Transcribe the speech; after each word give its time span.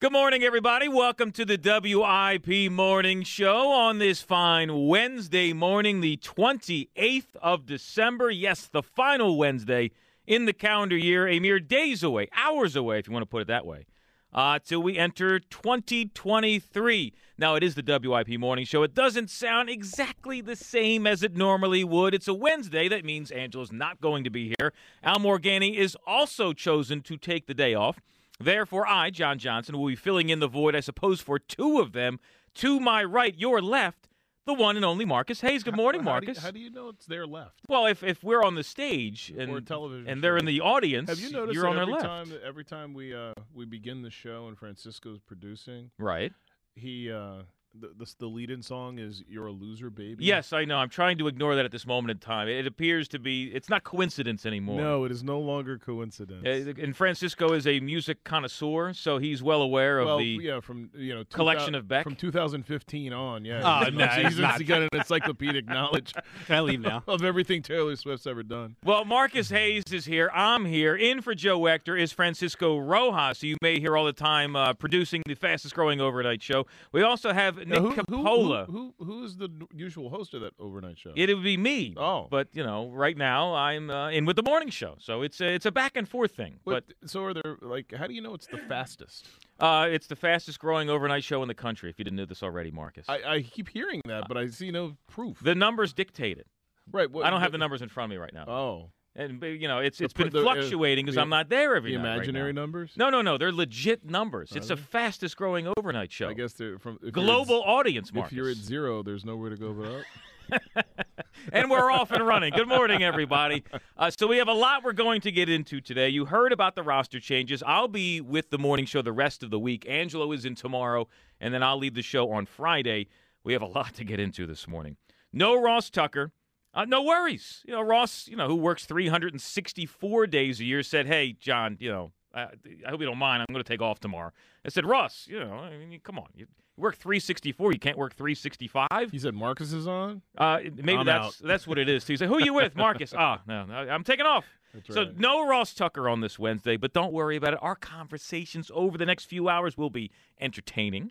Good 0.00 0.12
morning, 0.12 0.44
everybody. 0.44 0.86
Welcome 0.86 1.32
to 1.32 1.44
the 1.44 1.58
WIP 1.58 2.70
Morning 2.70 3.24
Show 3.24 3.72
on 3.72 3.98
this 3.98 4.22
fine 4.22 4.86
Wednesday 4.86 5.52
morning, 5.52 6.00
the 6.02 6.16
28th 6.18 7.34
of 7.42 7.66
December. 7.66 8.30
Yes, 8.30 8.66
the 8.66 8.84
final 8.84 9.36
Wednesday 9.36 9.90
in 10.24 10.44
the 10.44 10.52
calendar 10.52 10.96
year, 10.96 11.26
a 11.26 11.40
mere 11.40 11.58
days 11.58 12.04
away, 12.04 12.28
hours 12.32 12.76
away, 12.76 13.00
if 13.00 13.08
you 13.08 13.12
want 13.12 13.24
to 13.24 13.28
put 13.28 13.42
it 13.42 13.48
that 13.48 13.66
way, 13.66 13.86
uh, 14.32 14.60
till 14.64 14.80
we 14.84 14.96
enter 14.96 15.40
2023. 15.40 17.12
Now, 17.36 17.56
it 17.56 17.64
is 17.64 17.74
the 17.74 17.82
WIP 17.82 18.38
Morning 18.38 18.66
Show. 18.66 18.84
It 18.84 18.94
doesn't 18.94 19.30
sound 19.30 19.68
exactly 19.68 20.40
the 20.40 20.54
same 20.54 21.08
as 21.08 21.24
it 21.24 21.36
normally 21.36 21.82
would. 21.82 22.14
It's 22.14 22.28
a 22.28 22.34
Wednesday. 22.34 22.86
That 22.86 23.04
means 23.04 23.32
Angelo's 23.32 23.72
not 23.72 24.00
going 24.00 24.22
to 24.22 24.30
be 24.30 24.54
here. 24.60 24.72
Al 25.02 25.16
Morganti 25.16 25.74
is 25.74 25.96
also 26.06 26.52
chosen 26.52 27.00
to 27.00 27.16
take 27.16 27.48
the 27.48 27.54
day 27.54 27.74
off. 27.74 27.98
Therefore, 28.40 28.86
I, 28.86 29.10
John 29.10 29.38
Johnson, 29.38 29.76
will 29.78 29.88
be 29.88 29.96
filling 29.96 30.28
in 30.30 30.38
the 30.40 30.48
void, 30.48 30.74
I 30.76 30.80
suppose, 30.80 31.20
for 31.20 31.38
two 31.38 31.80
of 31.80 31.92
them. 31.92 32.20
To 32.56 32.80
my 32.80 33.04
right, 33.04 33.34
your 33.38 33.60
left, 33.60 34.08
the 34.46 34.54
one 34.54 34.76
and 34.76 34.84
only 34.84 35.04
Marcus 35.04 35.40
Hayes. 35.42 35.62
Good 35.62 35.76
morning, 35.76 36.02
How 36.02 36.20
do 36.20 36.24
you- 36.24 36.28
Marcus. 36.28 36.42
How 36.42 36.50
do 36.50 36.58
you 36.58 36.70
know 36.70 36.88
it's 36.88 37.06
their 37.06 37.26
left? 37.26 37.60
well, 37.68 37.86
if, 37.86 38.02
if 38.02 38.24
we're 38.24 38.42
on 38.42 38.54
the 38.54 38.64
stage 38.64 39.32
and, 39.36 39.50
Or 39.50 39.60
television 39.60 40.08
and 40.08 40.22
they're 40.24 40.38
in 40.38 40.44
the 40.46 40.60
audience, 40.60 41.08
Have 41.10 41.20
you 41.20 41.30
noticed 41.30 41.54
you're 41.54 41.68
on 41.68 41.76
their 41.76 41.86
left. 41.86 42.04
time 42.04 42.32
every 42.44 42.64
time 42.64 42.94
we 42.94 43.14
uh 43.14 43.32
we 43.54 43.64
begin 43.64 44.02
the 44.02 44.10
show 44.10 44.48
and 44.48 44.56
Francisco's 44.58 45.20
producing, 45.20 45.90
Right. 45.98 46.32
he 46.74 47.12
uh 47.12 47.42
the 47.80 47.92
the, 47.96 48.14
the 48.18 48.26
lead-in 48.26 48.62
song 48.62 48.98
is 48.98 49.22
"You're 49.28 49.46
a 49.46 49.52
Loser, 49.52 49.90
Baby." 49.90 50.24
Yes, 50.24 50.52
I 50.52 50.64
know. 50.64 50.76
I'm 50.76 50.88
trying 50.88 51.18
to 51.18 51.28
ignore 51.28 51.54
that 51.56 51.64
at 51.64 51.72
this 51.72 51.86
moment 51.86 52.10
in 52.10 52.18
time. 52.18 52.48
It 52.48 52.66
appears 52.66 53.08
to 53.08 53.18
be, 53.18 53.44
it's 53.54 53.68
not 53.68 53.84
coincidence 53.84 54.46
anymore. 54.46 54.80
No, 54.80 55.04
it 55.04 55.12
is 55.12 55.22
no 55.22 55.38
longer 55.38 55.78
coincidence. 55.78 56.46
Uh, 56.46 56.82
and 56.82 56.96
Francisco 56.96 57.52
is 57.52 57.66
a 57.66 57.80
music 57.80 58.24
connoisseur, 58.24 58.92
so 58.92 59.18
he's 59.18 59.42
well 59.42 59.62
aware 59.62 59.98
of 59.98 60.06
well, 60.06 60.18
the. 60.18 60.38
yeah, 60.42 60.60
from 60.60 60.90
you 60.94 61.14
know 61.14 61.24
collection 61.24 61.74
of 61.74 61.88
Beck? 61.88 62.04
from 62.04 62.16
2015 62.16 63.12
on. 63.12 63.44
Yeah, 63.44 63.60
Oh, 63.86 63.90
no, 63.90 64.06
he's, 64.06 64.36
he's 64.36 64.56
he's 64.56 64.68
got 64.68 64.82
an 64.82 64.88
encyclopedic 64.92 65.66
knowledge 65.68 66.12
Can 66.46 66.56
I 66.56 66.60
leave 66.60 66.80
now? 66.80 67.02
of 67.08 67.24
everything 67.24 67.62
Taylor 67.62 67.96
Swift's 67.96 68.26
ever 68.26 68.42
done. 68.42 68.76
Well, 68.84 69.04
Marcus 69.04 69.50
Hayes 69.50 69.84
is 69.92 70.04
here. 70.04 70.30
I'm 70.34 70.64
here. 70.64 70.96
In 70.96 71.22
for 71.22 71.34
Joe 71.34 71.60
Wechter 71.60 72.00
is 72.00 72.12
Francisco 72.12 72.78
Rojas, 72.78 73.40
who 73.40 73.48
you 73.48 73.56
may 73.62 73.78
hear 73.80 73.96
all 73.96 74.04
the 74.04 74.12
time 74.12 74.56
uh, 74.56 74.72
producing 74.74 75.22
the 75.26 75.34
fastest 75.34 75.74
growing 75.74 76.00
overnight 76.00 76.42
show. 76.42 76.66
We 76.92 77.02
also 77.02 77.32
have 77.32 77.58
Nick 77.68 77.80
who, 77.80 77.94
Capola. 77.94 78.66
who, 78.66 78.94
who, 78.98 79.04
who 79.04 79.24
is 79.24 79.36
the 79.36 79.48
usual 79.74 80.08
host 80.10 80.34
of 80.34 80.40
that 80.40 80.52
overnight 80.58 80.98
show? 80.98 81.12
It 81.14 81.32
would 81.34 81.44
be 81.44 81.56
me. 81.56 81.94
Oh. 81.96 82.26
but 82.30 82.48
you 82.52 82.64
know, 82.64 82.88
right 82.90 83.16
now 83.16 83.54
I'm 83.54 83.90
uh, 83.90 84.10
in 84.10 84.24
with 84.24 84.36
the 84.36 84.42
morning 84.42 84.70
show, 84.70 84.96
so 84.98 85.22
it's 85.22 85.40
a, 85.40 85.46
it's 85.54 85.66
a 85.66 85.72
back 85.72 85.96
and 85.96 86.08
forth 86.08 86.32
thing. 86.32 86.58
But 86.64 86.84
so 87.06 87.24
are 87.24 87.34
there 87.34 87.56
like? 87.60 87.92
How 87.96 88.06
do 88.06 88.14
you 88.14 88.20
know 88.22 88.34
it's 88.34 88.46
the 88.46 88.58
fastest? 88.58 89.28
Uh, 89.60 89.88
it's 89.90 90.06
the 90.06 90.16
fastest 90.16 90.58
growing 90.58 90.88
overnight 90.90 91.24
show 91.24 91.42
in 91.42 91.48
the 91.48 91.54
country. 91.54 91.90
If 91.90 91.98
you 91.98 92.04
didn't 92.04 92.16
know 92.16 92.24
this 92.26 92.42
already, 92.42 92.70
Marcus, 92.70 93.06
I, 93.08 93.22
I 93.26 93.42
keep 93.42 93.68
hearing 93.68 94.00
that, 94.06 94.24
but 94.28 94.36
I 94.36 94.46
see 94.48 94.70
no 94.70 94.96
proof. 95.08 95.40
the 95.42 95.54
numbers 95.54 95.92
dictate 95.92 96.38
it. 96.38 96.46
right. 96.92 97.10
What, 97.10 97.24
I 97.26 97.30
don't 97.30 97.40
have 97.40 97.52
the 97.52 97.58
numbers 97.58 97.82
in 97.82 97.88
front 97.88 98.10
of 98.12 98.16
me 98.16 98.16
right 98.22 98.32
now, 98.32 98.44
Oh, 98.46 98.90
and 99.18 99.42
you 99.42 99.66
know, 99.66 99.80
it's 99.80 100.00
it's 100.00 100.14
been 100.14 100.30
the, 100.30 100.38
uh, 100.38 100.42
fluctuating 100.42 101.04
because 101.04 101.18
I'm 101.18 101.28
not 101.28 101.48
there 101.48 101.74
every 101.76 101.92
the 101.92 101.98
night 101.98 102.08
right 102.08 102.14
imaginary 102.16 102.52
now. 102.52 102.62
numbers. 102.62 102.92
No, 102.96 103.10
no, 103.10 103.20
no. 103.20 103.36
They're 103.36 103.52
legit 103.52 104.04
numbers. 104.08 104.52
It's 104.54 104.70
Are 104.70 104.76
the 104.76 104.82
fastest 104.82 105.36
growing 105.36 105.70
overnight 105.76 106.12
show. 106.12 106.28
I 106.28 106.34
guess 106.34 106.52
they're 106.52 106.78
from 106.78 106.98
at 107.04 107.12
Global 107.12 107.62
audience, 107.64 108.12
Marcus. 108.14 108.32
If 108.32 108.36
you're 108.36 108.48
at 108.48 108.56
zero, 108.56 109.02
there's 109.02 109.24
nowhere 109.24 109.50
to 109.50 109.56
go 109.56 109.72
but 109.72 109.88
up. 109.88 110.04
and 111.52 111.70
we're 111.70 111.90
off 111.90 112.12
and 112.12 112.26
running. 112.26 112.52
Good 112.54 112.68
morning, 112.68 113.02
everybody. 113.02 113.64
Uh, 113.98 114.08
so 114.16 114.28
we 114.28 114.36
have 114.36 114.46
a 114.46 114.52
lot 114.52 114.84
we're 114.84 114.92
going 114.92 115.20
to 115.20 115.32
get 115.32 115.48
into 115.48 115.80
today. 115.80 116.08
You 116.08 116.24
heard 116.24 116.52
about 116.52 116.76
the 116.76 116.84
roster 116.84 117.18
changes. 117.18 117.64
I'll 117.66 117.88
be 117.88 118.20
with 118.20 118.50
the 118.50 118.58
morning 118.58 118.86
show 118.86 119.02
the 119.02 119.10
rest 119.10 119.42
of 119.42 119.50
the 119.50 119.58
week. 119.58 119.84
Angelo 119.88 120.30
is 120.30 120.44
in 120.44 120.54
tomorrow, 120.54 121.08
and 121.40 121.52
then 121.52 121.64
I'll 121.64 121.78
leave 121.78 121.94
the 121.94 122.02
show 122.02 122.30
on 122.30 122.46
Friday. 122.46 123.08
We 123.42 123.54
have 123.54 123.62
a 123.62 123.66
lot 123.66 123.94
to 123.94 124.04
get 124.04 124.20
into 124.20 124.46
this 124.46 124.68
morning. 124.68 124.96
No 125.32 125.60
Ross 125.60 125.90
Tucker. 125.90 126.30
Uh, 126.74 126.84
no 126.84 127.02
worries. 127.02 127.62
You 127.66 127.72
know, 127.72 127.82
Ross, 127.82 128.28
you 128.28 128.36
know, 128.36 128.46
who 128.48 128.54
works 128.56 128.84
364 128.86 130.26
days 130.26 130.60
a 130.60 130.64
year, 130.64 130.82
said, 130.82 131.06
hey, 131.06 131.32
John, 131.32 131.76
you 131.80 131.90
know, 131.90 132.12
I, 132.34 132.42
I 132.86 132.90
hope 132.90 133.00
you 133.00 133.06
don't 133.06 133.18
mind. 133.18 133.42
I'm 133.46 133.52
going 133.52 133.64
to 133.64 133.68
take 133.68 133.80
off 133.82 134.00
tomorrow. 134.00 134.32
I 134.64 134.68
said, 134.68 134.84
Ross, 134.84 135.26
you 135.28 135.40
know, 135.40 135.52
I 135.54 135.76
mean, 135.76 136.00
come 136.02 136.18
on. 136.18 136.28
You 136.34 136.46
work 136.76 136.96
364. 136.96 137.72
You 137.72 137.78
can't 137.78 137.96
work 137.98 138.14
365. 138.14 138.88
He 139.10 139.18
said 139.18 139.34
Marcus 139.34 139.72
is 139.72 139.86
on. 139.88 140.22
Uh, 140.36 140.58
maybe 140.76 140.98
I'm 140.98 141.06
that's 141.06 141.38
that's 141.38 141.66
what 141.66 141.78
it 141.78 141.88
is. 141.88 142.04
Too. 142.04 142.12
He's 142.12 142.20
like, 142.20 142.28
"Who 142.28 142.36
are 142.36 142.40
you 142.40 142.54
with, 142.54 142.76
Marcus?" 142.76 143.12
Ah, 143.18 143.40
no, 143.48 143.64
no, 143.64 143.74
I'm 143.74 144.04
taking 144.04 144.26
off. 144.26 144.44
That's 144.74 144.94
So 144.94 145.02
right. 145.04 145.18
no 145.18 145.46
Ross 145.48 145.74
Tucker 145.74 146.08
on 146.08 146.20
this 146.20 146.38
Wednesday, 146.38 146.76
but 146.76 146.92
don't 146.92 147.12
worry 147.12 147.36
about 147.36 147.54
it. 147.54 147.58
Our 147.62 147.74
conversations 147.74 148.70
over 148.74 148.96
the 148.98 149.06
next 149.06 149.24
few 149.24 149.48
hours 149.48 149.76
will 149.76 149.90
be 149.90 150.10
entertaining. 150.40 151.10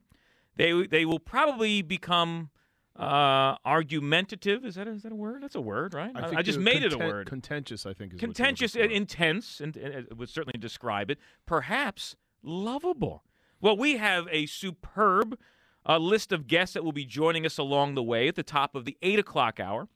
They 0.56 0.86
they 0.88 1.04
will 1.06 1.20
probably 1.20 1.82
become 1.82 2.50
uh, 2.98 3.56
argumentative. 3.66 4.66
Is 4.66 4.76
that 4.76 4.88
is 4.88 5.04
that 5.04 5.12
a 5.12 5.16
word? 5.16 5.44
That's 5.44 5.56
a 5.56 5.62
word, 5.62 5.94
right? 5.94 6.12
I, 6.16 6.38
I 6.38 6.42
just 6.42 6.60
made 6.60 6.84
it 6.84 6.94
a 6.94 6.98
word. 6.98 7.28
Contentious, 7.28 7.86
I 7.86 7.94
think, 7.94 8.14
is 8.14 8.20
Contentious, 8.20 8.76
and 8.76 8.92
intense, 8.92 9.60
and, 9.60 9.76
and 9.78 9.94
it 9.94 10.18
would 10.18 10.30
certainly 10.30 10.58
describe 10.60 11.12
it. 11.12 11.20
Perhaps 11.46 12.16
lovable. 12.44 13.24
Well, 13.62 13.78
we 13.78 13.98
have 13.98 14.28
a 14.32 14.46
superb 14.46 15.38
uh, 15.88 15.98
list 15.98 16.32
of 16.32 16.48
guests 16.48 16.74
that 16.74 16.84
will 16.84 16.92
be 16.92 17.06
joining 17.06 17.46
us 17.46 17.58
along 17.58 17.96
the 17.96 18.04
way 18.04 18.28
at 18.28 18.36
the 18.36 18.44
top 18.44 18.76
of 18.76 18.86
the 18.86 18.98
eight 19.02 19.20
o'clock 19.20 19.60
hour. 19.60 19.88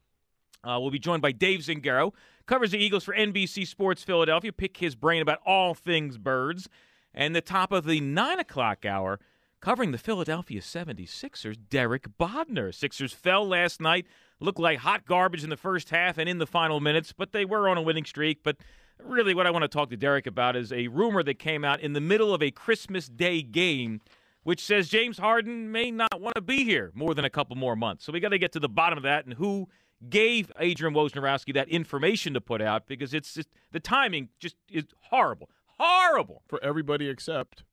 Uh, 0.63 0.77
we'll 0.79 0.91
be 0.91 0.99
joined 0.99 1.21
by 1.21 1.31
Dave 1.31 1.61
Zangaro, 1.61 2.13
covers 2.45 2.71
the 2.71 2.77
Eagles 2.77 3.03
for 3.03 3.15
NBC 3.15 3.65
Sports 3.67 4.03
Philadelphia. 4.03 4.51
Pick 4.51 4.77
his 4.77 4.95
brain 4.95 5.21
about 5.21 5.39
all 5.45 5.73
things 5.73 6.17
birds. 6.17 6.69
And 7.13 7.35
the 7.35 7.41
top 7.41 7.71
of 7.71 7.85
the 7.85 7.99
nine 7.99 8.39
o'clock 8.39 8.85
hour, 8.85 9.19
covering 9.61 9.91
the 9.91 9.97
Philadelphia 9.97 10.59
76ers, 10.59 11.57
Derek 11.69 12.17
Bodner. 12.19 12.73
Sixers 12.73 13.13
fell 13.13 13.47
last 13.47 13.79
night, 13.79 14.05
looked 14.39 14.59
like 14.59 14.79
hot 14.79 15.05
garbage 15.05 15.43
in 15.43 15.49
the 15.49 15.57
first 15.57 15.91
half 15.91 16.17
and 16.17 16.27
in 16.27 16.39
the 16.39 16.47
final 16.47 16.79
minutes, 16.79 17.13
but 17.13 17.31
they 17.31 17.45
were 17.45 17.69
on 17.69 17.77
a 17.77 17.81
winning 17.81 18.05
streak. 18.05 18.43
But 18.43 18.57
really, 19.01 19.33
what 19.33 19.47
I 19.47 19.51
want 19.51 19.63
to 19.63 19.69
talk 19.69 19.89
to 19.91 19.97
Derek 19.97 20.27
about 20.27 20.55
is 20.55 20.73
a 20.73 20.87
rumor 20.87 21.23
that 21.23 21.39
came 21.39 21.63
out 21.63 21.79
in 21.79 21.93
the 21.93 22.01
middle 22.01 22.33
of 22.33 22.41
a 22.41 22.51
Christmas 22.51 23.07
Day 23.07 23.41
game 23.41 24.01
which 24.43 24.63
says 24.63 24.89
James 24.89 25.19
Harden 25.19 25.71
may 25.71 25.91
not 25.91 26.19
want 26.19 26.35
to 26.35 26.41
be 26.41 26.63
here 26.63 26.91
more 26.95 27.13
than 27.13 27.25
a 27.25 27.29
couple 27.29 27.55
more 27.55 27.75
months. 27.75 28.03
So 28.03 28.11
we 28.11 28.19
got 28.19 28.29
to 28.29 28.39
get 28.39 28.51
to 28.53 28.59
the 28.59 28.69
bottom 28.69 28.97
of 28.97 29.03
that 29.03 29.25
and 29.25 29.35
who 29.35 29.67
gave 30.09 30.51
Adrian 30.59 30.95
Wojnarowski 30.95 31.53
that 31.53 31.69
information 31.69 32.33
to 32.33 32.41
put 32.41 32.61
out 32.61 32.87
because 32.87 33.13
it's 33.13 33.35
just, 33.35 33.49
the 33.71 33.79
timing 33.79 34.29
just 34.39 34.55
is 34.69 34.85
horrible, 35.09 35.49
horrible. 35.77 36.41
for 36.47 36.59
everybody 36.63 37.07
except 37.07 37.63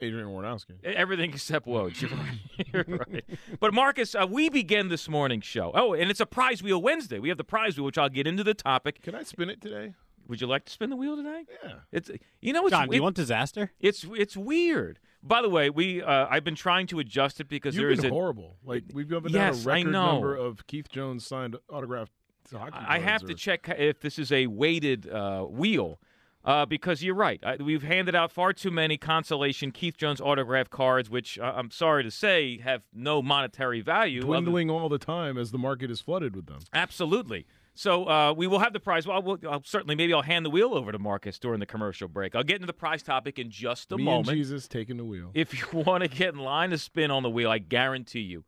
Adrian 0.00 0.28
Wojnarowski. 0.28 0.82
Everything 0.84 1.30
except 1.30 1.66
Woj. 1.66 2.00
You're 2.00 2.10
right. 2.10 2.86
You're 2.88 2.96
right. 2.98 3.24
But 3.58 3.74
Marcus, 3.74 4.14
uh, 4.14 4.26
we 4.28 4.48
begin 4.48 4.88
this 4.88 5.08
morning's 5.08 5.44
show. 5.44 5.70
Oh, 5.74 5.92
and 5.94 6.10
it's 6.10 6.20
a 6.20 6.26
prize 6.26 6.62
wheel 6.62 6.80
Wednesday. 6.80 7.18
We 7.18 7.28
have 7.28 7.38
the 7.38 7.44
prize 7.44 7.76
wheel, 7.76 7.84
which 7.86 7.98
I'll 7.98 8.08
get 8.08 8.26
into 8.26 8.42
the 8.44 8.54
topic. 8.54 9.02
Can 9.02 9.14
I 9.14 9.22
spin 9.22 9.50
it 9.50 9.60
today? 9.60 9.94
Would 10.28 10.40
you 10.40 10.46
like 10.46 10.64
to 10.66 10.72
spin 10.72 10.90
the 10.90 10.96
wheel 10.96 11.16
today? 11.16 11.42
Yeah. 11.64 11.72
It's 11.92 12.10
you 12.40 12.52
know 12.52 12.62
it's 12.66 12.70
John, 12.70 12.88
do 12.88 12.94
you 12.96 13.00
it- 13.00 13.04
want 13.04 13.16
disaster? 13.16 13.72
it's 13.80 14.06
it's 14.14 14.36
weird. 14.36 14.98
By 15.22 15.42
the 15.42 15.50
way, 15.50 15.68
we 15.70 16.02
uh, 16.02 16.26
I've 16.30 16.44
been 16.44 16.54
trying 16.54 16.86
to 16.88 16.98
adjust 17.00 17.40
it 17.40 17.48
because 17.48 17.74
You've 17.74 17.82
there 17.82 17.90
is 17.90 18.00
been 18.00 18.10
a 18.10 18.14
horrible. 18.14 18.56
Like 18.64 18.84
we've 18.92 19.08
given 19.08 19.32
Yes, 19.32 19.64
down 19.64 19.72
I 19.74 19.74
a 19.74 19.78
record 19.80 19.92
number 19.92 20.36
of 20.36 20.66
Keith 20.66 20.88
Jones 20.88 21.26
signed 21.26 21.56
autographed 21.68 22.12
hockey 22.50 22.72
I 22.74 22.98
have 23.00 23.20
cards 23.20 23.24
to 23.32 23.34
check 23.34 23.68
if 23.78 24.00
this 24.00 24.18
is 24.18 24.32
a 24.32 24.46
weighted 24.46 25.08
uh, 25.10 25.42
wheel. 25.42 25.98
Uh, 26.42 26.64
because 26.64 27.02
you're 27.02 27.14
right. 27.14 27.38
I, 27.44 27.56
we've 27.56 27.82
handed 27.82 28.14
out 28.14 28.32
far 28.32 28.54
too 28.54 28.70
many 28.70 28.96
consolation 28.96 29.72
Keith 29.72 29.98
Jones 29.98 30.22
autograph 30.22 30.70
cards, 30.70 31.10
which 31.10 31.38
uh, 31.38 31.52
I'm 31.54 31.70
sorry 31.70 32.02
to 32.02 32.10
say 32.10 32.58
have 32.60 32.82
no 32.94 33.20
monetary 33.20 33.82
value. 33.82 34.20
other- 34.20 34.26
Dwindling 34.28 34.70
all 34.70 34.88
the 34.88 34.98
time 34.98 35.36
as 35.36 35.50
the 35.50 35.58
market 35.58 35.90
is 35.90 36.00
flooded 36.00 36.34
with 36.34 36.46
them. 36.46 36.60
Absolutely. 36.72 37.46
So 37.74 38.04
uh, 38.08 38.32
we 38.36 38.46
will 38.46 38.58
have 38.58 38.72
the 38.72 38.80
prize. 38.80 39.06
Well, 39.06 39.22
we'll 39.22 39.38
I'll 39.48 39.62
certainly, 39.64 39.94
maybe 39.94 40.12
I'll 40.14 40.22
hand 40.22 40.44
the 40.46 40.50
wheel 40.50 40.74
over 40.74 40.92
to 40.92 40.98
Marcus 40.98 41.38
during 41.38 41.60
the 41.60 41.66
commercial 41.66 42.08
break. 42.08 42.34
I'll 42.34 42.42
get 42.42 42.56
into 42.56 42.66
the 42.66 42.72
prize 42.72 43.02
topic 43.02 43.38
in 43.38 43.50
just 43.50 43.92
a 43.92 43.96
Me 43.98 44.04
moment. 44.04 44.28
and 44.28 44.36
Jesus 44.38 44.66
taking 44.66 44.96
the 44.96 45.04
wheel. 45.04 45.30
If 45.34 45.52
you 45.58 45.82
want 45.84 46.02
to 46.04 46.08
get 46.08 46.32
in 46.34 46.40
line 46.40 46.70
to 46.70 46.78
spin 46.78 47.10
on 47.10 47.22
the 47.22 47.30
wheel, 47.30 47.50
I 47.50 47.58
guarantee 47.58 48.20
you, 48.20 48.44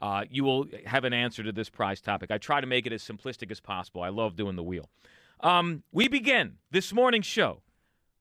uh, 0.00 0.24
you 0.30 0.44
will 0.44 0.66
have 0.86 1.04
an 1.04 1.12
answer 1.12 1.42
to 1.42 1.52
this 1.52 1.68
prize 1.70 2.00
topic. 2.00 2.30
I 2.30 2.38
try 2.38 2.60
to 2.62 2.66
make 2.66 2.86
it 2.86 2.92
as 2.92 3.02
simplistic 3.02 3.50
as 3.50 3.60
possible. 3.60 4.02
I 4.02 4.08
love 4.08 4.34
doing 4.34 4.56
the 4.56 4.62
wheel. 4.62 4.88
Um, 5.44 5.82
we 5.92 6.08
begin 6.08 6.54
this 6.70 6.90
morning's 6.90 7.26
show 7.26 7.60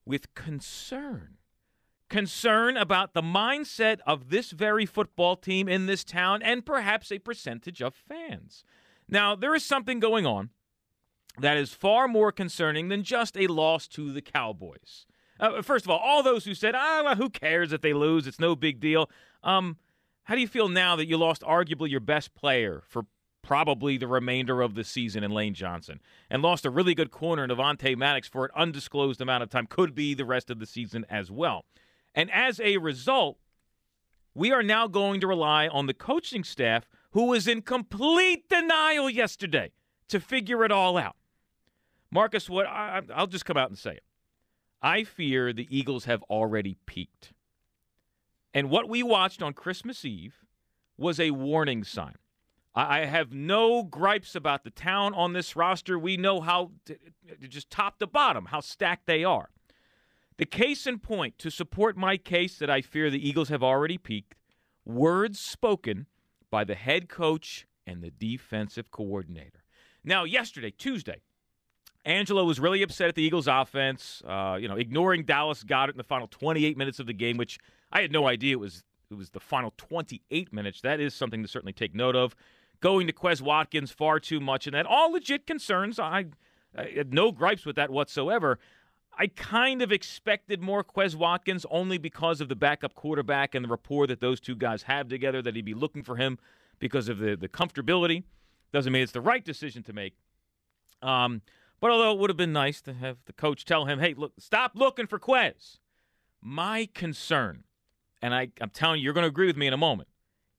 with 0.05 0.35
concern. 0.35 1.37
Concern 2.09 2.75
about 2.75 3.13
the 3.13 3.21
mindset 3.21 3.99
of 4.05 4.29
this 4.29 4.51
very 4.51 4.85
football 4.85 5.37
team 5.37 5.69
in 5.69 5.85
this 5.85 6.03
town 6.03 6.41
and 6.43 6.65
perhaps 6.65 7.13
a 7.13 7.19
percentage 7.19 7.81
of 7.81 7.95
fans. 7.95 8.65
Now, 9.07 9.37
there 9.37 9.55
is 9.55 9.63
something 9.63 10.01
going 10.01 10.25
on 10.25 10.49
that 11.39 11.55
is 11.55 11.73
far 11.73 12.09
more 12.09 12.33
concerning 12.33 12.89
than 12.89 13.03
just 13.03 13.37
a 13.37 13.47
loss 13.47 13.87
to 13.87 14.11
the 14.11 14.21
Cowboys. 14.21 15.05
Uh, 15.39 15.61
first 15.61 15.85
of 15.85 15.91
all, 15.91 15.99
all 15.99 16.23
those 16.23 16.43
who 16.43 16.53
said, 16.53 16.75
"Ah, 16.75 17.03
well, 17.05 17.15
who 17.15 17.29
cares 17.29 17.71
if 17.71 17.79
they 17.79 17.93
lose? 17.93 18.27
It's 18.27 18.39
no 18.39 18.53
big 18.53 18.81
deal." 18.81 19.09
Um, 19.43 19.77
how 20.23 20.35
do 20.35 20.41
you 20.41 20.47
feel 20.47 20.67
now 20.67 20.97
that 20.97 21.07
you 21.07 21.17
lost 21.17 21.41
arguably 21.41 21.89
your 21.89 22.01
best 22.01 22.35
player 22.35 22.83
for 22.85 23.05
probably 23.43 23.97
the 23.97 24.07
remainder 24.07 24.61
of 24.61 24.73
the 24.73 24.83
season 24.83 25.23
in 25.23 25.29
Lane 25.31 25.53
Johnson, 25.53 25.99
and 26.29 26.41
lost 26.41 26.65
a 26.65 26.71
really 26.71 26.95
good 26.95 27.11
corner 27.11 27.43
in 27.43 27.49
Devontae 27.51 27.95
Maddox 27.95 28.27
for 28.27 28.45
an 28.45 28.51
undisclosed 28.55 29.21
amount 29.21 29.43
of 29.43 29.49
time? 29.49 29.67
Could 29.67 29.93
be 29.93 30.15
the 30.15 30.25
rest 30.25 30.49
of 30.49 30.57
the 30.59 30.65
season 30.65 31.05
as 31.09 31.29
well. 31.29 31.65
And 32.15 32.31
as 32.31 32.59
a 32.59 32.77
result, 32.77 33.37
we 34.33 34.51
are 34.51 34.63
now 34.63 34.87
going 34.87 35.21
to 35.21 35.27
rely 35.27 35.67
on 35.67 35.85
the 35.85 35.93
coaching 35.93 36.43
staff, 36.43 36.87
who 37.11 37.25
was 37.25 37.47
in 37.47 37.61
complete 37.61 38.49
denial 38.49 39.09
yesterday, 39.09 39.71
to 40.07 40.19
figure 40.19 40.63
it 40.65 40.71
all 40.71 40.97
out. 40.97 41.15
Marcus, 42.09 42.49
what 42.49 42.65
I, 42.65 42.99
I- 43.09 43.13
I'll 43.13 43.27
just 43.27 43.45
come 43.45 43.57
out 43.57 43.69
and 43.69 43.77
say 43.77 43.91
it. 43.91 44.03
I 44.81 45.03
fear 45.03 45.53
the 45.53 45.67
Eagles 45.69 46.05
have 46.05 46.23
already 46.23 46.77
peaked. 46.85 47.33
And 48.53 48.69
what 48.69 48.87
we 48.89 49.01
watched 49.03 49.41
on 49.41 49.53
Christmas 49.53 50.03
Eve 50.05 50.35
was 50.97 51.19
a 51.19 51.31
warning 51.31 51.83
sign. 51.83 52.15
I, 52.75 53.05
have 53.05 53.31
no 53.31 53.83
gripes 53.83 54.35
about 54.35 54.63
the 54.63 54.71
town 54.71 55.13
on 55.13 55.33
this 55.33 55.55
roster. 55.55 55.99
We 55.99 56.17
know 56.17 56.41
how, 56.41 56.71
t- 56.85 56.95
t- 57.39 57.47
just 57.47 57.69
top 57.69 57.99
to 57.99 58.07
bottom, 58.07 58.45
how 58.45 58.61
stacked 58.61 59.05
they 59.05 59.23
are. 59.23 59.49
The 60.37 60.45
case 60.45 60.87
in 60.87 60.97
point 60.99 61.37
to 61.39 61.51
support 61.51 61.95
my 61.95 62.17
case 62.17 62.57
that 62.57 62.69
I 62.69 62.81
fear 62.81 63.11
the 63.11 63.27
Eagles 63.27 63.49
have 63.49 63.61
already 63.61 63.99
peaked 63.99 64.35
words 64.85 65.39
spoken 65.39 66.07
by 66.49 66.63
the 66.63 66.75
head 66.75 67.09
coach 67.09 67.67
and 67.85 68.01
the 68.01 68.09
defensive 68.09 68.89
coordinator. 68.89 69.63
Now, 70.03 70.23
yesterday, 70.23 70.71
Tuesday, 70.71 71.21
Angelo 72.05 72.43
was 72.43 72.59
really 72.59 72.83
upset 72.83 73.07
at 73.07 73.15
the 73.15 73.23
Eagles' 73.23 73.47
offense, 73.47 74.21
uh, 74.27 74.57
you 74.59 74.67
know, 74.67 74.75
ignoring 74.75 75.23
Dallas 75.23 75.63
Goedert 75.63 75.91
in 75.91 75.97
the 75.97 76.03
final 76.03 76.27
28 76.27 76.77
minutes 76.77 76.99
of 76.99 77.05
the 77.05 77.13
game, 77.13 77.37
which 77.37 77.59
I 77.91 78.01
had 78.01 78.11
no 78.11 78.27
idea 78.27 78.53
it 78.53 78.59
was 78.59 78.83
it 79.09 79.15
was 79.15 79.29
the 79.29 79.39
final 79.39 79.73
28 79.77 80.51
minutes. 80.51 80.81
That 80.81 80.99
is 80.99 81.13
something 81.13 81.43
to 81.43 81.47
certainly 81.47 81.73
take 81.73 81.93
note 81.93 82.15
of. 82.15 82.35
Going 82.83 83.07
to 83.07 83.13
Quez 83.13 83.39
Watkins 83.39 83.91
far 83.91 84.19
too 84.19 84.41
much, 84.41 84.67
and 84.67 84.73
that 84.73 84.85
all 84.85 85.13
legit 85.13 85.47
concerns. 85.47 85.99
I, 85.99 86.25
I 86.77 86.89
had 86.97 87.13
no 87.13 87.31
gripes 87.31 87.65
with 87.65 87.77
that 87.77 87.89
whatsoever. 87.89 88.59
I 89.17 89.27
kind 89.27 89.81
of 89.81 89.93
expected 89.93 90.61
more 90.61 90.83
Quez 90.83 91.15
Watkins 91.15 91.65
only 91.71 91.97
because 91.97 92.41
of 92.41 92.49
the 92.49 92.57
backup 92.57 92.93
quarterback 92.93 93.55
and 93.55 93.63
the 93.63 93.69
rapport 93.69 94.05
that 94.07 94.19
those 94.19 94.41
two 94.41 94.57
guys 94.57 94.83
have 94.83 95.07
together, 95.07 95.41
that 95.43 95.55
he'd 95.55 95.63
be 95.63 95.73
looking 95.73 96.03
for 96.03 96.17
him 96.17 96.37
because 96.79 97.07
of 97.07 97.19
the, 97.19 97.37
the 97.37 97.47
comfortability. 97.47 98.23
Doesn't 98.73 98.91
mean 98.91 99.03
it's 99.03 99.13
the 99.13 99.21
right 99.21 99.45
decision 99.45 99.81
to 99.83 99.93
make. 99.93 100.15
Um, 101.01 101.41
but 101.79 101.89
although 101.89 102.11
it 102.11 102.19
would 102.19 102.29
have 102.29 102.37
been 102.37 102.51
nice 102.51 102.81
to 102.81 102.93
have 102.93 103.15
the 103.27 103.33
coach 103.33 103.63
tell 103.63 103.85
him, 103.85 103.99
hey, 103.99 104.13
look, 104.13 104.33
stop 104.39 104.73
looking 104.75 105.07
for 105.07 105.19
Quez. 105.19 105.77
My 106.41 106.89
concern, 106.93 107.63
and 108.21 108.35
I, 108.35 108.49
I'm 108.59 108.71
telling 108.71 108.99
you, 108.99 109.05
you're 109.05 109.13
going 109.13 109.23
to 109.23 109.29
agree 109.29 109.47
with 109.47 109.55
me 109.55 109.67
in 109.67 109.73
a 109.73 109.77
moment, 109.77 110.09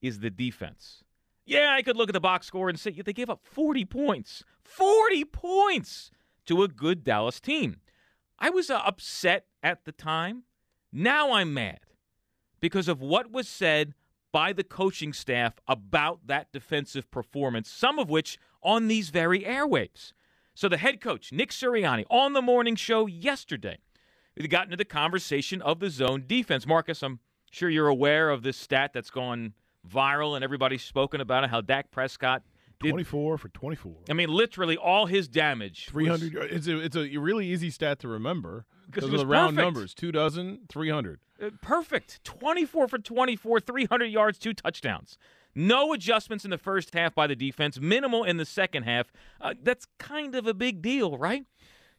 is 0.01 0.21
the 0.21 0.31
defense. 0.31 1.05
Yeah, 1.45 1.75
I 1.77 1.83
could 1.83 1.97
look 1.97 2.09
at 2.09 2.15
the 2.15 2.21
box 2.21 2.47
score 2.47 2.69
and 2.69 2.79
say 2.79 2.91
they 2.91 3.13
gave 3.13 3.31
up 3.31 3.41
40 3.45 3.85
points. 3.85 4.43
40 4.63 5.25
points 5.27 6.11
to 6.47 6.63
a 6.63 6.69
good 6.69 7.05
Dallas 7.05 7.41
team. 7.41 7.77
I 8.39 8.51
was 8.51 8.71
uh, 8.71 8.81
upset 8.85 9.47
at 9.63 9.85
the 9.85 9.93
time. 9.93 10.45
Now 10.93 11.33
I'm 11.33 11.53
mad 11.53 11.81
because 12.61 12.89
of 12.89 13.01
what 13.01 13.31
was 13.31 13.49
said 13.49 13.95
by 14.33 14.53
the 14.53 14.65
coaching 14.65 15.13
staff 15.13 15.61
about 15.69 16.27
that 16.27 16.51
defensive 16.53 17.11
performance, 17.11 17.71
some 17.71 17.99
of 17.99 18.11
which 18.11 18.39
on 18.63 18.89
these 18.89 19.11
very 19.11 19.41
airwaves. 19.41 20.13
So 20.55 20.69
the 20.69 20.77
head 20.77 21.01
coach, 21.01 21.33
Nick 21.33 21.51
Sirianni, 21.51 22.05
on 22.11 22.33
the 22.33 22.43
morning 22.43 22.77
show 22.77 23.07
yesterday, 23.07 23.79
we 24.37 24.49
got 24.49 24.65
into 24.65 24.77
the 24.77 24.85
conversation 24.85 25.63
of 25.63 25.79
the 25.79 25.91
zone 25.91 26.25
defense. 26.27 26.67
Marcus, 26.67 27.03
I'm 27.03 27.21
sure 27.51 27.69
you're 27.69 27.89
aware 27.89 28.31
of 28.31 28.43
this 28.43 28.57
stat 28.57 28.93
that's 28.93 29.11
gone 29.11 29.55
viral 29.89 30.35
and 30.35 30.45
everybody's 30.45 30.83
spoken 30.83 31.21
about 31.21 31.45
it, 31.45 31.51
how 31.51 31.61
Dak 31.61 31.91
Prescott 31.91 32.43
did 32.81 32.91
24 32.91 33.39
for 33.39 33.49
24. 33.49 33.95
I 34.11 34.13
mean, 34.13 34.29
literally 34.31 34.77
all 34.77 35.07
his 35.07 35.29
damage. 35.29 35.87
300. 35.91 36.33
yard- 36.33 36.51
It's 36.53 36.67
a, 36.67 36.79
it's 36.79 36.97
a 36.97 37.17
really 37.17 37.47
easy 37.49 37.71
stat 37.71 37.99
to 38.01 38.09
remember 38.09 38.67
because 38.87 39.05
of 39.05 39.13
was 39.13 39.21
the 39.23 39.27
round 39.27 39.57
perfect. 39.57 39.65
numbers. 39.75 39.95
Two 39.95 40.13
dozen, 40.13 40.61
300. 40.69 41.21
Uh, 41.43 41.51
perfect. 41.63 42.23
24 42.25 42.89
for 42.89 42.99
24, 42.99 43.61
300 43.61 44.05
yards, 44.07 44.39
two 44.39 44.53
touchdowns. 44.55 45.19
No 45.55 45.93
adjustments 45.93 46.45
in 46.45 46.51
the 46.51 46.59
first 46.59 46.95
half 46.95 47.15
by 47.15 47.27
the 47.29 47.37
defense, 47.37 47.79
minimal 47.81 48.25
in 48.25 48.39
the 48.39 48.45
second 48.45 48.83
half. 48.83 49.13
Uh, 49.41 49.55
that's 49.63 49.87
kind 49.99 50.35
of 50.35 50.47
a 50.49 50.55
big 50.55 50.83
deal, 50.83 51.17
right? 51.17 51.45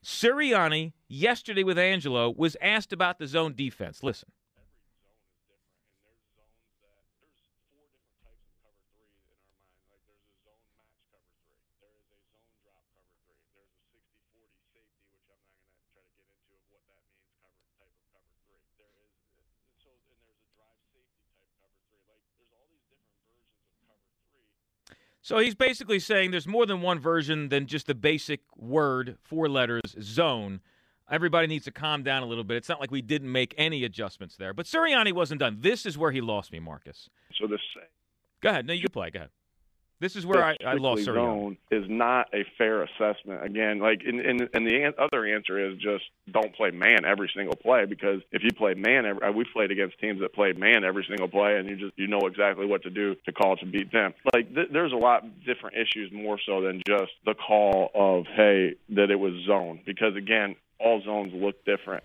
Sirianni, 0.04 0.94
yesterday 1.08 1.64
with 1.64 1.80
Angelo, 1.80 2.34
was 2.36 2.56
asked 2.62 2.94
about 2.94 3.18
the 3.18 3.28
zone 3.28 3.54
defense. 3.56 4.04
Listen. 4.04 4.30
So 25.25 25.39
he's 25.39 25.55
basically 25.55 25.98
saying 25.98 26.29
there's 26.29 26.48
more 26.48 26.67
than 26.67 26.82
one 26.82 27.00
version 27.00 27.50
than 27.50 27.65
just 27.65 27.88
the 27.88 27.96
basic 27.96 28.41
word, 28.55 29.17
four 29.24 29.50
letters, 29.50 29.82
zone. 30.00 30.62
Everybody 31.10 31.48
needs 31.48 31.65
to 31.65 31.72
calm 31.72 32.03
down 32.03 32.22
a 32.22 32.27
little 32.27 32.44
bit. 32.44 32.58
It's 32.58 32.70
not 32.70 32.79
like 32.79 32.91
we 32.91 33.01
didn't 33.01 33.32
make 33.32 33.55
any 33.58 33.86
adjustments 33.86 34.36
there. 34.38 34.53
But 34.53 34.67
Sirianni 34.67 35.13
wasn't 35.13 35.39
done. 35.39 35.58
This 35.62 35.88
is 35.88 35.98
where 35.98 36.12
he 36.12 36.22
lost 36.22 36.51
me, 36.51 36.60
Marcus. 36.60 37.10
So 37.39 37.48
the 37.48 37.58
Go 38.41 38.50
ahead. 38.50 38.67
No, 38.67 38.74
you 38.74 38.88
play. 38.88 39.10
Go 39.10 39.17
ahead. 39.17 39.29
This 40.00 40.16
is 40.16 40.25
where 40.25 40.44
I, 40.44 40.58
I 40.66 40.74
lost 40.74 41.04
zone 41.04 41.58
is 41.72 41.86
not 41.88 42.28
a 42.34 42.44
fair 42.58 42.84
assessment. 42.84 43.44
Again, 43.44 43.80
like 43.80 44.02
and, 44.06 44.20
and, 44.20 44.50
and 44.54 44.68
the 44.68 44.94
other 44.98 45.25
answer 45.25 45.58
is 45.58 45.78
just 45.78 46.04
don't 46.32 46.54
play 46.54 46.72
man 46.72 47.06
every 47.06 47.32
single 47.36 47.56
play 47.56 47.86
because 47.86 48.22
if 48.32 48.44
you 48.44 48.52
play 48.52 48.74
man, 48.74 49.06
every, 49.06 49.22
uh, 49.22 49.32
we 49.32 49.46
played 49.46 49.72
against 49.72 49.98
teams 50.00 50.20
that 50.20 50.34
played 50.34 50.58
man 50.58 50.84
every 50.84 51.06
single 51.08 51.30
play, 51.30 51.58
and 51.58 51.70
you 51.70 51.78
just 51.78 51.94
you 51.98 52.08
know 52.08 52.22
exactly 52.28 52.66
what 52.66 52.84
to 52.84 52.90
do 52.90 53.16
to 53.25 53.32
call 53.32 53.56
to 53.58 53.66
beat 53.66 53.92
them. 53.92 54.14
Like 54.34 54.54
th- 54.54 54.70
there's 54.72 54.92
a 54.92 54.98
lot 54.98 55.24
different 55.46 55.78
issues 55.78 56.12
more 56.12 56.40
so 56.46 56.62
than 56.62 56.82
just 56.86 57.12
the 57.25 57.34
call 57.34 57.90
of 57.96 58.25
hey 58.36 58.75
that 58.90 59.10
it 59.10 59.20
was 59.20 59.34
zone 59.46 59.80
because 59.86 60.16
again 60.16 60.56
all 60.80 61.02
zones 61.04 61.34
look 61.34 61.64
different. 61.64 62.04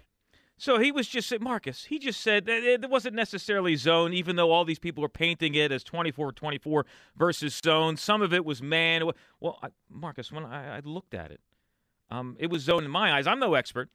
So 0.61 0.79
he 0.79 0.93
was 0.93 1.09
just 1.09 1.33
Marcus, 1.41 1.87
he 1.87 1.99
just 1.99 2.21
said 2.21 2.45
that 2.45 2.63
it 2.63 2.91
wasn't 2.91 3.15
necessarily 3.15 3.77
zone, 3.77 4.13
even 4.13 4.37
though 4.37 4.51
all 4.51 4.67
these 4.67 4.79
people 4.79 5.03
are 5.03 5.09
painting 5.09 5.55
it 5.55 5.73
as 5.73 5.83
24 5.83 6.33
24 6.33 6.85
versus 7.17 7.59
zone. 7.65 7.97
Some 7.97 8.21
of 8.21 8.35
it 8.35 8.45
was 8.45 8.63
man. 8.63 9.05
Well, 9.41 9.59
I, 9.63 9.69
Marcus, 9.89 10.31
when 10.31 10.45
I, 10.45 10.77
I 10.77 10.81
looked 10.81 11.15
at 11.15 11.31
it, 11.31 11.41
um, 12.11 12.37
it 12.39 12.51
was 12.51 12.63
zone 12.63 12.85
in 12.85 12.91
my 12.91 13.11
eyes. 13.17 13.27
I'm 13.27 13.39
no 13.39 13.55
expert, 13.55 13.89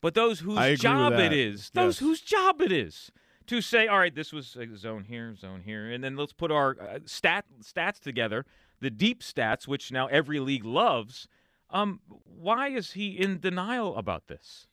but 0.00 0.14
those 0.14 0.38
whose 0.38 0.78
job 0.78 1.14
it 1.14 1.32
is, 1.32 1.70
those 1.70 1.96
Yes. 1.96 1.98
whose 1.98 2.20
job 2.20 2.60
it 2.60 2.70
is 2.70 3.10
to 3.48 3.60
say, 3.60 3.88
all 3.88 3.98
right, 3.98 4.14
this 4.14 4.32
was 4.32 4.54
a 4.54 4.76
zone 4.76 5.02
here, 5.08 5.34
zone 5.34 5.62
here, 5.64 5.90
and 5.90 6.04
then 6.04 6.16
let's 6.16 6.32
put 6.32 6.52
our 6.52 6.76
uh, 6.80 6.98
stat 7.04 7.46
stats 7.64 7.98
together, 7.98 8.46
the 8.80 8.90
deep 8.90 9.22
stats, 9.24 9.66
which 9.66 9.90
now 9.90 10.06
every 10.06 10.38
league 10.38 10.64
loves. 10.64 11.26
Um, 11.68 11.98
why 12.24 12.68
is 12.68 12.92
he 12.92 13.08
in 13.08 13.40
denial 13.40 13.96
about 13.96 14.28
this? 14.28 14.68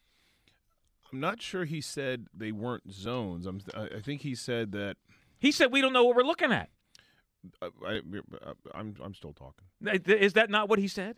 I'm 1.12 1.20
not 1.20 1.42
sure 1.42 1.66
he 1.66 1.82
said 1.82 2.28
they 2.34 2.52
weren't 2.52 2.92
zones. 2.92 3.46
I'm, 3.46 3.62
I 3.76 3.98
I 3.98 4.02
think 4.02 4.22
he 4.22 4.36
said 4.36 4.72
that. 4.74 4.98
He 5.40 5.52
said 5.52 5.72
we 5.72 5.82
don't 5.82 5.94
know 5.94 6.04
what 6.04 6.16
we're 6.16 6.24
looking 6.24 6.52
at. 6.52 6.70
I, 7.86 8.02
I'm 8.74 8.96
I'm 9.04 9.14
still 9.14 9.34
talking. 9.34 9.66
Is 10.06 10.34
that 10.34 10.50
not 10.50 10.70
what 10.70 10.80
he 10.80 10.88
said? 10.88 11.16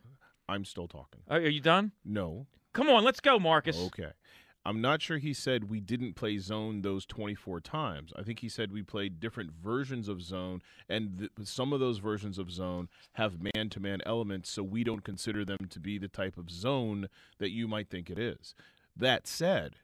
I'm 0.47 0.65
still 0.65 0.87
talking. 0.87 1.21
Are 1.29 1.37
are 1.37 1.49
you 1.49 1.61
done? 1.61 1.91
No, 2.05 2.45
Come 2.73 2.89
on, 2.89 3.03
let's 3.03 3.19
go, 3.19 3.37
Marcus. 3.37 3.77
Okay. 3.77 4.11
I'm 4.63 4.79
not 4.79 5.01
sure 5.01 5.17
he 5.17 5.33
said 5.33 5.69
we 5.69 5.79
didn't 5.79 6.13
play 6.13 6.37
zone 6.37 6.83
those 6.83 7.05
24 7.07 7.61
times. 7.61 8.13
I 8.15 8.21
think 8.21 8.39
he 8.39 8.47
said 8.47 8.71
we 8.71 8.83
played 8.83 9.19
different 9.19 9.51
versions 9.51 10.07
of 10.07 10.21
zone, 10.21 10.61
and 10.87 11.17
th- 11.17 11.47
some 11.47 11.73
of 11.73 11.79
those 11.79 11.97
versions 11.97 12.37
of 12.37 12.51
zone 12.51 12.87
have 13.13 13.41
man 13.55 13.69
to 13.71 13.79
man 13.79 14.01
elements, 14.05 14.51
so 14.51 14.61
we 14.61 14.83
don't 14.83 15.03
consider 15.03 15.43
them 15.43 15.67
to 15.67 15.79
be 15.79 15.97
the 15.97 16.07
type 16.07 16.37
of 16.37 16.51
zone 16.51 17.09
that 17.39 17.49
you 17.49 17.67
might 17.67 17.89
think 17.89 18.09
it 18.11 18.19
is. 18.19 18.53
That 18.95 19.27
said, 19.27 19.77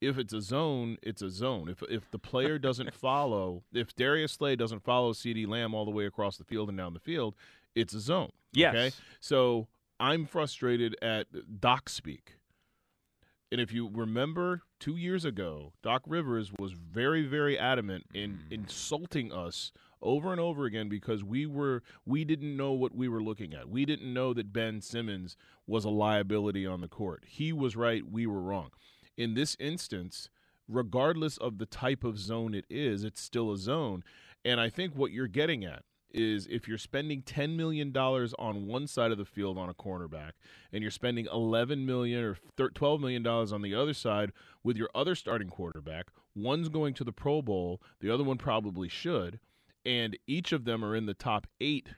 if 0.00 0.18
it's 0.18 0.32
a 0.32 0.40
zone, 0.42 0.98
it's 1.02 1.22
a 1.22 1.30
zone. 1.30 1.68
If 1.68 1.82
if 1.88 2.10
the 2.10 2.18
player 2.18 2.58
doesn't 2.58 2.94
follow, 3.06 3.62
if 3.72 3.94
Darius 3.94 4.32
Slay 4.32 4.56
doesn't 4.56 4.82
follow 4.84 5.12
CeeDee 5.12 5.46
Lamb 5.48 5.74
all 5.74 5.84
the 5.84 5.90
way 5.90 6.06
across 6.06 6.36
the 6.36 6.44
field 6.44 6.68
and 6.68 6.78
down 6.78 6.94
the 6.94 7.00
field, 7.00 7.34
it's 7.74 7.94
a 7.94 8.00
zone. 8.00 8.32
Yes. 8.52 8.74
Okay. 8.74 8.90
So 9.20 9.68
I'm 9.98 10.26
frustrated 10.26 10.96
at 11.02 11.26
Doc 11.60 11.88
speak. 11.88 12.36
And 13.54 13.60
if 13.60 13.72
you 13.72 13.88
remember 13.92 14.62
two 14.80 14.96
years 14.96 15.24
ago, 15.24 15.74
Doc 15.80 16.02
Rivers 16.08 16.50
was 16.58 16.72
very, 16.72 17.24
very 17.24 17.56
adamant 17.56 18.02
in 18.12 18.32
mm. 18.32 18.52
insulting 18.52 19.32
us 19.32 19.70
over 20.02 20.32
and 20.32 20.40
over 20.40 20.64
again 20.64 20.88
because 20.88 21.22
we 21.22 21.46
were 21.46 21.84
we 22.04 22.24
didn't 22.24 22.56
know 22.56 22.72
what 22.72 22.96
we 22.96 23.06
were 23.06 23.22
looking 23.22 23.54
at. 23.54 23.68
We 23.68 23.84
didn't 23.84 24.12
know 24.12 24.34
that 24.34 24.52
Ben 24.52 24.80
Simmons 24.80 25.36
was 25.68 25.84
a 25.84 25.88
liability 25.88 26.66
on 26.66 26.80
the 26.80 26.88
court. 26.88 27.22
He 27.28 27.52
was 27.52 27.76
right, 27.76 28.02
we 28.04 28.26
were 28.26 28.42
wrong. 28.42 28.70
In 29.16 29.34
this 29.34 29.56
instance, 29.60 30.30
regardless 30.66 31.36
of 31.36 31.58
the 31.58 31.66
type 31.66 32.02
of 32.02 32.18
zone 32.18 32.54
it 32.54 32.64
is, 32.68 33.04
it's 33.04 33.20
still 33.20 33.52
a 33.52 33.56
zone. 33.56 34.02
And 34.44 34.60
I 34.60 34.68
think 34.68 34.96
what 34.96 35.12
you're 35.12 35.28
getting 35.28 35.64
at 35.64 35.84
is 36.14 36.46
if 36.50 36.66
you're 36.68 36.78
spending 36.78 37.20
$10 37.22 37.56
million 37.56 37.94
on 37.96 38.66
one 38.66 38.86
side 38.86 39.10
of 39.10 39.18
the 39.18 39.24
field 39.24 39.58
on 39.58 39.68
a 39.68 39.74
cornerback 39.74 40.32
and 40.72 40.80
you're 40.82 40.90
spending 40.90 41.26
11 41.32 41.84
million 41.84 42.22
or 42.24 42.38
$12 42.56 43.00
million 43.00 43.26
on 43.26 43.62
the 43.62 43.74
other 43.74 43.92
side 43.92 44.32
with 44.62 44.76
your 44.76 44.88
other 44.94 45.14
starting 45.14 45.48
quarterback, 45.48 46.06
one's 46.34 46.68
going 46.68 46.94
to 46.94 47.04
the 47.04 47.12
Pro 47.12 47.42
Bowl, 47.42 47.82
the 48.00 48.10
other 48.10 48.24
one 48.24 48.38
probably 48.38 48.88
should, 48.88 49.40
and 49.84 50.16
each 50.26 50.52
of 50.52 50.64
them 50.64 50.84
are 50.84 50.94
in 50.96 51.06
the 51.06 51.14
top 51.14 51.46
eight 51.60 51.88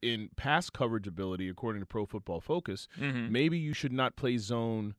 in 0.00 0.28
pass 0.36 0.70
coverage 0.70 1.06
ability 1.06 1.48
according 1.48 1.80
to 1.80 1.86
Pro 1.86 2.06
Football 2.06 2.40
Focus, 2.40 2.86
Mhm. 2.98 3.30
maybe 3.30 3.58
you 3.58 3.72
should 3.72 3.92
not 3.92 4.16
play 4.16 4.36
zone 4.38 4.94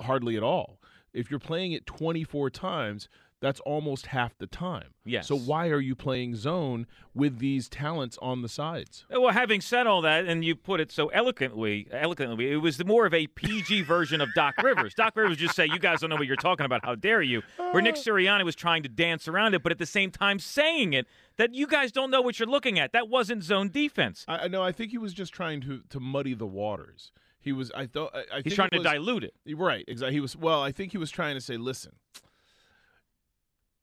hardly 0.00 0.36
at 0.36 0.42
all. 0.42 0.80
If 1.12 1.30
you're 1.30 1.40
playing 1.40 1.72
it 1.72 1.86
24 1.86 2.50
times, 2.50 3.08
that's 3.40 3.60
almost 3.60 4.06
half 4.06 4.36
the 4.38 4.46
time. 4.46 4.94
Yes. 5.04 5.28
So 5.28 5.36
why 5.36 5.68
are 5.68 5.80
you 5.80 5.94
playing 5.94 6.34
zone 6.34 6.86
with 7.14 7.38
these 7.38 7.68
talents 7.68 8.18
on 8.20 8.42
the 8.42 8.48
sides? 8.48 9.04
Uh, 9.14 9.20
well, 9.20 9.32
having 9.32 9.60
said 9.60 9.86
all 9.86 10.02
that, 10.02 10.26
and 10.26 10.44
you 10.44 10.56
put 10.56 10.80
it 10.80 10.90
so 10.90 11.08
eloquently, 11.08 11.86
eloquently, 11.92 12.50
it 12.50 12.56
was 12.56 12.76
the 12.76 12.84
more 12.84 13.06
of 13.06 13.14
a 13.14 13.26
PG 13.28 13.82
version 13.84 14.20
of 14.20 14.28
Doc 14.34 14.54
Rivers. 14.62 14.94
Doc 14.94 15.14
Rivers 15.16 15.36
just 15.36 15.54
say, 15.54 15.66
"You 15.66 15.78
guys 15.78 16.00
don't 16.00 16.10
know 16.10 16.16
what 16.16 16.26
you're 16.26 16.36
talking 16.36 16.66
about. 16.66 16.84
How 16.84 16.94
dare 16.94 17.22
you?" 17.22 17.42
Where 17.56 17.82
Nick 17.82 17.96
oh. 17.96 18.00
Sirianni 18.00 18.44
was 18.44 18.56
trying 18.56 18.82
to 18.82 18.88
dance 18.88 19.28
around 19.28 19.54
it, 19.54 19.62
but 19.62 19.72
at 19.72 19.78
the 19.78 19.86
same 19.86 20.10
time 20.10 20.38
saying 20.38 20.92
it 20.92 21.06
that 21.36 21.54
you 21.54 21.66
guys 21.66 21.92
don't 21.92 22.10
know 22.10 22.20
what 22.20 22.38
you're 22.38 22.48
looking 22.48 22.78
at. 22.78 22.92
That 22.92 23.08
wasn't 23.08 23.44
zone 23.44 23.70
defense. 23.70 24.24
I, 24.26 24.38
I 24.38 24.48
know. 24.48 24.62
I 24.62 24.72
think 24.72 24.90
he 24.90 24.98
was 24.98 25.14
just 25.14 25.32
trying 25.32 25.60
to 25.62 25.82
to 25.88 26.00
muddy 26.00 26.34
the 26.34 26.46
waters. 26.46 27.12
He 27.40 27.52
was. 27.52 27.70
I 27.74 27.86
thought. 27.86 28.14
I, 28.14 28.38
I 28.38 28.40
He's 28.42 28.54
trying 28.54 28.70
it 28.72 28.78
to 28.78 28.82
dilute 28.82 29.24
it. 29.24 29.34
Right. 29.56 29.84
Exactly. 29.86 30.14
He 30.14 30.20
was. 30.20 30.36
Well, 30.36 30.60
I 30.60 30.72
think 30.72 30.92
he 30.92 30.98
was 30.98 31.10
trying 31.10 31.34
to 31.34 31.40
say, 31.40 31.56
listen. 31.56 31.92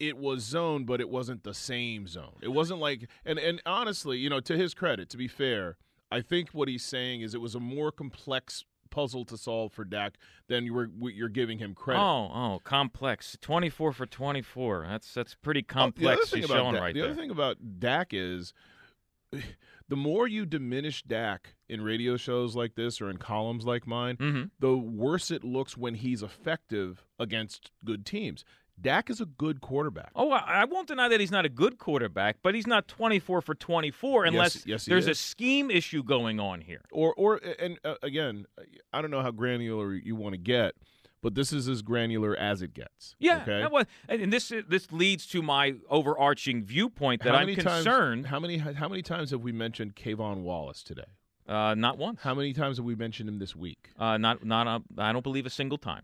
It 0.07 0.17
was 0.17 0.43
zone, 0.43 0.85
but 0.85 0.99
it 1.01 1.09
wasn't 1.09 1.43
the 1.43 1.53
same 1.53 2.07
zone. 2.07 2.37
It 2.41 2.49
wasn't 2.49 2.79
like, 2.79 3.07
and 3.25 3.37
and 3.39 3.61
honestly, 3.65 4.17
you 4.17 4.29
know, 4.29 4.39
to 4.41 4.55
his 4.57 4.73
credit, 4.73 5.09
to 5.09 5.17
be 5.17 5.27
fair, 5.27 5.77
I 6.11 6.21
think 6.21 6.49
what 6.51 6.67
he's 6.67 6.83
saying 6.83 7.21
is 7.21 7.33
it 7.33 7.41
was 7.41 7.55
a 7.55 7.59
more 7.59 7.91
complex 7.91 8.63
puzzle 8.91 9.25
to 9.25 9.37
solve 9.37 9.73
for 9.73 9.83
Dak 9.83 10.17
than 10.47 10.63
you 10.65 10.73
were 10.73 10.89
you're 11.09 11.27
giving 11.27 11.57
him 11.59 11.73
credit. 11.73 12.01
Oh, 12.01 12.31
oh, 12.33 12.61
complex. 12.63 13.37
Twenty-four 13.41 13.91
for 13.93 14.05
twenty-four. 14.05 14.85
That's 14.87 15.13
that's 15.13 15.35
pretty 15.35 15.65
Oh, 15.69 15.73
the 15.73 15.79
other 15.79 15.91
complex. 15.91 16.29
thing 16.29 16.41
He's 16.41 16.49
about 16.51 16.71
Dak, 16.73 16.81
right 16.81 16.93
the 16.93 17.01
there. 17.01 17.09
other 17.11 17.19
thing 17.19 17.31
about 17.31 17.57
Dak 17.79 18.09
is 18.13 18.53
the 19.89 19.95
more 19.95 20.27
you 20.27 20.45
diminish 20.45 21.03
Dak 21.03 21.55
in 21.67 21.81
radio 21.81 22.15
shows 22.17 22.55
like 22.55 22.75
this 22.75 23.01
or 23.01 23.09
in 23.09 23.17
columns 23.17 23.65
like 23.65 23.85
mine, 23.85 24.17
Mhm. 24.17 24.51
the 24.59 24.77
worse 24.77 25.29
it 25.31 25.43
looks 25.43 25.75
when 25.77 25.95
he's 25.95 26.23
effective 26.23 27.05
against 27.19 27.71
good 27.83 28.05
teams. 28.05 28.45
Dak 28.79 29.09
is 29.09 29.21
a 29.21 29.25
good 29.25 29.61
quarterback. 29.61 30.11
Oh, 30.15 30.31
I, 30.31 30.65
won't 30.65 30.87
deny 30.87 31.07
that 31.07 31.19
he's 31.19 31.31
not 31.31 31.45
a 31.45 31.49
good 31.49 31.77
quarterback, 31.77 32.37
but 32.43 32.55
he's 32.55 32.67
not 32.67 32.87
24 32.87 33.41
for 33.41 33.55
24 33.55 34.25
unless 34.25 34.65
yes, 34.65 34.85
he 34.85 34.91
there's 34.91 35.07
a 35.07 35.15
scheme 35.15 35.71
issue 35.71 36.03
going 36.03 36.39
on 36.39 36.61
here. 36.61 36.81
Or, 36.91 37.13
or, 37.15 37.39
and 37.59 37.79
uh, 37.83 37.95
again, 38.03 38.45
I 38.91 39.01
don't 39.01 39.11
know 39.11 39.21
how 39.21 39.31
granular 39.31 39.93
you 39.93 40.15
want 40.15 40.33
to 40.33 40.37
get, 40.37 40.73
but 41.21 41.35
this 41.35 41.53
is 41.53 41.67
as 41.67 41.81
granular 41.81 42.35
as 42.35 42.61
it 42.61 42.73
gets. 42.73 43.15
Yeah, 43.17 43.41
Okay. 43.41 43.65
was, 43.67 43.85
and 44.07 44.31
this 44.31 44.51
this 44.67 44.91
leads 44.91 45.25
to 45.27 45.41
my 45.41 45.75
overarching 45.89 46.63
viewpoint 46.63 47.23
that 47.23 47.33
I'm 47.33 47.53
concerned. 47.55 48.25
Times, 48.25 48.31
how 48.31 48.39
many? 48.39 48.57
How 48.57 48.87
many 48.89 49.01
times 49.01 49.31
have 49.31 49.41
we 49.41 49.51
mentioned 49.51 49.95
K'Von 49.95 50.41
Wallace 50.41 50.83
today? 50.83 51.05
uh, 51.47 51.75
not 51.75 51.97
once. 51.97 52.21
How 52.21 52.33
many 52.33 52.53
times 52.53 52.77
have 52.77 52.85
we 52.85 52.95
mentioned 52.95 53.29
him 53.29 53.39
this 53.39 53.55
week? 53.55 53.89
Uh, 53.97 54.17
not 54.17 54.45
not 54.45 54.67
a, 54.67 55.01
I 55.01 55.13
don't 55.13 55.23
believe 55.23 55.45
a 55.45 55.49
single 55.49 55.77
time. 55.77 56.03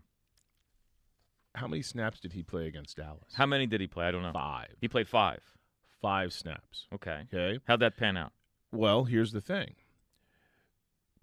How 1.54 1.66
many 1.66 1.82
snaps 1.82 2.18
did 2.20 2.32
he 2.32 2.42
play 2.42 2.66
against 2.66 2.96
Dallas? 2.96 3.34
How 3.34 3.46
many 3.46 3.66
did 3.66 3.80
he 3.80 3.86
play? 3.86 4.06
I 4.06 4.10
don't 4.10 4.22
know. 4.22 4.32
Five. 4.32 4.68
He 4.80 4.88
played 4.88 5.08
five. 5.08 5.40
Five 6.00 6.32
snaps. 6.32 6.86
Okay. 6.94 7.24
Okay. 7.32 7.60
How'd 7.66 7.80
that 7.80 7.96
pan 7.96 8.16
out? 8.16 8.32
Well, 8.72 9.04
here's 9.04 9.32
the 9.32 9.40
thing. 9.40 9.74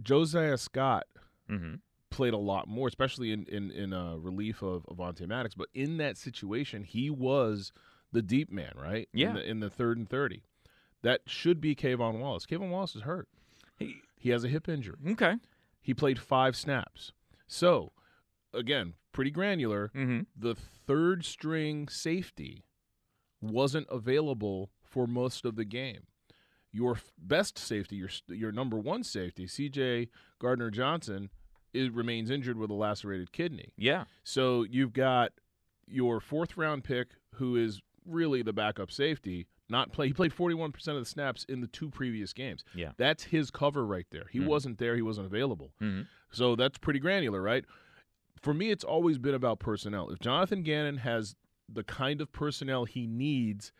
Josiah 0.02 0.58
Scott 0.58 1.06
Mm-hmm. 1.50 1.76
played 2.12 2.34
a 2.36 2.38
lot 2.38 2.68
more, 2.68 2.88
especially 2.88 3.32
in 3.32 3.44
in, 3.46 3.72
in 3.72 3.92
uh, 3.92 4.18
relief 4.18 4.62
of 4.62 4.84
Avonte 4.86 5.28
Maddox. 5.28 5.56
But 5.56 5.70
in 5.74 5.98
that 5.98 6.16
situation, 6.16 6.84
he 6.84 7.10
was 7.10 7.72
the 8.12 8.22
deep 8.22 8.52
man, 8.52 8.74
right? 8.76 9.10
Yeah. 9.14 9.30
In 9.30 9.34
the, 9.36 9.50
in 9.50 9.60
the 9.62 9.70
third 9.72 9.98
and 9.98 10.08
thirty, 10.08 10.44
that 11.02 11.22
should 11.26 11.60
be 11.60 11.74
K'Von 11.76 12.20
Wallace. 12.20 12.46
K'Von 12.46 12.70
Wallace 12.70 12.96
is 12.96 13.02
hurt. 13.02 13.28
He, 13.78 13.96
He 14.16 14.30
has 14.30 14.44
a 14.44 14.48
hip 14.48 14.70
injury. 14.70 14.98
okay. 15.10 15.38
He 15.82 15.96
played 15.96 16.20
five 16.20 16.56
snaps. 16.56 17.14
So, 17.48 17.94
again, 18.54 18.94
pretty 19.20 19.32
granular. 19.32 19.92
Mm-hmm. 19.94 20.22
The 20.38 20.56
third 20.56 21.26
string 21.26 21.90
safety 21.90 22.64
wasn't 23.42 23.88
available 23.90 24.70
for 24.82 25.08
most 25.08 25.44
of 25.46 25.56
the 25.58 25.66
game. 25.66 26.04
Your 26.72 26.94
f- 26.94 27.12
best 27.18 27.58
safety, 27.58 27.96
your 27.98 28.10
your 28.30 28.52
number 28.52 28.78
one 28.78 29.04
safety, 29.04 29.46
C.J. 29.48 30.08
Gardner 30.40 30.70
Johnson, 30.70 31.30
it 31.74 31.92
remains 31.94 32.30
injured 32.30 32.58
with 32.58 32.70
a 32.70 32.74
lacerated 32.76 33.32
kidney. 33.32 33.74
Yeah. 33.78 34.06
So 34.24 34.64
you've 34.70 34.94
got 34.94 35.32
your 35.88 36.20
fourth 36.22 36.56
round 36.58 36.84
pick, 36.84 37.10
who 37.36 37.56
is 37.56 37.82
really 38.06 38.42
the 38.44 38.54
backup 38.54 38.92
safety, 38.92 39.48
not 39.68 39.92
play. 39.92 40.08
He 40.08 40.14
played 40.14 40.32
forty 40.34 40.54
one 40.56 40.72
percent 40.72 40.96
of 40.98 41.04
the 41.04 41.10
snaps 41.10 41.44
in 41.50 41.62
the 41.62 41.68
two 41.68 41.90
previous 41.90 42.34
games. 42.34 42.64
Yeah. 42.76 42.92
That's 42.98 43.24
his 43.24 43.50
cover 43.52 43.86
right 43.86 44.08
there. 44.12 44.28
He 44.32 44.40
Mhm. 44.40 44.46
wasn't 44.46 44.78
there. 44.78 44.96
He 44.96 45.02
wasn't 45.02 45.26
available. 45.28 45.74
Mm-hmm. 45.82 46.04
So 46.32 46.56
that's 46.56 46.78
pretty 46.78 47.00
granular, 47.00 47.42
right? 47.42 47.66
For 48.42 48.54
me, 48.54 48.72
it's 48.72 48.84
always 48.84 49.18
been 49.18 49.34
about 49.36 49.60
personnel. 49.60 50.10
If 50.10 50.20
Jonathan 50.20 50.64
Gannon 50.64 50.98
has 50.98 51.36
the 51.68 51.84
kind 51.84 52.22
of 52.22 52.32
personnel 52.32 52.86
he 52.86 53.06
needs 53.06 53.72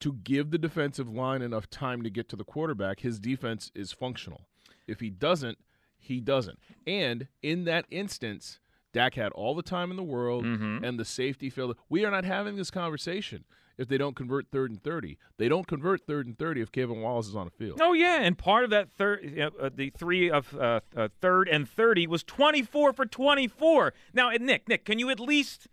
to 0.00 0.12
give 0.12 0.50
the 0.50 0.58
defensive 0.58 1.08
line 1.08 1.42
enough 1.42 1.68
time 1.70 2.02
to 2.02 2.10
get 2.10 2.28
to 2.30 2.36
the 2.36 2.44
quarterback, 2.44 3.00
his 3.00 3.18
defense 3.18 3.70
is 3.74 3.92
functional. 3.92 4.42
If 4.86 5.00
he 5.00 5.10
doesn't, 5.10 5.58
he 5.98 6.20
doesn't. 6.20 6.58
And 6.86 7.28
in 7.42 7.64
that 7.64 7.86
instance, 7.90 8.60
Dak 8.92 9.14
had 9.14 9.32
all 9.32 9.54
the 9.54 9.62
time 9.62 9.90
in 9.90 9.96
the 9.96 10.02
world 10.02 10.44
Mhm. 10.44 10.82
and 10.84 10.98
the 10.98 11.04
safety 11.04 11.50
field. 11.50 11.76
We 11.88 12.04
are 12.04 12.10
not 12.10 12.24
having 12.24 12.56
this 12.56 12.70
conversation 12.70 13.44
if 13.76 13.88
they 13.88 13.98
don't 13.98 14.14
convert 14.14 14.48
third 14.50 14.70
and 14.70 14.82
30. 14.82 15.18
They 15.36 15.48
don't 15.48 15.66
convert 15.66 16.06
third 16.06 16.26
and 16.26 16.38
30 16.38 16.60
if 16.60 16.72
K'Von 16.72 17.02
Wallace 17.02 17.28
is 17.28 17.36
on 17.36 17.46
the 17.46 17.50
field. 17.50 17.80
Oh 17.82 17.92
yeah, 17.92 18.20
and 18.20 18.36
part 18.38 18.64
of 18.64 18.70
that 18.70 18.90
third, 18.90 19.38
uh, 19.38 19.70
the 19.74 19.90
three 19.90 20.30
of 20.30 20.54
uh, 20.54 20.80
uh, 20.96 21.08
third 21.20 21.48
and 21.48 21.68
thirty 21.68 22.06
was 22.06 22.22
twenty-four 22.22 22.92
for 22.92 23.06
twenty-four. 23.06 23.94
Now, 24.12 24.30
Nick, 24.30 24.68
Nick, 24.68 24.84
can 24.84 24.98
you 24.98 25.10
at 25.10 25.20
least, 25.20 25.68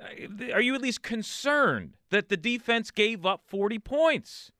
uh, 0.00 0.52
are 0.52 0.60
you 0.60 0.74
at 0.74 0.82
least 0.82 1.02
concerned 1.02 1.96
that 2.10 2.28
the 2.28 2.36
defense 2.36 2.90
gave 2.90 3.24
up 3.24 3.42
forty 3.46 3.78
points? 3.78 4.50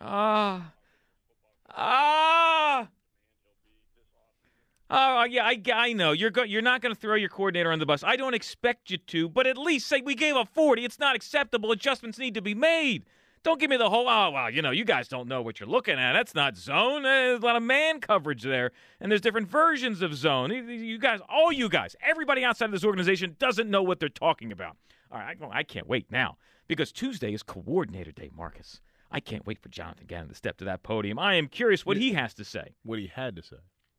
Ah, 0.00 0.73
ah. 1.76 2.88
Oh 4.90 5.24
yeah, 5.24 5.44
I, 5.44 5.60
I 5.72 5.92
know 5.92 6.12
you're 6.12 6.30
go- 6.30 6.42
you're 6.42 6.62
not 6.62 6.80
going 6.82 6.94
to 6.94 7.00
throw 7.00 7.14
your 7.14 7.28
coordinator 7.28 7.72
on 7.72 7.78
the 7.78 7.86
bus. 7.86 8.04
I 8.04 8.16
don't 8.16 8.34
expect 8.34 8.90
you 8.90 8.98
to, 8.98 9.28
but 9.28 9.46
at 9.46 9.56
least 9.56 9.88
say 9.88 10.00
we 10.02 10.14
gave 10.14 10.36
up 10.36 10.48
40. 10.48 10.84
It's 10.84 10.98
not 10.98 11.16
acceptable. 11.16 11.72
Adjustments 11.72 12.18
need 12.18 12.34
to 12.34 12.42
be 12.42 12.54
made. 12.54 13.04
Don't 13.42 13.60
give 13.60 13.68
me 13.68 13.76
the 13.76 13.90
whole, 13.90 14.08
oh, 14.08 14.30
well, 14.30 14.50
you 14.50 14.62
know, 14.62 14.70
you 14.70 14.86
guys 14.86 15.06
don't 15.06 15.28
know 15.28 15.42
what 15.42 15.60
you're 15.60 15.68
looking 15.68 15.98
at. 15.98 16.14
That's 16.14 16.34
not 16.34 16.56
zone. 16.56 17.02
There's 17.02 17.42
a 17.42 17.44
lot 17.44 17.56
of 17.56 17.62
man 17.62 18.00
coverage 18.00 18.42
there, 18.42 18.72
and 19.00 19.10
there's 19.10 19.20
different 19.20 19.48
versions 19.48 20.00
of 20.00 20.14
zone. 20.14 20.50
You 20.50 20.98
guys, 20.98 21.20
all 21.28 21.52
you 21.52 21.68
guys, 21.68 21.94
everybody 22.00 22.42
outside 22.42 22.66
of 22.66 22.70
this 22.70 22.84
organization 22.84 23.36
doesn't 23.38 23.68
know 23.68 23.82
what 23.82 24.00
they're 24.00 24.08
talking 24.08 24.50
about. 24.50 24.76
All 25.12 25.18
right, 25.18 25.36
I, 25.42 25.58
I 25.58 25.62
can't 25.62 25.86
wait 25.86 26.10
now 26.10 26.38
because 26.68 26.90
Tuesday 26.90 27.34
is 27.34 27.42
coordinator 27.42 28.12
day, 28.12 28.30
Marcus. 28.34 28.80
I 29.14 29.20
can't 29.20 29.46
wait 29.46 29.58
for 29.62 29.68
Jonathan 29.68 30.06
Gannon 30.06 30.28
to 30.28 30.34
step 30.34 30.56
to 30.58 30.64
that 30.66 30.82
podium. 30.82 31.18
I 31.18 31.34
am 31.34 31.48
curious 31.48 31.86
what 31.86 31.96
he 31.96 32.12
has 32.14 32.34
to 32.34 32.44
say. 32.44 32.74
What 32.82 32.98
he 32.98 33.06
had 33.06 33.36
to 33.36 33.42
say. 33.42 33.56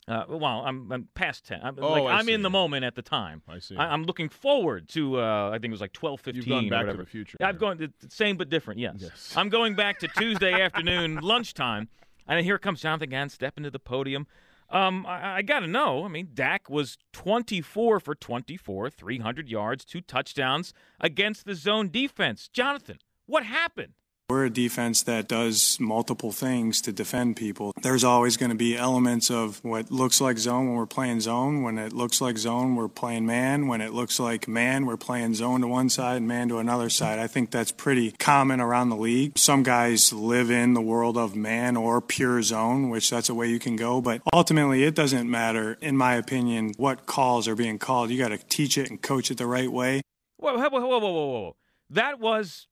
Uh, 0.07 0.23
well, 0.29 0.61
I'm, 0.63 0.91
I'm 0.91 1.07
past 1.15 1.45
ten. 1.47 1.59
I'm, 1.63 1.77
Oh, 1.81 1.93
like, 1.93 2.03
I 2.03 2.19
I'm 2.19 2.29
in 2.29 2.43
the 2.43 2.49
moment 2.49 2.85
at 2.85 2.93
the 2.93 3.01
time. 3.01 3.41
I 3.47 3.57
see. 3.57 3.75
I, 3.75 3.91
I'm 3.91 4.03
looking 4.03 4.29
forward 4.29 4.87
to. 4.89 5.19
Uh, 5.19 5.49
I 5.49 5.53
think 5.53 5.65
it 5.65 5.71
was 5.71 5.81
like 5.81 5.93
twelve 5.93 6.21
fifteen. 6.21 6.43
You've 6.43 6.69
gone 6.69 6.69
back 6.69 6.85
to 6.91 6.97
the 6.97 7.05
future 7.07 7.37
I've 7.41 7.55
here. 7.55 7.59
gone 7.59 7.77
the 7.77 7.91
same 8.09 8.37
but 8.37 8.49
different. 8.49 8.79
Yes. 8.79 8.97
Yes. 8.99 9.33
I'm 9.37 9.49
going 9.49 9.73
back 9.73 9.97
to 10.01 10.07
Tuesday 10.09 10.53
afternoon 10.61 11.19
lunchtime, 11.23 11.87
and 12.27 12.45
here 12.45 12.59
comes 12.59 12.81
Jonathan 12.81 13.09
Gann 13.09 13.29
stepping 13.29 13.63
to 13.63 13.71
the 13.71 13.79
podium. 13.79 14.27
Um, 14.69 15.05
I, 15.07 15.37
I 15.37 15.41
got 15.41 15.61
to 15.61 15.67
know. 15.67 16.03
I 16.05 16.07
mean, 16.07 16.29
Dak 16.33 16.69
was 16.69 16.97
24 17.13 17.99
for 17.99 18.15
24, 18.15 18.89
300 18.89 19.49
yards, 19.49 19.85
two 19.85 20.01
touchdowns 20.01 20.73
against 20.99 21.45
the 21.45 21.53
zone 21.55 21.89
defense. 21.89 22.47
Jonathan, 22.47 22.97
what 23.27 23.43
happened? 23.45 23.93
We're 24.27 24.45
a 24.45 24.49
defense 24.49 25.03
that 25.03 25.27
does 25.27 25.79
multiple 25.79 26.31
things 26.31 26.81
to 26.81 26.91
defend 26.91 27.35
people. 27.35 27.73
There's 27.83 28.03
always 28.03 28.37
going 28.37 28.49
to 28.49 28.55
be 28.55 28.75
elements 28.75 29.29
of 29.29 29.63
what 29.63 29.91
looks 29.91 30.19
like 30.19 30.39
zone 30.39 30.65
when 30.65 30.77
we're 30.77 30.87
playing 30.87 31.21
zone. 31.21 31.61
When 31.61 31.77
it 31.77 31.93
looks 31.93 32.19
like 32.21 32.39
zone, 32.39 32.75
we're 32.75 32.87
playing 32.87 33.27
man. 33.27 33.67
When 33.67 33.81
it 33.81 33.93
looks 33.93 34.19
like 34.19 34.47
man, 34.47 34.87
we're 34.87 34.97
playing 34.97 35.35
zone 35.35 35.61
to 35.61 35.67
one 35.67 35.91
side 35.91 36.17
and 36.17 36.27
man 36.27 36.49
to 36.49 36.57
another 36.57 36.89
side. 36.89 37.19
I 37.19 37.27
think 37.27 37.51
that's 37.51 37.71
pretty 37.71 38.13
common 38.13 38.59
around 38.59 38.89
the 38.89 38.95
league. 38.95 39.37
Some 39.37 39.61
guys 39.61 40.11
live 40.11 40.49
in 40.49 40.73
the 40.73 40.81
world 40.81 41.19
of 41.19 41.35
man 41.35 41.77
or 41.77 42.01
pure 42.01 42.41
zone, 42.41 42.89
which 42.89 43.11
that's 43.11 43.29
a 43.29 43.35
way 43.35 43.49
you 43.49 43.59
can 43.59 43.75
go. 43.75 44.01
But 44.01 44.23
ultimately, 44.33 44.85
it 44.85 44.95
doesn't 44.95 45.29
matter, 45.29 45.77
in 45.81 45.95
my 45.95 46.15
opinion, 46.15 46.73
what 46.77 47.05
calls 47.05 47.47
are 47.47 47.55
being 47.55 47.77
called. 47.77 48.09
You 48.09 48.17
got 48.17 48.29
to 48.29 48.39
teach 48.39 48.75
it 48.75 48.89
and 48.89 48.99
coach 48.99 49.29
it 49.29 49.37
the 49.37 49.45
right 49.45 49.71
way. 49.71 50.01
Whoa, 50.37 50.57
whoa, 50.57 50.69
whoa, 50.69 50.97
whoa, 50.97 51.11
whoa. 51.11 51.55
That 51.91 52.19
was 52.19 52.65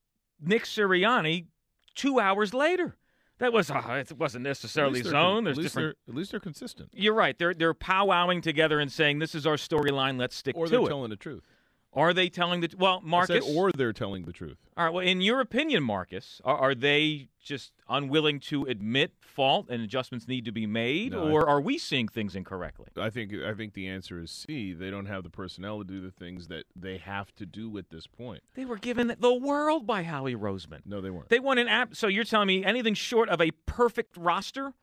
Nick 0.45 0.63
Sirianni 0.65 1.45
two 1.95 2.19
hours 2.19 2.53
later. 2.53 2.95
That 3.39 3.51
was 3.51 3.71
uh, 3.71 4.03
it 4.09 4.17
wasn't 4.17 4.43
necessarily 4.43 5.01
they're 5.01 5.11
zone. 5.11 5.43
There's 5.43 5.57
at 5.57 5.63
least 5.63 5.75
different. 5.75 5.97
They're, 6.05 6.13
at 6.13 6.17
least 6.17 6.31
they're 6.31 6.39
consistent. 6.39 6.89
You're 6.93 7.13
right. 7.15 7.37
They're 7.37 7.53
they're 7.53 7.73
powwowing 7.73 8.41
together 8.41 8.79
and 8.79 8.91
saying 8.91 9.19
this 9.19 9.35
is 9.35 9.45
our 9.47 9.55
storyline. 9.55 10.17
Let's 10.19 10.35
stick 10.35 10.55
Or 10.55 10.65
to 10.65 10.71
they're 10.71 10.81
it. 10.81 10.87
telling 10.87 11.09
the 11.09 11.15
truth. 11.15 11.43
Are 11.93 12.13
they 12.13 12.29
telling 12.29 12.61
the 12.61 12.69
well, 12.77 13.01
Marcus? 13.01 13.45
or 13.47 13.71
they're 13.71 13.93
telling 13.93 14.25
the 14.25 14.31
truth. 14.33 14.57
all 14.77 14.85
right. 14.85 14.93
Well, 14.93 15.05
in 15.05 15.21
your 15.21 15.41
opinion, 15.41 15.83
Marcus, 15.83 16.41
are, 16.43 16.57
are 16.57 16.75
they 16.75 17.29
just 17.43 17.73
unwilling 17.89 18.39
to 18.39 18.63
admit 18.63 19.11
fault 19.19 19.67
and 19.69 19.81
adjustments 19.83 20.27
need 20.27 20.45
to 20.45 20.51
be 20.51 20.65
made, 20.65 21.11
No, 21.11 21.29
or 21.29 21.47
are 21.47 21.61
we 21.61 21.77
seeing 21.77 22.07
things 22.07 22.35
incorrectly? 22.35 22.87
I 22.97 23.09
think 23.09 23.33
I 23.33 23.53
think 23.53 23.73
the 23.73 23.87
answer 23.87 24.19
is 24.19 24.31
C. 24.31 24.73
They 24.73 24.89
don't 24.89 25.05
have 25.05 25.23
the 25.23 25.29
personnel 25.29 25.79
to 25.79 25.83
do 25.83 26.01
the 26.01 26.11
things 26.11 26.47
that 26.47 26.63
they 26.75 26.97
have 26.97 27.33
to 27.35 27.45
do 27.45 27.77
at 27.77 27.89
this 27.89 28.07
point. 28.07 28.41
They 28.55 28.65
were 28.65 28.77
given 28.77 29.15
the 29.19 29.33
world 29.33 29.85
by 29.85 30.03
Howie 30.03 30.35
Roseman. 30.35 30.81
No, 30.85 31.01
they 31.01 31.09
weren't. 31.09 31.29
They 31.29 31.39
won 31.39 31.57
an 31.57 31.67
app. 31.67 31.95
So 31.95 32.07
you're 32.07 32.23
telling 32.23 32.47
me 32.47 32.63
anything 32.63 32.93
short 32.93 33.29
of 33.29 33.41
a 33.41 33.51
perfect 33.65 34.15
roster, 34.17 34.73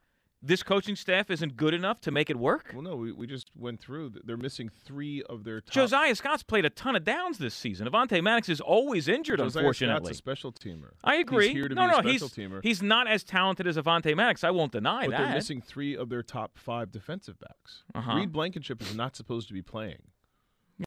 this 0.42 0.62
coaching 0.62 0.97
staff 0.97 1.30
isn't 1.30 1.56
good 1.56 1.75
enough 1.75 2.00
to 2.02 2.11
make 2.11 2.30
it 2.30 2.37
work? 2.37 2.70
well, 2.73 2.82
no, 2.82 2.97
we, 2.97 3.12
we 3.12 3.26
just 3.26 3.50
went 3.54 3.80
through. 3.80 4.11
th- 4.11 4.23
They're 4.25 4.37
missing 4.37 4.70
three 4.85 5.23
of 5.25 5.44
their 5.44 5.61
top. 5.61 5.73
Josiah 5.75 6.14
Scott's 6.14 6.42
played 6.42 6.64
a 6.64 6.70
ton 6.70 6.97
of 6.97 7.04
downs 7.04 7.38
this 7.38 7.54
season. 7.54 7.87
Avonte 7.87 8.23
Maddox 8.23 8.49
is 8.49 8.61
always 8.61 9.06
injured, 9.09 9.38
Josiah 9.38 9.61
unfortunately. 9.61 10.06
Scott's 10.06 10.11
a 10.11 10.18
special 10.18 10.52
teamer. 10.52 10.90
I 11.04 11.16
agree. 11.16 11.49
He's 11.49 11.56
here 11.56 11.68
to 11.68 11.75
no, 11.75 11.82
be 11.82 11.87
no, 11.88 11.99
a 11.99 12.02
special 12.02 12.28
he's 12.28 12.35
teamer. 12.50 12.61
he's 12.62 12.82
not 12.82 13.06
as 13.06 13.23
talented 13.25 13.66
as 13.66 13.76
Avonte 13.76 14.16
Maddox. 14.16 14.42
I 14.44 14.50
won't 14.50 14.73
deny 14.73 15.02
that. 15.02 15.06
but 15.06 15.11
that. 15.18 15.25
they're 15.26 15.35
missing 15.35 15.61
three 15.61 15.97
of 15.97 16.09
their 16.09 16.23
top 16.23 16.56
five 16.56 16.90
defensive 16.90 17.38
backs. 17.38 17.82
Uh-huh. 17.94 18.16
Reed 18.16 18.32
Blankenship 18.32 18.80
is 18.82 18.94
not 18.94 19.16
supposed 19.16 19.49
to 19.49 19.54
be 19.54 19.62
playing. 19.62 19.99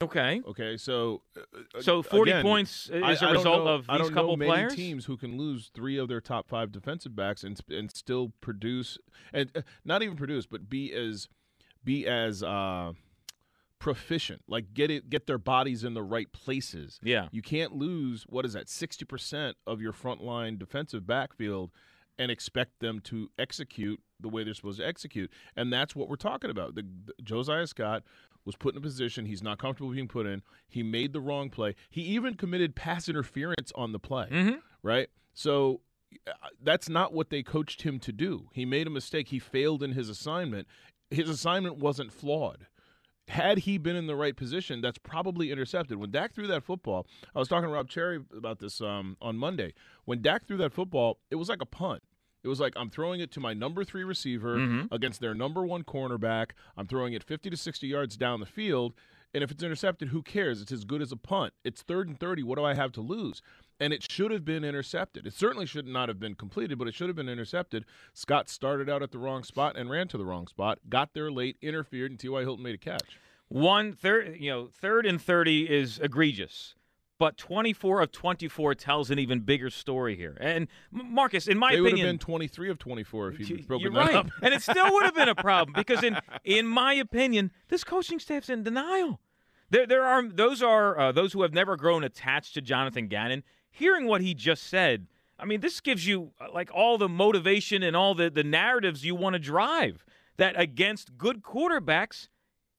Okay. 0.01 0.41
Okay, 0.47 0.77
so 0.77 1.21
uh, 1.38 1.41
uh, 1.77 1.81
So 1.81 2.01
40 2.01 2.31
again, 2.31 2.43
points 2.43 2.89
is 2.89 3.03
I- 3.03 3.25
a 3.25 3.29
I 3.29 3.31
result 3.33 3.65
know- 3.65 3.73
of 3.73 3.85
I 3.89 3.97
these 3.97 4.07
don't 4.07 4.13
couple 4.13 4.31
know 4.31 4.35
many 4.38 4.51
players? 4.51 4.75
teams 4.75 5.05
who 5.05 5.17
can 5.17 5.38
lose 5.38 5.69
three 5.73 5.97
of 5.97 6.07
their 6.07 6.21
top 6.21 6.47
five 6.47 6.71
defensive 6.71 7.15
backs 7.15 7.43
and 7.43 7.59
and 7.69 7.91
still 7.91 8.31
produce 8.41 8.97
and 9.31 9.51
uh, 9.55 9.62
not 9.85 10.01
even 10.03 10.15
produce, 10.15 10.45
but 10.45 10.69
be 10.69 10.91
as 10.93 11.27
be 11.83 12.07
as 12.07 12.41
uh, 12.41 12.93
proficient. 13.79 14.41
Like 14.47 14.73
get 14.73 14.89
it, 14.89 15.10
get 15.10 15.27
their 15.27 15.38
bodies 15.38 15.84
in 15.84 15.93
the 15.93 16.03
right 16.03 16.32
places. 16.32 16.99
Yeah. 17.03 17.27
You 17.32 17.41
can't 17.41 17.75
lose 17.75 18.23
what 18.29 18.45
is 18.45 18.53
that 18.53 18.69
sixty 18.69 19.06
percent 19.06 19.58
of 19.67 19.82
your 19.82 19.93
frontline 19.93 20.58
defensive 20.58 21.06
backfield 21.06 21.71
and 22.19 22.32
expect 22.32 22.80
them 22.80 22.99
to 23.02 23.30
execute 23.39 23.99
the 24.19 24.30
way 24.30 24.43
they're 24.43 24.54
supposed 24.54 24.80
to 24.80 24.88
execute. 24.88 25.32
And 25.56 25.71
that's 25.73 25.95
what 25.95 26.08
we're 26.10 26.15
talking 26.15 26.49
about. 26.49 26.76
The, 26.76 26.84
the- 27.06 27.13
Josiah 27.23 27.67
Scott 27.67 28.04
was 28.45 28.56
put 28.56 28.73
in 28.73 28.78
a 28.78 28.82
position 28.82 29.26
he's 29.26 29.41
not 29.43 29.58
comfortable 29.58 29.91
being 29.91 30.08
put 30.08 30.26
in. 30.26 30.41
He 30.67 30.84
made 30.84 31.13
the 31.13 31.21
wrong 31.21 31.49
play. 31.49 31.76
He 31.89 32.02
even 32.02 32.36
committed 32.36 32.76
pass 32.76 33.08
interference 33.08 33.71
on 33.76 33.91
the 33.93 33.99
play. 33.99 34.28
Mhm. 34.32 34.60
Right? 34.84 35.08
So 35.34 35.82
uh, 36.28 36.32
that's 36.62 36.89
not 36.89 37.13
what 37.13 37.30
they 37.30 37.41
coached 37.41 37.84
him 37.84 37.99
to 37.99 38.12
do. 38.12 38.49
He 38.54 38.65
made 38.65 38.86
a 38.86 38.89
mistake. 38.89 39.30
He 39.30 39.39
failed 39.39 39.82
in 39.82 39.93
his 39.93 40.10
assignment. 40.10 40.67
His 41.10 41.30
assignment 41.30 41.78
wasn't 41.78 42.12
flawed. 42.12 42.67
Had 43.30 43.60
he 43.60 43.78
been 43.78 43.95
in 43.95 44.06
the 44.08 44.15
right 44.17 44.36
position, 44.36 44.82
that's 44.82 44.97
probably 44.97 45.49
intercepted. 45.49 45.97
When 45.97 46.12
Dak 46.12 46.36
threw 46.36 46.45
that 46.47 46.62
football, 46.63 47.08
I 47.34 47.39
was 47.39 47.47
talking 47.47 47.69
to 47.69 47.73
Rob 47.73 47.88
Cherry 47.88 48.19
about 48.36 48.60
this 48.60 48.82
um, 48.82 49.15
on 49.21 49.38
Monday. 49.38 49.73
When 50.06 50.22
Dak 50.22 50.46
threw 50.46 50.58
that 50.58 50.74
football, 50.74 51.20
it 51.32 51.36
was 51.36 51.50
like 51.50 51.62
a 51.62 51.66
punt. 51.66 52.04
It 52.44 52.48
was 52.50 52.60
like 52.60 52.74
I'm 52.76 52.89
throwing 52.89 53.22
it 53.22 53.32
to 53.32 53.39
my 53.39 53.54
number 53.54 53.84
three 53.86 54.04
receiver 54.04 54.58
Mhm. 54.58 54.88
against 54.92 55.22
their 55.22 55.34
number 55.34 55.66
one 55.66 55.84
cornerback. 55.84 56.52
I'm 56.76 56.88
throwing 56.88 57.13
it 57.13 57.24
50 57.24 57.50
to 57.50 57.56
60 57.58 57.88
yards 57.88 58.18
down 58.18 58.39
the 58.42 58.46
field. 58.46 58.94
And 59.36 59.44
if 59.44 59.50
it's 59.50 59.63
intercepted, 59.63 60.10
who 60.10 60.22
cares? 60.22 60.62
It's 60.62 60.72
as 60.72 60.84
good 60.84 61.02
as 61.02 61.12
a 61.12 61.18
punt. 61.18 61.54
It's 61.63 61.82
third 61.82 62.08
and 62.08 62.20
30. 62.20 62.44
What 62.44 62.58
do 62.60 62.63
I 62.66 62.76
have 62.76 62.92
to 62.92 63.02
lose? 63.02 63.42
And 63.80 63.92
it 63.92 64.06
should 64.12 64.30
have 64.30 64.46
been 64.46 64.63
intercepted. 64.63 65.26
It 65.26 65.34
certainly 65.34 65.66
should 65.66 65.88
not 65.88 66.08
have 66.08 66.20
been 66.20 66.36
completed, 66.36 66.78
but 66.78 66.88
it 66.88 66.94
should 66.94 67.08
have 67.10 67.16
been 67.16 67.30
intercepted. 67.30 67.86
Scott 68.13 68.48
started 68.48 68.89
out 68.89 69.02
at 69.02 69.12
the 69.12 69.18
wrong 69.18 69.44
spot 69.44 69.76
and 69.76 69.89
ran 69.89 70.08
to 70.10 70.18
the 70.20 70.26
wrong 70.26 70.46
spot, 70.48 70.80
got 70.88 71.13
there 71.13 71.32
late, 71.32 71.58
interfered, 71.63 72.12
and 72.12 72.20
T.Y. 72.20 72.42
Hilton 72.42 72.63
made 72.63 72.76
a 72.76 72.78
catch. 72.78 73.18
One 73.48 73.94
third, 73.94 74.38
you 74.39 74.52
know, 74.52 74.68
third 74.68 75.06
and 75.08 75.20
30 75.20 75.68
is 75.70 75.98
egregious. 76.00 76.76
But 77.23 77.38
24 77.38 78.01
of 78.01 78.12
24 78.12 78.75
tells 78.75 79.09
an 79.09 79.17
even 79.17 79.39
bigger 79.39 79.69
story 79.69 80.17
here. 80.17 80.36
And 80.41 80.67
Marcus, 80.91 81.47
in 81.47 81.57
my 81.57 81.69
opinion. 81.69 81.83
would 81.93 81.99
have 81.99 82.07
been 82.09 82.17
23 82.19 82.69
of 82.69 82.77
24 82.79 83.29
if 83.29 83.39
You- 83.49 83.63
You're 83.79 83.79
that 83.79 83.97
right, 83.97 84.13
up. 84.15 84.27
and 84.41 84.53
it 84.53 84.62
still 84.62 84.91
would 84.91 85.05
have 85.05 85.15
been 85.15 85.29
a 85.29 85.36
problem 85.36 85.71
because, 85.77 86.03
in 86.03 86.17
in 86.43 86.67
my 86.67 86.93
opinion, 86.95 87.51
this 87.69 87.86
coaching 87.86 88.19
staff's 88.19 88.49
in 88.49 88.63
denial. 88.63 89.21
There, 89.69 89.88
there 89.88 90.03
are 90.03 90.27
those 90.27 90.62
are 90.62 90.99
uh, 90.99 91.12
those 91.13 91.31
who 91.31 91.43
have 91.43 91.53
never 91.53 91.77
grown 91.77 92.03
attached 92.03 92.55
to 92.55 92.62
Jonathan 92.62 93.07
Gannon. 93.07 93.43
Hearing 93.71 94.05
what 94.05 94.19
he 94.19 94.33
just 94.33 94.63
said, 94.63 95.07
I 95.39 95.45
mean, 95.45 95.62
this 95.62 95.79
gives 95.79 96.05
you 96.05 96.31
uh, 96.41 96.47
like 96.53 96.71
all 96.73 96.97
the 96.97 97.07
motivation 97.07 97.83
and 97.83 97.95
all 97.95 98.15
the 98.15 98.29
the 98.29 98.43
narratives 98.43 99.05
you 99.05 99.15
want 99.15 99.36
to 99.36 99.39
drive. 99.39 100.05
That 100.36 100.59
against 100.59 101.17
good 101.17 101.41
quarterbacks, 101.41 102.27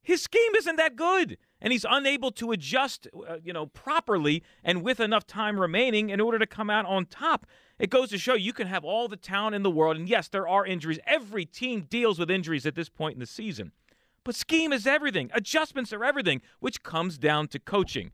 his 0.03 0.21
scheme 0.21 0.55
isn't 0.55 0.77
that 0.77 0.97
good 0.97 1.39
and 1.65 1.73
he's 1.73 1.87
unable 1.89 2.31
to 2.31 2.53
adjust 2.53 3.09
uh, 3.29 3.39
you 3.43 3.53
know 3.53 3.67
properly 3.67 4.45
and 4.63 4.83
with 4.83 5.01
enough 5.01 5.27
time 5.27 5.59
remaining 5.59 6.11
in 6.11 6.21
order 6.21 6.39
to 6.39 6.47
come 6.47 6.71
out 6.71 6.85
on 6.85 7.07
top. 7.07 7.47
It 7.79 7.91
goes 7.91 8.11
to 8.11 8.19
show 8.19 8.35
you 8.35 8.53
can 8.53 8.69
have 8.69 8.85
all 8.85 9.09
the 9.09 9.17
talent 9.17 9.57
in 9.57 9.65
the 9.65 9.71
world 9.71 9.97
and 9.97 10.09
yes 10.09 10.29
there 10.29 10.47
are 10.47 10.65
injuries. 10.65 11.01
Every 11.07 11.47
team 11.47 11.87
deals 11.89 12.19
with 12.19 12.31
injuries 12.31 12.67
at 12.67 12.77
this 12.77 12.91
point 12.91 13.15
in 13.15 13.21
the 13.21 13.27
season. 13.27 13.73
But 14.23 14.37
scheme 14.37 14.73
is 14.73 14.87
everything. 14.87 15.31
Adjustments 15.35 15.93
are 15.93 16.05
everything 16.05 16.43
which 16.61 16.83
comes 16.83 17.19
down 17.19 17.49
to 17.49 17.59
coaching. 17.59 18.13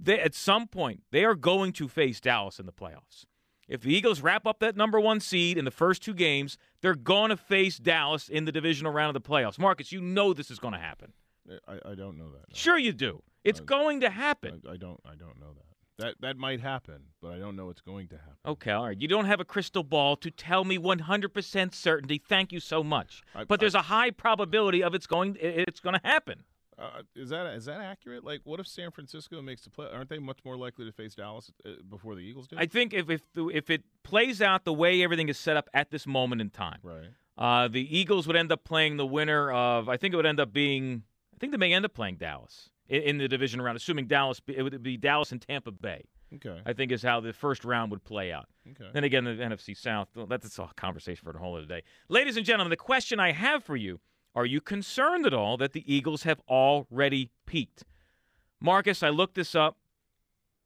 They, 0.00 0.18
at 0.18 0.34
some 0.34 0.68
point 0.68 1.02
they 1.10 1.24
are 1.24 1.34
going 1.34 1.72
to 1.74 1.88
face 1.88 2.20
dallas 2.20 2.60
in 2.60 2.66
the 2.66 2.72
playoffs. 2.72 3.26
If 3.66 3.80
the 3.80 3.94
Eagles 3.94 4.20
wrap 4.20 4.46
up 4.46 4.60
that 4.60 4.76
number 4.76 5.00
one 5.00 5.20
seed 5.20 5.56
in 5.56 5.64
the 5.64 5.70
first 5.70 6.02
two 6.02 6.14
games, 6.14 6.58
they're 6.80 6.94
going 6.94 7.30
to 7.30 7.36
face 7.36 7.78
Dallas 7.78 8.28
in 8.28 8.44
the 8.44 8.52
divisional 8.52 8.92
round 8.92 9.16
of 9.16 9.22
the 9.22 9.26
playoffs. 9.26 9.58
Marcus, 9.58 9.90
you 9.90 10.02
know 10.02 10.34
this 10.34 10.50
is 10.50 10.58
going 10.58 10.74
to 10.74 10.80
happen. 10.80 11.14
I, 11.68 11.90
I 11.90 11.94
don't 11.94 12.16
know 12.18 12.30
that. 12.32 12.48
no. 12.48 12.54
Sure, 12.54 12.78
you 12.78 12.92
do. 12.92 13.22
It's 13.44 13.60
Uh, 13.60 13.64
going 13.64 14.00
to 14.00 14.10
happen. 14.10 14.62
I, 14.68 14.72
I 14.72 14.76
don't. 14.76 15.00
I 15.04 15.14
don't 15.14 15.38
know 15.40 15.52
that. 15.54 15.64
That 15.96 16.14
that 16.20 16.36
might 16.36 16.60
happen, 16.60 17.02
but 17.22 17.32
I 17.32 17.38
don't 17.38 17.54
know 17.54 17.70
it's 17.70 17.80
going 17.80 18.08
to 18.08 18.16
happen. 18.16 18.34
Okay, 18.46 18.72
all 18.72 18.84
right. 18.86 19.00
You 19.00 19.06
don't 19.06 19.26
have 19.26 19.38
a 19.40 19.44
crystal 19.44 19.84
ball 19.84 20.16
to 20.16 20.30
tell 20.30 20.64
me 20.64 20.76
100% 20.76 21.72
certainty. 21.74 22.18
Thank 22.18 22.50
you 22.52 22.58
so 22.60 22.82
much. 22.82 23.22
I- 23.34 23.44
but 23.44 23.60
there's 23.60 23.74
a 23.76 23.82
high 23.82 24.10
probability 24.10 24.82
of 24.82 24.94
it's 24.94 25.06
going 25.06 25.36
it's 25.40 25.80
going 25.80 25.94
to 25.94 26.00
happen. 26.04 26.44
Uh, 26.76 27.02
is 27.14 27.28
that 27.28 27.46
is 27.54 27.66
that 27.66 27.80
accurate? 27.80 28.24
Like, 28.24 28.40
what 28.42 28.58
if 28.58 28.66
San 28.66 28.90
Francisco 28.90 29.40
makes 29.40 29.62
the 29.62 29.70
play? 29.70 29.86
Aren't 29.92 30.08
they 30.08 30.18
much 30.18 30.38
more 30.44 30.56
likely 30.56 30.84
to 30.86 30.90
face 30.92 31.14
Dallas 31.14 31.52
uh, 31.64 31.70
before 31.88 32.16
the 32.16 32.22
Eagles 32.22 32.48
do? 32.48 32.56
I 32.58 32.66
think 32.66 32.92
if 32.92 33.08
if 33.08 33.20
the, 33.32 33.46
if 33.50 33.70
it 33.70 33.84
plays 34.02 34.42
out 34.42 34.64
the 34.64 34.72
way 34.72 35.00
everything 35.04 35.28
is 35.28 35.38
set 35.38 35.56
up 35.56 35.68
at 35.72 35.92
this 35.92 36.04
moment 36.04 36.40
in 36.40 36.50
time, 36.50 36.80
right. 36.82 37.06
uh, 37.38 37.68
the 37.68 37.96
Eagles 37.96 38.26
would 38.26 38.34
end 38.34 38.50
up 38.50 38.64
playing 38.64 38.96
the 38.96 39.06
winner 39.06 39.52
of. 39.52 39.88
I 39.88 39.96
think 39.96 40.14
it 40.14 40.16
would 40.16 40.26
end 40.26 40.40
up 40.40 40.52
being. 40.52 41.04
I 41.44 41.46
think 41.46 41.52
they 41.52 41.58
may 41.58 41.74
end 41.74 41.84
up 41.84 41.92
playing 41.92 42.16
Dallas 42.16 42.70
in, 42.88 43.02
in 43.02 43.18
the 43.18 43.28
division 43.28 43.60
round, 43.60 43.76
assuming 43.76 44.06
Dallas. 44.06 44.40
It 44.46 44.62
would 44.62 44.82
be 44.82 44.96
Dallas 44.96 45.30
and 45.30 45.42
Tampa 45.42 45.72
Bay. 45.72 46.04
Okay. 46.36 46.58
I 46.64 46.72
think 46.72 46.90
is 46.90 47.02
how 47.02 47.20
the 47.20 47.34
first 47.34 47.66
round 47.66 47.90
would 47.90 48.02
play 48.02 48.32
out. 48.32 48.46
Okay. 48.70 48.90
Then 48.94 49.04
again, 49.04 49.24
the 49.24 49.32
NFC 49.32 49.76
South, 49.76 50.08
that's 50.28 50.58
a 50.58 50.70
conversation 50.74 51.22
for 51.22 51.36
a 51.36 51.38
whole 51.38 51.56
other 51.56 51.66
day. 51.66 51.82
Ladies 52.08 52.38
and 52.38 52.46
gentlemen, 52.46 52.70
the 52.70 52.76
question 52.76 53.20
I 53.20 53.32
have 53.32 53.62
for 53.62 53.76
you 53.76 54.00
are 54.34 54.46
you 54.46 54.60
concerned 54.62 55.26
at 55.26 55.34
all 55.34 55.56
that 55.58 55.72
the 55.72 55.84
Eagles 55.92 56.22
have 56.22 56.40
already 56.48 57.30
peaked? 57.46 57.84
Marcus, 58.58 59.02
I 59.02 59.10
looked 59.10 59.34
this 59.34 59.54
up. 59.54 59.76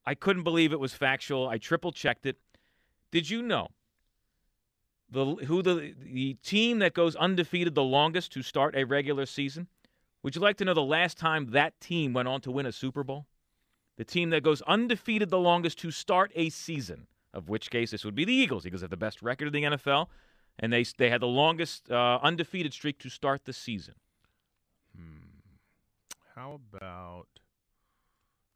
I 0.06 0.14
couldn't 0.14 0.44
believe 0.44 0.72
it 0.72 0.80
was 0.80 0.94
factual. 0.94 1.48
I 1.48 1.58
triple 1.58 1.90
checked 1.90 2.24
it. 2.24 2.38
Did 3.10 3.28
you 3.28 3.42
know 3.42 3.68
the 5.10 5.24
who 5.24 5.60
the 5.60 5.92
the 5.98 6.34
team 6.42 6.78
that 6.78 6.94
goes 6.94 7.16
undefeated 7.16 7.74
the 7.74 7.82
longest 7.82 8.32
to 8.32 8.42
start 8.42 8.76
a 8.76 8.84
regular 8.84 9.26
season? 9.26 9.66
Would 10.22 10.34
you 10.34 10.40
like 10.40 10.56
to 10.56 10.64
know 10.64 10.74
the 10.74 10.82
last 10.82 11.16
time 11.16 11.52
that 11.52 11.80
team 11.80 12.12
went 12.12 12.28
on 12.28 12.40
to 12.42 12.50
win 12.50 12.66
a 12.66 12.72
Super 12.72 13.04
Bowl? 13.04 13.26
The 13.96 14.04
team 14.04 14.30
that 14.30 14.42
goes 14.42 14.62
undefeated 14.62 15.30
the 15.30 15.38
longest 15.38 15.78
to 15.80 15.90
start 15.90 16.32
a 16.34 16.50
season, 16.50 17.06
of 17.32 17.48
which 17.48 17.70
case 17.70 17.90
this 17.90 18.04
would 18.04 18.14
be 18.14 18.24
the 18.24 18.32
Eagles. 18.32 18.66
Eagles 18.66 18.82
have 18.82 18.90
the 18.90 18.96
best 18.96 19.22
record 19.22 19.48
in 19.48 19.52
the 19.52 19.76
NFL, 19.76 20.08
and 20.58 20.72
they 20.72 20.84
they 20.98 21.10
had 21.10 21.20
the 21.20 21.26
longest 21.26 21.90
uh, 21.90 22.18
undefeated 22.22 22.72
streak 22.72 22.98
to 23.00 23.08
start 23.08 23.44
the 23.44 23.52
season. 23.52 23.94
Hmm. 24.96 25.40
How 26.34 26.54
about 26.54 27.28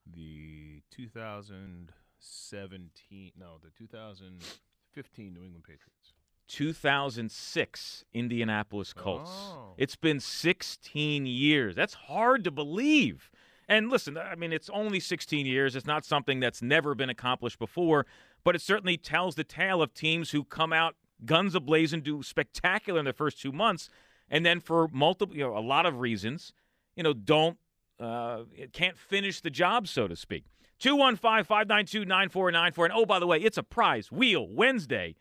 the 0.06 0.82
2017? 0.90 3.32
No, 3.38 3.58
the 3.62 3.70
2015 3.76 5.34
New 5.34 5.42
England 5.42 5.64
Patriots. 5.64 6.14
2006 6.52 8.04
Indianapolis 8.12 8.92
Colts. 8.92 9.30
Oh. 9.32 9.72
It's 9.78 9.96
been 9.96 10.20
16 10.20 11.24
years. 11.24 11.74
That's 11.74 11.94
hard 11.94 12.44
to 12.44 12.50
believe. 12.50 13.30
And 13.68 13.88
listen, 13.88 14.18
I 14.18 14.34
mean, 14.34 14.52
it's 14.52 14.68
only 14.68 15.00
16 15.00 15.46
years. 15.46 15.74
It's 15.74 15.86
not 15.86 16.04
something 16.04 16.40
that's 16.40 16.60
never 16.60 16.94
been 16.94 17.08
accomplished 17.08 17.58
before, 17.58 18.04
but 18.44 18.54
it 18.54 18.60
certainly 18.60 18.98
tells 18.98 19.34
the 19.34 19.44
tale 19.44 19.80
of 19.80 19.94
teams 19.94 20.30
who 20.30 20.44
come 20.44 20.74
out 20.74 20.94
guns 21.24 21.54
ablazing, 21.54 22.02
do 22.02 22.22
spectacular 22.22 22.98
in 22.98 23.06
the 23.06 23.14
first 23.14 23.40
two 23.40 23.52
months, 23.52 23.88
and 24.28 24.44
then 24.44 24.60
for 24.60 24.88
multiple, 24.92 25.34
you 25.34 25.42
know, 25.42 25.56
a 25.56 25.60
lot 25.60 25.86
of 25.86 26.00
reasons, 26.00 26.52
you 26.96 27.02
know, 27.02 27.14
don't, 27.14 27.56
uh, 27.98 28.42
can't 28.74 28.98
finish 28.98 29.40
the 29.40 29.50
job, 29.50 29.88
so 29.88 30.06
to 30.06 30.16
speak. 30.16 30.44
215 30.80 31.44
592 31.44 32.04
9494. 32.04 32.84
And 32.86 32.94
oh, 32.94 33.06
by 33.06 33.18
the 33.18 33.26
way, 33.26 33.38
it's 33.38 33.56
a 33.56 33.62
prize 33.62 34.12
wheel 34.12 34.46
Wednesday. 34.46 35.14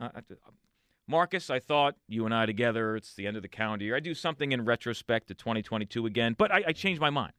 Uh, 0.00 0.08
Marcus, 1.08 1.48
I 1.48 1.58
thought 1.58 1.96
you 2.06 2.26
and 2.26 2.34
I 2.34 2.44
together, 2.44 2.94
it's 2.94 3.14
the 3.14 3.26
end 3.26 3.36
of 3.36 3.42
the 3.42 3.48
calendar 3.48 3.84
year. 3.84 3.96
I 3.96 4.00
do 4.00 4.14
something 4.14 4.52
in 4.52 4.64
retrospect 4.64 5.28
to 5.28 5.34
2022 5.34 6.04
again, 6.04 6.34
but 6.36 6.52
I, 6.52 6.64
I 6.68 6.72
changed 6.72 7.00
my 7.00 7.10
mind 7.10 7.32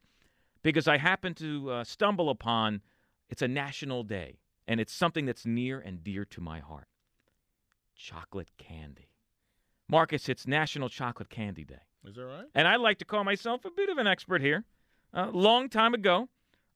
because 0.63 0.87
I 0.87 0.97
happened 0.97 1.37
to 1.37 1.71
uh, 1.71 1.83
stumble 1.83 2.29
upon 2.29 2.81
it's 3.29 3.43
a 3.43 3.47
national 3.47 4.03
day, 4.03 4.39
and 4.67 4.79
it's 4.79 4.91
something 4.91 5.25
that's 5.25 5.45
near 5.45 5.79
and 5.79 6.03
dear 6.03 6.25
to 6.25 6.41
my 6.41 6.59
heart 6.59 6.87
chocolate 7.95 8.49
candy. 8.57 9.09
Marcus, 9.87 10.29
it's 10.29 10.47
National 10.47 10.87
Chocolate 10.87 11.29
Candy 11.29 11.65
Day. 11.65 11.81
Is 12.05 12.15
that 12.15 12.25
right? 12.25 12.45
And 12.55 12.67
I 12.67 12.77
like 12.77 12.97
to 12.99 13.05
call 13.05 13.23
myself 13.23 13.65
a 13.65 13.69
bit 13.69 13.89
of 13.89 13.97
an 13.97 14.07
expert 14.07 14.41
here. 14.41 14.63
A 15.13 15.23
uh, 15.23 15.31
long 15.31 15.67
time 15.67 15.93
ago, 15.93 16.29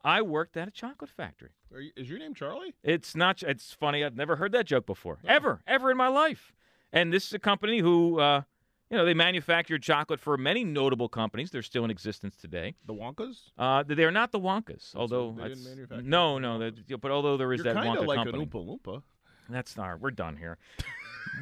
I 0.04 0.22
worked 0.22 0.58
at 0.58 0.68
a 0.68 0.72
chocolate 0.72 1.12
factory. 1.12 1.52
You, 1.72 1.92
is 1.96 2.10
your 2.10 2.20
name 2.20 2.34
Charlie? 2.34 2.74
It's 2.84 3.16
not. 3.16 3.42
It's 3.42 3.72
funny. 3.72 4.04
I've 4.04 4.18
never 4.18 4.36
heard 4.36 4.52
that 4.52 4.66
joke 4.66 4.86
before, 4.86 5.20
ever, 5.26 5.62
ever 5.66 5.90
in 5.90 5.98
my 5.98 6.10
life. 6.10 6.52
And 6.94 7.12
this 7.12 7.26
is 7.26 7.34
a 7.34 7.40
company 7.40 7.80
who, 7.80 8.20
uh, 8.20 8.42
you 8.90 8.98
know, 8.98 9.04
they 9.04 9.14
manufactured 9.16 9.82
chocolate 9.82 10.20
for 10.20 10.38
many 10.38 10.64
notable 10.64 11.10
companies. 11.10 11.50
They're 11.52 11.62
still 11.64 11.84
in 11.84 11.90
existence 11.92 12.36
today. 12.38 12.76
The 12.86 12.94
Wonkas? 12.94 13.50
Uh, 13.58 13.84
they're 13.86 14.12
not 14.12 14.32
the 14.32 14.40
Wonkas, 14.40 14.96
although 14.96 15.32
they 15.32 15.50
didn't 15.50 15.64
that's- 15.64 15.76
manufacture 15.76 16.04
no, 16.04 16.38
no. 16.38 16.60
That- 16.60 17.02
But 17.02 17.12
although 17.12 17.36
there 17.36 17.52
is 17.52 17.58
You're 17.64 17.74
that 17.74 17.84
kind 17.84 17.98
Wonka 17.98 18.02
of 18.02 18.08
like 18.08 18.18
company, 18.18 18.44
an 18.44 18.50
Oompa 18.50 18.80
Loompa. 18.86 19.02
that's 19.50 19.76
not. 19.76 20.00
We're 20.00 20.12
done 20.12 20.38
here. 20.38 20.58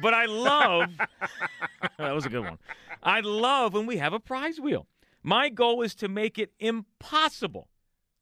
but 0.00 0.14
I 0.14 0.24
love. 0.24 0.90
that 1.98 2.12
was 2.14 2.24
a 2.24 2.30
good 2.30 2.44
one. 2.44 2.58
I 3.02 3.20
love 3.20 3.74
when 3.74 3.84
we 3.86 3.98
have 3.98 4.14
a 4.14 4.20
prize 4.20 4.58
wheel. 4.58 4.86
My 5.22 5.50
goal 5.50 5.82
is 5.82 5.94
to 5.96 6.08
make 6.08 6.38
it 6.38 6.52
impossible 6.58 7.68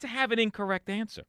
to 0.00 0.08
have 0.08 0.32
an 0.32 0.38
incorrect 0.38 0.88
answer. 0.90 1.22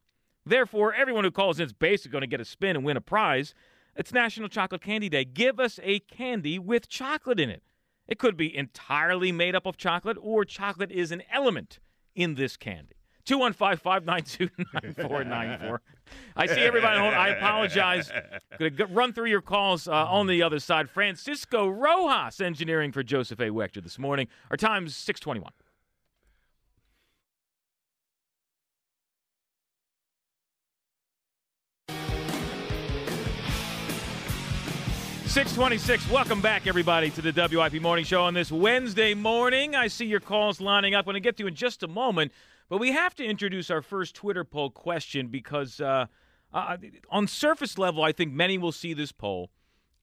Therefore, 0.46 0.94
everyone 0.94 1.24
who 1.24 1.32
calls 1.32 1.60
in 1.60 1.66
is 1.68 1.74
basically 1.74 2.12
going 2.12 2.22
to 2.22 2.28
get 2.28 2.42
a 2.42 2.46
spin 2.46 2.76
and 2.76 2.84
win 2.84 2.98
a 2.98 3.02
prize. 3.02 3.54
It's 3.96 4.14
National 4.14 4.48
Chocolate 4.48 4.82
Candy 4.82 5.10
Day. 5.10 5.26
Give 5.26 5.60
us 5.60 5.80
a 5.84 6.00
candy 6.00 6.58
with 6.58 6.88
chocolate 6.88 7.40
in 7.40 7.50
it. 7.50 7.62
It 8.08 8.20
could 8.20 8.38
be 8.38 8.56
entirely 8.56 9.32
made 9.32 9.56
up 9.56 9.66
of 9.66 9.78
chocolate, 9.78 10.18
or 10.22 10.46
chocolate 10.46 10.92
is 10.92 11.12
an 11.12 11.24
element 11.32 11.80
in 12.16 12.36
this 12.36 12.58
candy. 12.58 12.96
215 13.26 13.78
592 13.78 14.50
9494. 14.74 15.82
I 16.36 16.46
see 16.48 16.62
everybody. 16.62 17.00
I 17.00 17.30
apologize. 17.30 18.12
Going 18.58 18.76
to 18.78 18.86
run 18.88 19.14
through 19.14 19.28
your 19.28 19.42
calls 19.42 19.88
uh, 19.88 19.92
on 19.92 20.28
the 20.28 20.42
other 20.42 20.60
side. 20.60 20.90
Francisco 20.90 21.68
Rojas, 21.68 22.42
engineering 22.42 22.92
for 22.92 23.04
Joseph 23.04 23.40
A. 23.40 23.50
Wechter 23.50 23.84
this 23.84 24.00
morning. 24.00 24.28
Our 24.50 24.58
time's 24.58 24.96
621. 24.96 25.52
Six 35.32 35.54
twenty-six. 35.54 36.10
Welcome 36.10 36.42
back, 36.42 36.68
everybody, 36.68 37.10
to 37.12 37.22
the 37.22 37.32
WIP 37.32 37.82
Morning 37.82 38.04
Show 38.04 38.24
on 38.24 38.34
this 38.34 38.52
Wednesday 38.52 39.14
morning. 39.14 39.76
I 39.76 39.88
see 39.88 40.06
your 40.06 40.20
calls 40.20 40.60
lining 40.60 40.94
up. 40.94 41.04
I'm 41.04 41.06
going 41.06 41.14
to 41.14 41.22
get 41.22 41.38
to 41.38 41.44
you 41.44 41.48
in 41.48 41.56
just 41.56 41.84
a 41.84 41.88
moment, 41.88 42.34
but 42.68 42.80
we 42.80 42.92
have 42.92 43.16
to 43.16 43.24
introduce 43.24 43.72
our 43.72 43.82
first 43.82 44.14
Twitter 44.14 44.44
poll 44.44 44.70
question 44.70 45.30
because, 45.30 45.80
uh, 45.80 46.08
uh, 46.54 46.76
on 47.10 47.28
surface 47.28 47.78
level, 47.78 48.04
I 48.04 48.12
think 48.12 48.34
many 48.34 48.58
will 48.58 48.74
see 48.74 48.94
this 48.94 49.14
poll 49.14 49.52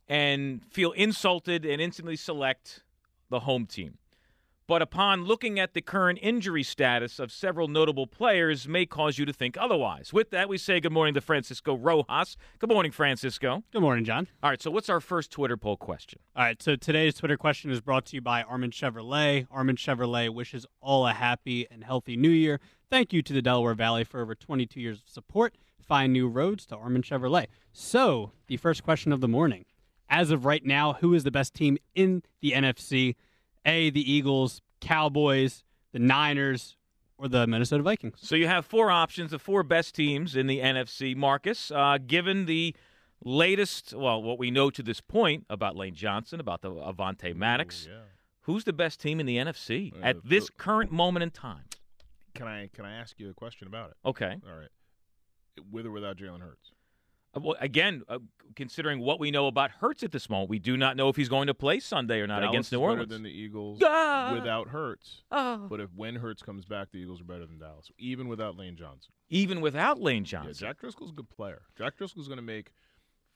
and 0.09 0.65
feel 0.71 0.93
insulted 0.93 1.67
and 1.67 1.79
instantly 1.79 2.17
select 2.17 2.83
the 3.29 3.41
home 3.41 3.67
team. 3.67 3.99
But 4.69 4.83
upon 4.83 5.25
looking 5.25 5.59
at 5.59 5.73
the 5.73 5.81
current 5.81 6.19
injury 6.21 6.63
status 6.63 7.19
of 7.19 7.33
several 7.33 7.69
notable 7.69 8.07
players, 8.07 8.69
may 8.69 8.85
cause 8.85 9.17
you 9.17 9.25
to 9.25 9.33
think 9.33 9.57
otherwise. 9.57 10.13
With 10.13 10.29
that, 10.29 10.47
we 10.47 10.59
say 10.59 10.79
good 10.79 10.93
morning 10.93 11.15
to 11.15 11.23
Francisco 11.23 11.75
Rojas. 11.75 12.37
Good 12.59 12.69
morning, 12.69 12.93
Francisco. 12.93 13.65
Good 13.73 13.81
morning, 13.81 14.05
John. 14.05 14.29
All 14.43 14.51
right, 14.51 14.61
so 14.61 14.71
what's 14.71 14.91
our 14.91 15.01
first 15.01 15.31
Twitter 15.31 15.57
poll 15.57 15.79
question? 15.79 16.19
All 16.37 16.45
right, 16.45 16.63
so 16.63 16.77
today's 16.77 17.15
Twitter 17.15 17.39
question 17.39 17.71
is 17.71 17.81
brought 17.81 18.05
to 18.07 18.17
you 18.17 18.21
by 18.21 18.43
Armin 18.43 18.71
Chevrolet. 18.71 19.47
Armin 19.51 19.77
Chevrolet 19.77 20.29
wishes 20.29 20.67
all 20.83 21.07
a 21.07 21.15
happy 21.15 21.67
and 21.71 21.83
healthy 21.83 22.19
new 22.19 22.29
year. 22.29 22.61
Thank 22.91 23.15
you 23.15 23.23
to 23.23 23.33
the 23.33 23.41
Delaware 23.41 23.73
Valley 23.73 24.05
for 24.05 24.21
over 24.21 24.35
22 24.35 24.83
years 24.83 25.01
of 25.01 25.09
support. 25.09 25.57
Find 25.81 26.13
new 26.13 26.29
roads 26.29 26.67
to 26.67 26.77
Armin 26.77 27.01
Chevrolet. 27.01 27.47
So, 27.73 28.33
the 28.49 28.59
first 28.59 28.85
question 28.85 29.13
of 29.13 29.23
the 29.23 29.29
morning. 29.29 29.65
As 30.11 30.31
of 30.31 30.45
right 30.45 30.65
now, 30.65 30.93
who 30.93 31.15
is 31.15 31.25
the 31.25 31.31
best 31.31 31.55
team 31.55 31.79
in 31.95 32.23
the 32.43 32.53
NFC? 32.53 33.15
A, 33.65 33.91
the 33.91 34.11
Eagles, 34.13 34.63
Cowboys, 34.81 35.65
the 35.93 35.99
Niners, 35.99 36.77
or 37.17 37.29
the 37.29 37.47
Minnesota 37.47 37.83
Vikings? 37.83 38.19
So 38.23 38.35
you 38.37 38.47
have 38.47 38.65
four 38.67 38.91
options, 38.91 39.31
the 39.33 39.39
four 39.39 39.63
best 39.63 39.95
teams 39.95 40.37
in 40.37 40.47
the 40.47 40.59
NFC. 40.61 41.17
Marcus, 41.17 41.71
uh, 41.71 41.99
given 42.05 42.47
the 42.47 42.75
latest, 43.25 43.93
well, 43.95 44.23
what 44.23 44.39
we 44.39 44.51
know 44.51 44.71
to 44.71 44.83
this 44.83 45.01
point 45.01 45.45
about 45.51 45.77
Lane 45.77 45.95
Johnson, 45.95 46.41
about 46.41 46.63
the 46.63 46.71
Avonte 46.71 47.35
Maddox, 47.35 47.87
Ooh, 47.87 47.91
yeah. 47.91 47.97
who's 48.43 48.65
the 48.65 48.73
best 48.73 49.01
team 49.01 49.19
in 49.21 49.27
the 49.27 49.37
NFC 49.39 49.93
Uh, 49.95 50.05
at 50.05 50.25
this 50.25 50.47
the- 50.47 50.53
current 50.53 50.93
moment 50.93 51.23
in 51.25 51.31
time? 51.31 51.65
Can 52.35 52.47
I 52.47 52.69
can 52.73 52.85
I 52.85 52.93
ask 52.95 53.19
you 53.19 53.29
a 53.31 53.35
question 53.35 53.67
about 53.67 53.91
it? 53.91 53.97
Okay. 54.05 54.37
All 54.49 54.55
right. 54.57 54.69
With 55.73 55.87
or 55.87 55.91
without 55.91 56.17
Jalen 56.17 56.41
Hurts? 56.41 56.71
Uh, 57.39 57.49
Well, 57.49 57.57
again, 57.61 58.03
uh, 58.09 58.19
considering 58.57 59.01
what 59.01 59.21
we 59.21 59.31
know 59.31 59.47
about 59.47 59.71
Hurts 59.71 60.03
at 60.03 60.13
this 60.13 60.29
moment, 60.29 60.51
we 60.51 60.59
do 60.59 60.77
not 60.77 60.97
know 60.97 61.09
if 61.09 61.17
he's 61.17 61.29
going 61.29 61.47
to 61.47 61.55
play 61.55 61.81
Sunday 61.81 62.21
or 62.21 62.27
not 62.27 62.41
Dallas 62.41 62.53
against 62.53 62.73
New 62.73 62.81
better 62.87 63.07
than 63.07 63.23
the 63.23 63.31
Eagles 63.31 63.81
Ah! 63.85 64.33
without 64.35 64.69
Hurts. 64.69 65.23
Oh. 65.31 65.67
But 65.69 65.81
if 65.81 65.91
when 65.95 66.17
Hurts 66.17 66.43
comes 66.43 66.65
back, 66.65 66.89
the 66.93 66.99
Eagles 66.99 67.21
are 67.21 67.25
better 67.25 67.47
than 67.47 67.59
Dallas, 67.59 67.91
even 67.99 68.29
without 68.29 68.57
Lane 68.57 68.77
Johnson. 68.77 69.13
Even 69.31 69.61
without 69.61 70.01
Lane 70.01 70.23
Yeah, 70.25 70.31
Johnson. 70.43 70.55
Jack 70.67 70.79
Driscoll's 70.79 71.11
a 71.11 71.15
good 71.15 71.31
player. 71.31 71.63
Jack 71.77 71.97
Driscoll's 71.97 72.29
going 72.29 72.39
to 72.39 72.43
make 72.43 72.73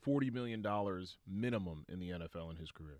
forty 0.00 0.30
million 0.30 0.62
dollars 0.62 1.18
minimum 1.26 1.84
in 1.88 2.00
the 2.00 2.10
NFL 2.10 2.50
in 2.50 2.56
his 2.56 2.70
career. 2.70 2.98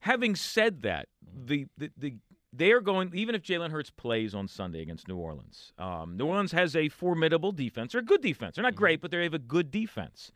Having 0.00 0.36
said 0.36 0.80
that, 0.82 1.08
the, 1.22 1.66
the, 1.76 1.90
the 1.98 2.14
they 2.52 2.72
are 2.72 2.80
going 2.80 3.12
even 3.14 3.34
if 3.34 3.42
Jalen 3.42 3.70
Hurts 3.70 3.90
plays 3.90 4.34
on 4.34 4.48
Sunday 4.48 4.82
against 4.82 5.08
New 5.08 5.16
Orleans. 5.16 5.72
Um, 5.78 6.16
New 6.16 6.26
Orleans 6.26 6.52
has 6.52 6.74
a 6.74 6.88
formidable 6.88 7.52
defense, 7.52 7.94
or 7.94 7.98
a 7.98 8.04
good 8.04 8.22
defense. 8.22 8.56
They're 8.56 8.64
not 8.64 8.74
great, 8.74 9.00
but 9.00 9.10
they 9.10 9.22
have 9.22 9.34
a 9.34 9.38
good 9.38 9.70
defense. 9.70 10.32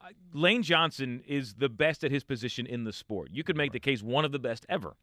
Uh, 0.00 0.08
Lane 0.32 0.62
Johnson 0.62 1.22
is 1.26 1.54
the 1.54 1.68
best 1.68 2.04
at 2.04 2.10
his 2.10 2.24
position 2.24 2.66
in 2.66 2.84
the 2.84 2.92
sport. 2.92 3.28
You 3.32 3.44
could 3.44 3.56
make 3.56 3.72
the 3.72 3.80
case 3.80 4.02
one 4.02 4.24
of 4.24 4.32
the 4.32 4.38
best 4.38 4.66
ever, 4.68 4.96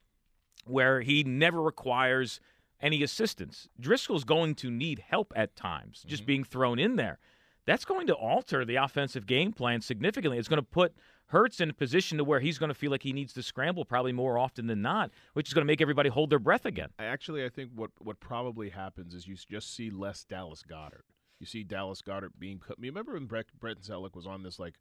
where 0.66 1.02
he 1.02 1.24
never 1.24 1.62
requires 1.62 2.40
any 2.82 3.04
assistance. 3.04 3.70
Driscoll's 3.80 4.24
going 4.24 4.56
to 4.56 4.70
need 4.70 5.04
help 5.08 5.32
at 5.36 5.56
times, 5.56 6.04
just 6.06 6.26
being 6.26 6.44
thrown 6.44 6.80
in 6.80 6.96
there. 6.96 7.20
That's 7.66 7.86
going 7.86 8.08
to 8.08 8.14
alter 8.14 8.66
the 8.66 8.76
offensive 8.76 9.26
game 9.26 9.54
plan 9.54 9.82
significantly. 9.82 10.38
It's 10.38 10.48
going 10.48 10.58
to 10.58 10.64
put 10.64 10.96
Hurts 11.32 11.62
in 11.62 11.70
a 11.70 11.74
position 11.74 12.18
to 12.18 12.24
where 12.24 12.40
he's 12.40 12.58
going 12.58 12.70
to 12.70 12.76
feel 12.76 12.92
like 12.92 13.04
he 13.04 13.14
needs 13.14 13.32
to 13.34 13.44
scramble 13.44 13.86
probably 13.86 14.12
more 14.12 14.38
often 14.38 14.68
than 14.68 14.82
not, 14.82 15.12
which 15.34 15.48
is 15.48 15.54
going 15.54 15.64
to 15.66 15.68
make 15.68 15.82
everybody 15.82 16.10
hold 16.10 16.30
their 16.30 16.40
breath 16.40 16.66
again. 16.66 16.90
I 17.00 17.06
actually 17.06 17.46
I 17.46 17.50
think 17.50 17.72
what 17.74 17.92
what 18.00 18.20
probably 18.20 18.70
happens 18.70 19.14
is 19.14 19.28
you 19.28 19.36
just 19.50 19.76
see 19.76 19.90
less 19.90 20.26
Dallas 20.26 20.64
Goedert. 20.68 21.06
You 21.40 21.46
see 21.46 21.64
Dallas 21.64 22.02
Goedert 22.02 22.34
being 22.38 22.60
cut. 22.60 22.78
Remember 22.80 23.14
when 23.14 23.26
Brett, 23.26 23.46
Brett 23.60 23.82
Celek 23.82 24.16
was 24.16 24.28
on 24.28 24.44
this 24.44 24.60
like 24.60 24.76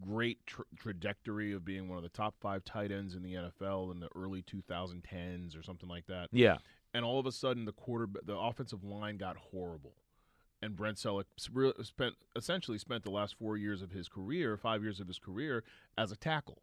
great 0.00 0.38
tra- 0.46 0.64
trajectory 0.78 1.52
of 1.52 1.64
being 1.64 1.88
one 1.88 1.96
of 1.96 2.02
the 2.02 2.10
top 2.10 2.34
five 2.40 2.64
tight 2.64 2.92
ends 2.92 3.14
in 3.14 3.22
the 3.22 3.34
NFL 3.34 3.90
in 3.90 4.00
the 4.00 4.08
early 4.14 4.42
2010s 4.42 5.58
or 5.58 5.62
something 5.62 5.88
like 5.88 6.06
that. 6.06 6.28
Yeah. 6.32 6.58
And 6.94 7.04
all 7.04 7.18
of 7.18 7.26
a 7.26 7.32
sudden, 7.32 7.64
the 7.64 7.72
quarter, 7.72 8.06
the 8.24 8.36
offensive 8.36 8.84
line 8.84 9.16
got 9.16 9.36
horrible, 9.36 9.94
and 10.62 10.76
Brent 10.76 10.96
Celek 10.96 11.24
spent 11.84 12.14
essentially 12.34 12.78
spent 12.78 13.04
the 13.04 13.10
last 13.10 13.34
four 13.38 13.56
years 13.56 13.82
of 13.82 13.92
his 13.92 14.08
career, 14.08 14.56
five 14.56 14.82
years 14.82 15.00
of 15.00 15.06
his 15.06 15.18
career, 15.18 15.64
as 15.96 16.12
a 16.12 16.16
tackle. 16.16 16.62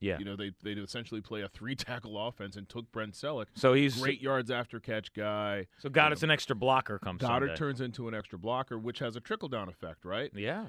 Yeah. 0.00 0.18
You 0.18 0.24
know, 0.24 0.36
they 0.36 0.52
they 0.62 0.72
essentially 0.72 1.20
play 1.20 1.42
a 1.42 1.48
three 1.48 1.74
tackle 1.76 2.28
offense 2.28 2.56
and 2.56 2.68
took 2.68 2.90
Brent 2.92 3.14
Celek, 3.14 3.46
So 3.54 3.72
he's 3.72 4.00
great 4.00 4.20
yards 4.20 4.50
after 4.50 4.78
catch 4.80 5.12
guy. 5.14 5.66
So 5.78 5.88
Goedert's 5.88 6.22
an 6.22 6.30
extra 6.30 6.54
blocker 6.54 6.98
come 6.98 7.18
Goedert 7.18 7.26
Sunday. 7.26 7.56
turns 7.56 7.80
into 7.80 8.08
an 8.08 8.14
extra 8.14 8.38
blocker, 8.38 8.78
which 8.78 8.98
has 8.98 9.16
a 9.16 9.20
trickle 9.20 9.48
down 9.48 9.68
effect, 9.68 10.04
right? 10.04 10.30
Yeah. 10.34 10.66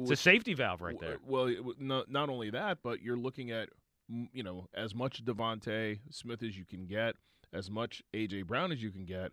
It's 0.00 0.12
a 0.12 0.16
safety 0.16 0.54
valve 0.54 0.80
right 0.80 0.98
there. 1.00 1.18
Well, 1.26 1.52
not 1.78 2.08
not 2.10 2.28
only 2.28 2.50
that, 2.50 2.78
but 2.84 3.02
you're 3.02 3.16
looking 3.16 3.50
at 3.50 3.68
you 4.32 4.42
know 4.42 4.68
as 4.72 4.94
much 4.94 5.24
DeVonta 5.24 5.98
Smith 6.10 6.42
as 6.42 6.56
you 6.56 6.64
can 6.64 6.86
get, 6.86 7.16
as 7.52 7.70
much 7.70 8.02
AJ 8.14 8.46
Brown 8.46 8.70
as 8.70 8.80
you 8.80 8.92
can 8.92 9.04
get, 9.04 9.32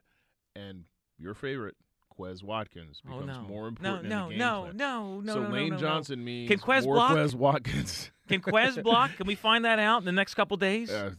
and 0.55 0.85
your 1.19 1.35
favorite 1.35 1.75
Quez 2.19 2.43
Watkins 2.43 3.01
Oh 3.07 3.19
becomes 3.19 3.37
no. 3.37 3.41
more 3.43 3.67
important. 3.67 4.09
no, 4.09 4.23
in 4.23 4.23
the 4.23 4.29
game 4.29 4.37
no, 4.39 4.61
plan. 4.61 4.77
no, 4.77 5.19
no, 5.21 5.33
so 5.33 5.39
no, 5.41 5.47
no, 5.47 5.53
Lane 5.53 5.69
no, 5.69 5.75
no. 5.75 5.81
Johnson 5.81 6.23
means 6.23 6.49
Can 6.49 6.59
Quez 6.59 6.83
more 6.85 6.95
block? 6.95 7.11
Quez 7.17 7.33
Watkins. 7.35 8.11
Can 8.27 8.41
Quez 8.41 8.81
block? 8.81 9.15
Can 9.17 9.27
we 9.27 9.35
find 9.35 9.65
that 9.65 9.77
out 9.77 9.99
in 9.99 10.05
the 10.05 10.11
next 10.11 10.33
couple 10.33 10.57
days? 10.57 10.89
uh, 10.89 11.11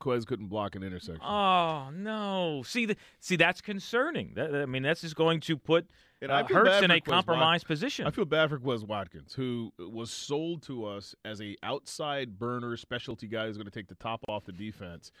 Quez 0.00 0.26
couldn't 0.26 0.48
block 0.48 0.74
an 0.74 0.82
intersection. 0.82 1.24
Oh 1.24 1.88
no! 1.94 2.62
See, 2.66 2.84
the, 2.86 2.96
see 3.20 3.36
that's 3.36 3.60
concerning. 3.62 4.32
That, 4.34 4.54
I 4.54 4.66
mean, 4.66 4.82
that's 4.82 5.00
just 5.00 5.16
going 5.16 5.40
to 5.40 5.56
put 5.56 5.86
And 6.20 6.30
uh, 6.30 6.44
Hurts 6.44 6.82
in 6.82 6.90
a 6.90 7.00
Quez 7.00 7.04
compromised 7.04 7.66
position. 7.66 8.06
I 8.06 8.10
feel 8.10 8.26
bad 8.26 8.50
for 8.50 8.58
Quez 8.58 8.86
Watkins, 8.86 9.32
who 9.32 9.72
was 9.78 10.10
sold 10.10 10.62
to 10.64 10.84
us 10.84 11.14
as 11.24 11.40
a 11.40 11.56
outside 11.62 12.38
burner 12.38 12.76
specialty 12.76 13.26
guy 13.26 13.46
who's 13.46 13.56
going 13.56 13.64
to 13.66 13.72
take 13.72 13.88
the 13.88 13.94
top 13.94 14.20
off 14.28 14.44
the 14.44 14.52
defense, 14.52 15.12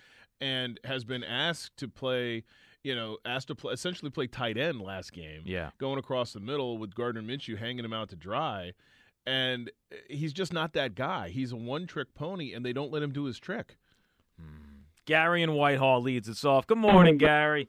and 0.42 0.78
has 0.84 1.04
been 1.04 1.24
asked 1.24 1.74
to 1.78 1.88
play, 1.88 2.44
you 2.84 2.94
know, 2.94 3.16
asked 3.24 3.48
to 3.48 3.54
play, 3.56 3.72
essentially 3.72 4.10
play 4.10 4.28
tight 4.28 4.56
end 4.56 4.80
last 4.80 5.12
game. 5.12 5.42
Yeah. 5.44 5.70
going 5.78 5.98
across 5.98 6.32
the 6.32 6.40
middle 6.40 6.78
with 6.78 6.94
Gardner 6.94 7.22
Minshew 7.22 7.58
hanging 7.58 7.84
him 7.84 7.92
out 7.92 8.10
to 8.10 8.16
dry, 8.16 8.74
and 9.26 9.72
he's 10.08 10.32
just 10.32 10.52
not 10.52 10.74
that 10.74 10.94
guy. 10.94 11.30
He's 11.30 11.50
a 11.50 11.56
one-trick 11.56 12.14
pony, 12.14 12.52
and 12.52 12.64
they 12.64 12.72
don't 12.72 12.92
let 12.92 13.02
him 13.02 13.10
do 13.10 13.24
his 13.24 13.38
trick. 13.40 13.78
Gary 15.06 15.42
in 15.42 15.52
Whitehall 15.52 16.00
leads 16.00 16.28
us 16.28 16.44
off. 16.44 16.66
Good 16.66 16.78
morning, 16.78 17.18
Gary. 17.18 17.68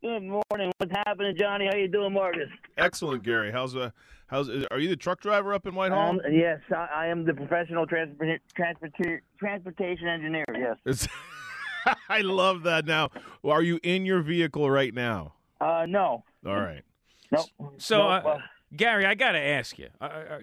Good 0.00 0.22
morning. 0.22 0.72
What's 0.78 0.92
happening, 1.04 1.34
Johnny? 1.36 1.66
How 1.66 1.76
you 1.76 1.88
doing, 1.88 2.12
Marcus? 2.12 2.48
Excellent, 2.76 3.24
Gary. 3.24 3.50
How's 3.50 3.74
uh, 3.74 3.90
how's 4.28 4.48
are 4.70 4.78
you 4.78 4.88
the 4.88 4.96
truck 4.96 5.20
driver 5.20 5.52
up 5.52 5.66
in 5.66 5.74
Whitehall? 5.74 6.10
Um, 6.10 6.20
yes, 6.30 6.60
I, 6.70 6.88
I 6.94 7.06
am 7.08 7.24
the 7.24 7.34
professional 7.34 7.88
transport, 7.88 8.40
transport, 8.54 9.22
transportation 9.40 10.06
engineer. 10.06 10.44
Yes. 10.84 11.08
It's- 12.08 12.10
I 12.18 12.20
love 12.22 12.62
that. 12.64 12.86
Now, 12.86 13.10
are 13.44 13.62
you 13.62 13.78
in 13.82 14.06
your 14.06 14.20
vehicle 14.22 14.70
right 14.70 14.94
now? 14.94 15.34
Uh, 15.60 15.86
no. 15.88 16.24
All 16.46 16.54
right. 16.54 16.82
No. 17.32 17.44
So, 17.78 17.98
no, 17.98 18.08
uh, 18.08 18.10
uh, 18.26 18.38
Gary, 18.76 19.04
I 19.06 19.14
got 19.14 19.32
to 19.32 19.40
ask 19.40 19.78
you: 19.78 19.88
are, 20.00 20.10
are, 20.10 20.42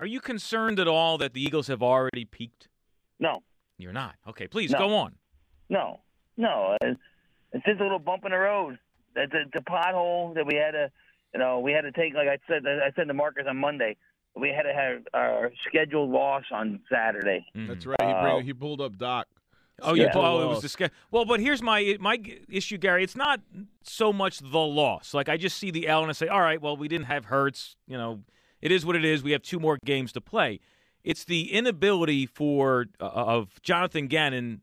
are 0.00 0.06
you 0.06 0.20
concerned 0.20 0.80
at 0.80 0.88
all 0.88 1.18
that 1.18 1.32
the 1.34 1.42
Eagles 1.42 1.66
have 1.68 1.82
already 1.82 2.24
peaked? 2.24 2.68
no, 3.20 3.42
You're 3.78 3.92
not. 3.92 4.14
Okay, 4.28 4.46
please 4.48 4.70
No. 4.72 4.78
go 4.78 4.94
on. 4.96 5.14
no, 5.68 6.00
no. 6.36 6.76
Uh, 6.82 6.94
It's 7.52 7.64
just 7.64 7.80
a 7.80 7.82
little 7.82 7.98
bump 7.98 8.24
in 8.24 8.30
the 8.32 8.38
road. 8.38 8.78
It's 9.16 9.32
a, 9.34 9.40
it's 9.42 9.54
a 9.56 9.70
pothole 9.70 10.34
that 10.34 10.46
we 10.46 10.54
had 10.54 10.72
to, 10.72 10.90
you 11.34 11.40
know, 11.40 11.60
we 11.60 11.72
had 11.72 11.82
to 11.82 11.92
take. 11.92 12.14
Like 12.14 12.28
I 12.28 12.38
said, 12.48 12.62
I 12.66 12.90
said 12.96 13.08
to 13.08 13.14
Marcus 13.14 13.44
on 13.48 13.56
Monday, 13.56 13.96
we 14.36 14.48
had 14.50 14.62
to 14.62 14.72
have 14.74 15.02
our 15.14 15.50
scheduled 15.68 16.10
loss 16.10 16.44
on 16.52 16.80
Saturday. 16.92 17.44
That's 17.54 17.86
right. 17.86 17.96
He, 18.00 18.06
Uh, 18.06 18.22
bring, 18.22 18.44
he 18.46 18.52
pulled 18.52 18.80
up 18.80 18.96
Doc. 18.98 19.26
Oh, 19.80 19.94
you 19.94 20.02
Yeah. 20.04 20.12
oh, 20.14 20.42
it 20.42 20.46
was 20.48 20.62
the 20.62 20.68
ske- 20.68 20.90
Well, 21.10 21.24
but 21.24 21.40
here's 21.40 21.62
my 21.62 21.96
my 22.00 22.20
issue, 22.48 22.78
Gary. 22.78 23.04
It's 23.04 23.16
not 23.16 23.40
so 23.82 24.12
much 24.12 24.38
the 24.40 24.58
loss. 24.58 25.14
Like 25.14 25.28
I 25.28 25.36
just 25.36 25.56
see 25.58 25.70
the 25.70 25.86
L 25.88 26.00
and 26.02 26.10
I 26.10 26.12
say, 26.12 26.28
all 26.28 26.40
right, 26.40 26.60
well, 26.60 26.76
we 26.76 26.88
didn't 26.88 27.06
have 27.06 27.26
Hurts. 27.26 27.76
You 27.86 27.96
know, 27.96 28.20
it 28.60 28.72
is 28.72 28.84
what 28.84 28.96
it 28.96 29.04
is. 29.04 29.22
We 29.22 29.32
have 29.32 29.42
two 29.42 29.60
more 29.60 29.78
games 29.84 30.12
to 30.12 30.20
play. 30.20 30.60
It's 31.04 31.24
the 31.24 31.52
inability 31.52 32.26
for 32.26 32.86
uh, 33.00 33.04
of 33.06 33.62
Jonathan 33.62 34.08
Gannon, 34.08 34.62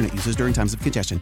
users 0.09 0.35
during 0.35 0.53
times 0.53 0.73
of 0.73 0.81
congestion. 0.81 1.21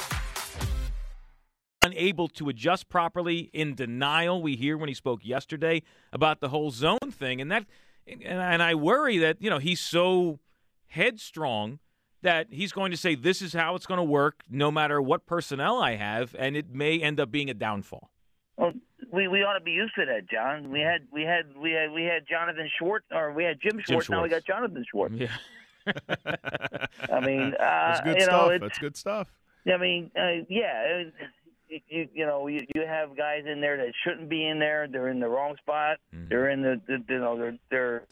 Unable 1.85 2.27
to 2.27 2.49
adjust 2.49 2.89
properly, 2.89 3.49
in 3.53 3.75
denial. 3.75 4.41
We 4.41 4.55
hear 4.55 4.77
when 4.77 4.87
he 4.87 4.93
spoke 4.95 5.21
yesterday 5.25 5.81
about 6.13 6.39
the 6.39 6.49
whole 6.49 6.71
zone 6.71 6.99
thing, 7.11 7.41
and 7.41 7.51
that, 7.51 7.65
and, 8.07 8.23
and 8.23 8.61
I 8.63 8.75
worry 8.75 9.17
that 9.19 9.37
you 9.41 9.49
know 9.49 9.57
he's 9.57 9.79
so 9.79 10.39
headstrong 10.87 11.79
that 12.21 12.47
he's 12.51 12.71
going 12.71 12.91
to 12.91 12.97
say 12.97 13.15
this 13.15 13.41
is 13.41 13.53
how 13.53 13.75
it's 13.75 13.85
going 13.87 13.97
to 13.97 14.03
work, 14.03 14.43
no 14.49 14.71
matter 14.71 15.01
what 15.01 15.25
personnel 15.25 15.81
I 15.81 15.95
have, 15.95 16.35
and 16.37 16.55
it 16.55 16.73
may 16.73 16.99
end 16.99 17.19
up 17.19 17.31
being 17.31 17.49
a 17.49 17.53
downfall. 17.53 18.11
Well, 18.57 18.73
we 19.11 19.27
we 19.27 19.39
ought 19.43 19.57
to 19.57 19.63
be 19.63 19.71
used 19.71 19.95
to 19.95 20.05
that, 20.05 20.29
John. 20.29 20.69
We 20.69 20.81
had 20.81 21.07
we 21.11 21.23
had 21.23 21.45
we 21.59 21.71
had 21.71 21.91
we 21.91 22.03
had 22.03 22.23
Jonathan 22.29 22.69
Schwartz, 22.77 23.05
or 23.11 23.33
we 23.33 23.43
had 23.43 23.57
Jim 23.61 23.81
Schwartz. 23.85 24.09
Now 24.09 24.21
we 24.23 24.29
got 24.29 24.45
Jonathan 24.45 24.85
Schwartz. 24.89 25.15
Yeah. 25.15 25.35
I 27.09 27.19
mean, 27.21 27.53
uh, 27.59 27.59
That's 27.59 28.01
good 28.01 28.19
you 28.19 28.25
know, 28.27 28.31
stuff. 28.31 28.45
it's- 28.51 28.61
That's 28.61 28.79
good 28.79 28.95
stuff. 28.95 29.27
I 29.71 29.77
mean, 29.77 30.09
uh, 30.17 30.43
yeah, 30.49 31.03
you, 31.87 32.07
you 32.13 32.25
know 32.25 32.47
you, 32.47 32.61
you 32.75 32.85
have 32.85 33.15
guys 33.15 33.43
in 33.51 33.61
there 33.61 33.77
that 33.77 33.93
shouldn't 34.03 34.29
be 34.29 34.45
in 34.47 34.59
there. 34.59 34.87
They're 34.91 35.09
in 35.09 35.19
the 35.19 35.29
wrong 35.29 35.55
spot. 35.57 35.97
They're 36.11 36.49
in 36.49 36.61
the, 36.61 36.81
the 36.87 37.03
you 37.07 37.19
know 37.19 37.37
they're 37.37 37.57
they're 37.69 38.03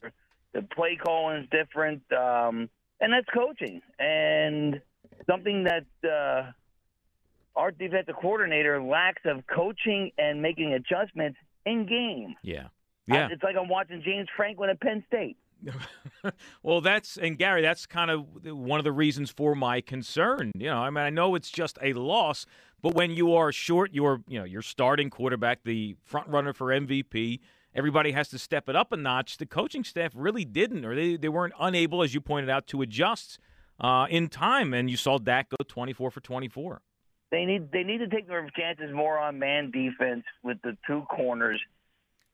the 0.54 0.62
play 0.62 0.98
calling 1.02 1.43
is 1.43 1.50
different, 1.52 2.02
um, 2.12 2.69
and 3.00 3.13
that's 3.13 3.28
coaching 3.34 3.82
and 4.00 4.82
something 5.28 5.65
that 5.65 5.86
uh, 6.04 6.52
our 7.56 7.72
defensive 7.72 8.15
coordinator 8.19 8.82
lacks 8.82 9.22
of 9.26 9.45
coaching 9.48 10.12
and 10.17 10.41
making 10.41 10.74
adjustments 10.74 11.38
in 11.65 11.86
game. 11.86 12.36
Yeah. 12.41 12.67
Yeah. 13.08 13.28
it's 13.32 13.43
like 13.43 13.56
I'm 13.60 13.69
watching 13.69 14.02
James 14.04 14.28
Franklin 14.36 14.69
at 14.69 14.80
Penn 14.80 15.04
State. 15.08 15.38
well, 16.63 16.80
that's 16.80 17.17
and 17.17 17.38
Gary, 17.38 17.62
that's 17.62 17.86
kind 17.86 18.10
of 18.10 18.26
one 18.45 18.80
of 18.80 18.86
the 18.86 18.91
reasons 18.91 19.30
for 19.30 19.56
my 19.56 19.82
concern. 19.82 20.52
You 20.56 20.67
know, 20.67 20.78
I 20.78 20.89
mean, 20.89 21.04
I 21.04 21.10
know 21.10 21.36
it's 21.36 21.50
just 21.50 21.78
a 21.82 21.93
loss, 21.93 22.45
but 22.82 22.96
when 22.96 23.12
you 23.12 23.34
are 23.36 23.52
short, 23.52 23.92
you're 23.94 24.22
you 24.28 24.39
know 24.39 24.46
your 24.46 24.62
starting 24.62 25.10
quarterback, 25.10 25.63
the 25.63 25.96
front 26.04 26.28
runner 26.30 26.54
for 26.54 26.68
MVP. 26.68 27.39
Everybody 27.76 28.12
has 28.12 28.30
to 28.30 28.39
step 28.39 28.68
it 28.68 28.76
up 28.76 28.92
a 28.92 28.98
notch. 28.98 29.38
The 29.38 29.46
coaching 29.46 29.84
staff 29.84 30.12
really 30.15 30.44
didn't, 30.44 30.86
or 30.86 30.96
they, 30.96 31.18
they 31.18 31.30
weren't 31.30 31.54
unable, 31.60 32.02
as 32.02 32.15
you 32.15 32.22
pointed 32.22 32.50
out, 32.50 32.65
to 32.68 32.82
adjust 32.82 33.38
uh, 33.80 34.08
in 34.10 34.28
time. 34.28 34.74
And 34.74 34.89
you 34.89 34.98
saw 34.98 35.20
Dak 35.20 35.50
go 35.50 35.58
24 35.68 36.10
for 36.10 36.20
24. 36.20 36.82
They 37.32 37.46
need 37.46 37.72
they 37.72 37.84
need 37.84 38.00
to 38.00 38.08
take 38.08 38.28
their 38.28 38.50
chances 38.58 38.94
more 38.94 39.20
on 39.20 39.38
man 39.38 39.72
defense 39.72 40.24
with 40.42 40.58
the 40.63 40.76
two 40.88 41.04
corners, 41.12 41.62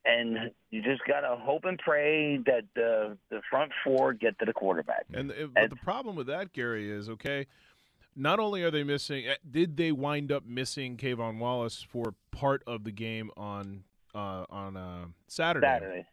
and 0.06 0.52
you 0.72 0.82
just 0.82 1.02
gotta 1.06 1.36
hope 1.36 1.66
and 1.66 1.78
pray 1.78 2.38
that 2.46 2.64
the 2.76 3.18
the 3.30 3.42
front 3.50 3.74
four 3.84 4.14
get 4.14 4.40
to 4.40 4.46
the 4.46 4.54
quarterback. 4.54 5.06
And 5.14 5.30
the, 5.30 5.50
but 5.54 5.70
the 5.70 5.76
problem 5.76 6.16
with 6.16 6.28
that, 6.28 6.54
Gary, 6.54 6.90
is 6.90 7.10
okay. 7.10 7.48
Not 8.16 8.40
only 8.40 8.64
are 8.64 8.72
they 8.72 8.84
missing, 8.84 9.28
eh, 9.28 9.36
did 9.50 9.78
they 9.78 9.92
wind 9.92 10.32
up 10.32 10.46
missing 10.46 10.98
K'Von 10.98 11.38
Wallace 11.38 11.86
for 11.88 12.16
part 12.32 12.64
of 12.66 12.84
the 12.84 12.92
game 12.92 13.32
on 13.36 13.84
uh, 14.14 14.46
on 14.50 14.78
uh, 14.78 15.06
Saturday? 15.28 15.66
Saturday. 15.66 16.06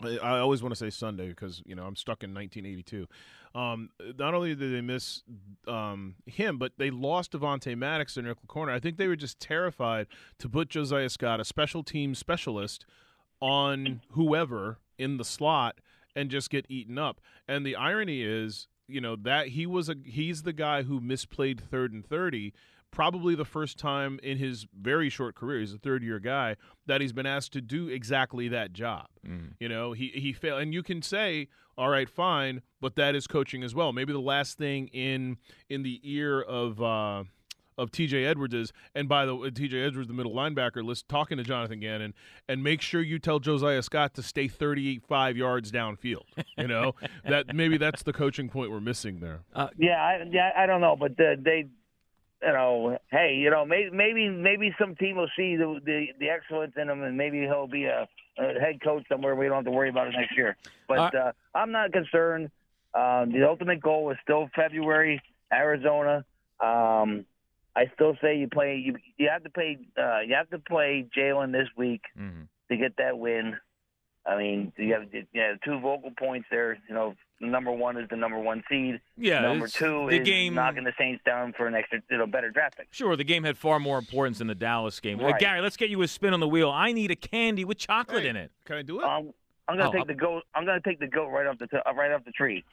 I 0.00 0.38
always 0.38 0.62
want 0.62 0.72
to 0.72 0.78
say 0.78 0.90
Sunday 0.90 1.28
because 1.28 1.60
you 1.66 1.74
know 1.74 1.84
I'm 1.84 1.96
stuck 1.96 2.22
in 2.22 2.32
1982. 2.32 3.08
Um, 3.54 3.90
not 4.18 4.34
only 4.34 4.54
did 4.54 4.72
they 4.72 4.80
miss 4.80 5.22
um, 5.66 6.14
him, 6.26 6.58
but 6.58 6.72
they 6.78 6.90
lost 6.90 7.32
Devontae 7.32 7.76
Maddox 7.76 8.16
in 8.16 8.24
nickel 8.24 8.44
corner. 8.46 8.72
I 8.72 8.78
think 8.78 8.96
they 8.96 9.08
were 9.08 9.16
just 9.16 9.40
terrified 9.40 10.06
to 10.38 10.48
put 10.48 10.68
Josiah 10.68 11.08
Scott, 11.08 11.40
a 11.40 11.44
special 11.44 11.82
team 11.82 12.14
specialist, 12.14 12.84
on 13.40 14.02
whoever 14.12 14.78
in 14.98 15.16
the 15.16 15.24
slot 15.24 15.80
and 16.14 16.30
just 16.30 16.50
get 16.50 16.66
eaten 16.68 16.98
up. 16.98 17.20
And 17.46 17.64
the 17.64 17.76
irony 17.76 18.22
is, 18.22 18.66
you 18.88 19.00
know, 19.00 19.16
that 19.16 19.48
he 19.48 19.66
was 19.66 19.88
a 19.88 19.96
he's 20.04 20.42
the 20.42 20.52
guy 20.52 20.82
who 20.82 21.00
misplayed 21.00 21.60
third 21.60 21.92
and 21.92 22.04
30 22.04 22.52
probably 22.90 23.34
the 23.34 23.44
first 23.44 23.78
time 23.78 24.18
in 24.22 24.38
his 24.38 24.66
very 24.74 25.10
short 25.10 25.34
career 25.34 25.60
he's 25.60 25.74
a 25.74 25.78
third 25.78 26.02
year 26.02 26.18
guy 26.18 26.56
that 26.86 27.02
he's 27.02 27.12
been 27.12 27.26
asked 27.26 27.52
to 27.52 27.60
do 27.60 27.86
exactly 27.88 28.48
that 28.48 28.72
job. 28.72 29.06
You 29.60 29.68
know 29.68 29.92
he 29.92 30.08
he 30.08 30.32
failed 30.32 30.62
and 30.62 30.72
you 30.72 30.82
can 30.82 31.02
say 31.02 31.48
all 31.76 31.90
right 31.90 32.08
fine 32.08 32.62
but 32.80 32.96
that 32.96 33.14
is 33.14 33.26
coaching 33.26 33.62
as 33.62 33.74
well. 33.74 33.92
Maybe 33.92 34.14
the 34.14 34.20
last 34.20 34.56
thing 34.56 34.88
in 34.88 35.36
in 35.68 35.82
the 35.82 36.00
ear 36.02 36.40
of 36.40 36.80
uh 36.82 37.24
of 37.78 37.90
TJ 37.92 38.26
Edwards 38.26 38.54
is, 38.54 38.72
and 38.94 39.08
by 39.08 39.24
the 39.24 39.34
way, 39.34 39.50
TJ 39.50 39.86
Edwards, 39.86 40.08
the 40.08 40.14
middle 40.14 40.34
linebacker, 40.34 40.84
list 40.84 41.08
talking 41.08 41.38
to 41.38 41.44
Jonathan 41.44 41.80
Gannon, 41.80 42.12
and 42.48 42.62
make 42.62 42.82
sure 42.82 43.00
you 43.00 43.18
tell 43.18 43.38
Josiah 43.38 43.82
Scott 43.82 44.14
to 44.14 44.22
stay 44.22 44.48
35 44.48 45.36
yards 45.36 45.72
downfield. 45.72 46.24
You 46.56 46.68
know 46.68 46.94
that 47.24 47.54
maybe 47.54 47.78
that's 47.78 48.02
the 48.02 48.12
coaching 48.12 48.48
point 48.48 48.70
we're 48.70 48.80
missing 48.80 49.20
there. 49.20 49.40
yeah, 49.78 50.02
I, 50.02 50.24
yeah, 50.30 50.50
I 50.56 50.66
don't 50.66 50.80
know, 50.80 50.96
but 50.98 51.16
the, 51.16 51.36
they, 51.40 51.68
you 52.42 52.52
know, 52.52 52.98
hey, 53.10 53.36
you 53.40 53.50
know, 53.50 53.64
maybe 53.64 53.90
maybe 53.90 54.28
maybe 54.28 54.74
some 54.78 54.96
team 54.96 55.16
will 55.16 55.30
see 55.36 55.56
the 55.56 55.80
the, 55.84 56.06
the 56.18 56.28
excellence 56.28 56.72
in 56.76 56.88
him, 56.88 57.02
and 57.02 57.16
maybe 57.16 57.40
he'll 57.40 57.68
be 57.68 57.84
a, 57.84 58.08
a 58.38 58.60
head 58.60 58.80
coach 58.82 59.04
somewhere. 59.08 59.34
We 59.34 59.46
don't 59.46 59.56
have 59.56 59.64
to 59.64 59.70
worry 59.70 59.88
about 59.88 60.08
it 60.08 60.14
next 60.18 60.36
year. 60.36 60.56
But 60.88 61.14
uh, 61.14 61.32
I'm 61.54 61.72
not 61.72 61.92
concerned. 61.92 62.50
Um, 62.94 63.32
the 63.32 63.46
ultimate 63.46 63.80
goal 63.80 64.10
is 64.10 64.16
still 64.22 64.48
February, 64.54 65.22
Arizona. 65.52 66.24
Um, 66.60 67.24
I 67.78 67.90
still 67.94 68.16
say 68.20 68.36
you 68.36 68.48
play. 68.48 68.76
You 68.84 68.96
you 69.16 69.28
have 69.30 69.44
to 69.44 69.50
play. 69.50 69.78
Uh, 69.96 70.20
you 70.26 70.34
have 70.34 70.50
to 70.50 70.58
play 70.58 71.06
Jalen 71.16 71.52
this 71.52 71.68
week 71.76 72.02
to 72.70 72.76
get 72.76 72.96
that 72.98 73.18
win. 73.18 73.56
I 74.26 74.36
mean, 74.36 74.72
you 74.76 74.92
have 74.94 75.04
you 75.12 75.40
have 75.40 75.60
two 75.60 75.78
vocal 75.80 76.10
points 76.18 76.48
there. 76.50 76.76
You 76.88 76.94
know, 76.94 77.14
number 77.40 77.70
one 77.70 77.96
is 77.96 78.08
the 78.10 78.16
number 78.16 78.38
one 78.38 78.62
seed. 78.68 79.00
Yeah, 79.16 79.40
Number 79.42 79.68
two 79.68 80.08
the 80.10 80.20
is 80.20 80.26
game- 80.26 80.54
knocking 80.54 80.82
the 80.84 80.92
Saints 80.98 81.22
down 81.24 81.54
for 81.56 81.66
an 81.68 81.74
extra, 81.74 82.00
you 82.10 82.18
know, 82.18 82.26
better 82.26 82.50
draft 82.50 82.76
pick. 82.78 82.88
Sure, 82.90 83.14
the 83.16 83.24
game 83.24 83.44
had 83.44 83.56
far 83.56 83.78
more 83.80 83.96
importance 83.96 84.38
than 84.38 84.48
the 84.48 84.54
Dallas 84.56 84.98
game. 85.00 85.18
Uh, 85.24 85.32
Gary, 85.38 85.60
let's 85.60 85.76
get 85.78 85.88
you 85.88 86.02
a 86.02 86.08
spin 86.08 86.34
on 86.34 86.40
the 86.40 86.48
wheel. 86.48 86.70
I 86.70 86.92
need 86.92 87.10
a 87.12 87.16
candy 87.16 87.64
with 87.64 87.78
chocolate 87.78 88.26
in 88.26 88.36
it. 88.36 88.50
Can 88.66 88.76
I 88.76 88.82
do 88.82 88.98
it? 88.98 89.04
Um, 89.04 89.32
I'm 89.68 89.76
gonna 89.76 89.88
Oh, 89.88 89.92
take 89.92 90.00
I'll- 90.00 90.06
the 90.06 90.14
goat. 90.14 90.42
I'm 90.54 90.66
gonna 90.66 90.80
take 90.80 90.98
the 90.98 91.06
goat 91.06 91.28
right 91.28 91.46
off 91.46 91.58
the 91.58 91.66
t- 91.68 91.76
uh, 91.76 91.94
right 91.94 92.10
off 92.10 92.24
the 92.24 92.32
tree. 92.32 92.64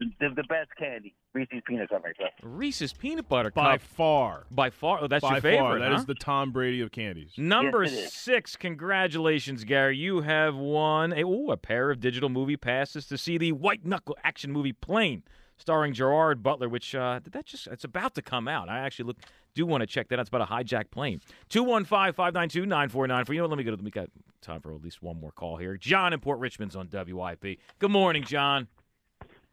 The, 0.00 0.30
the 0.34 0.44
best 0.44 0.70
candy, 0.78 1.14
Reese's 1.34 1.60
peanut 1.66 1.90
butter 1.90 2.14
cup. 2.18 2.30
Reese's 2.42 2.92
peanut 2.94 3.28
butter 3.28 3.50
By 3.50 3.72
cup. 3.76 3.82
far. 3.82 4.46
By 4.50 4.70
far. 4.70 4.98
Oh, 5.02 5.06
that's 5.08 5.20
By 5.20 5.32
your 5.32 5.40
favorite. 5.42 5.58
far, 5.60 5.78
that 5.78 5.92
is 5.92 5.98
huh? 6.00 6.04
the 6.08 6.14
Tom 6.14 6.52
Brady 6.52 6.80
of 6.80 6.90
candies. 6.90 7.32
Number 7.36 7.82
Yes, 7.84 7.92
it 7.92 7.96
is. 7.96 8.12
six, 8.14 8.56
congratulations, 8.56 9.64
Gary. 9.64 9.98
You 9.98 10.22
have 10.22 10.56
won 10.56 11.12
a, 11.12 11.20
ooh, 11.22 11.50
a 11.50 11.58
pair 11.58 11.90
of 11.90 12.00
digital 12.00 12.30
movie 12.30 12.56
passes 12.56 13.04
to 13.08 13.18
see 13.18 13.36
the 13.36 13.52
white 13.52 13.84
knuckle 13.84 14.16
action 14.24 14.50
movie 14.52 14.72
Plane, 14.72 15.22
starring 15.58 15.92
Gerard 15.92 16.42
Butler, 16.42 16.70
which 16.70 16.94
uh, 16.94 17.18
did 17.18 17.34
that 17.34 17.44
just 17.44 17.66
it's 17.66 17.84
about 17.84 18.14
to 18.14 18.22
come 18.22 18.48
out. 18.48 18.70
I 18.70 18.78
actually 18.78 19.04
look 19.04 19.18
do 19.54 19.66
want 19.66 19.82
to 19.82 19.86
check 19.86 20.08
that 20.08 20.18
out. 20.18 20.20
It's 20.22 20.28
about 20.30 20.42
a 20.48 20.50
hijacked 20.50 20.90
plane. 20.90 21.20
215-592-9494. 21.50 23.28
You 23.28 23.36
know 23.36 23.42
what? 23.42 23.50
Let 23.50 23.58
me 23.58 23.64
go 23.64 23.76
to 23.76 23.82
we 23.82 23.90
got 23.90 24.08
time 24.40 24.60
for 24.60 24.72
at 24.74 24.82
least 24.82 25.02
one 25.02 25.20
more 25.20 25.32
call 25.32 25.56
here. 25.56 25.76
John 25.76 26.12
in 26.12 26.20
Port 26.20 26.38
Richmond's 26.38 26.76
on 26.76 26.88
WIP. 26.90 27.58
Good 27.78 27.90
morning, 27.90 28.22
John. 28.24 28.68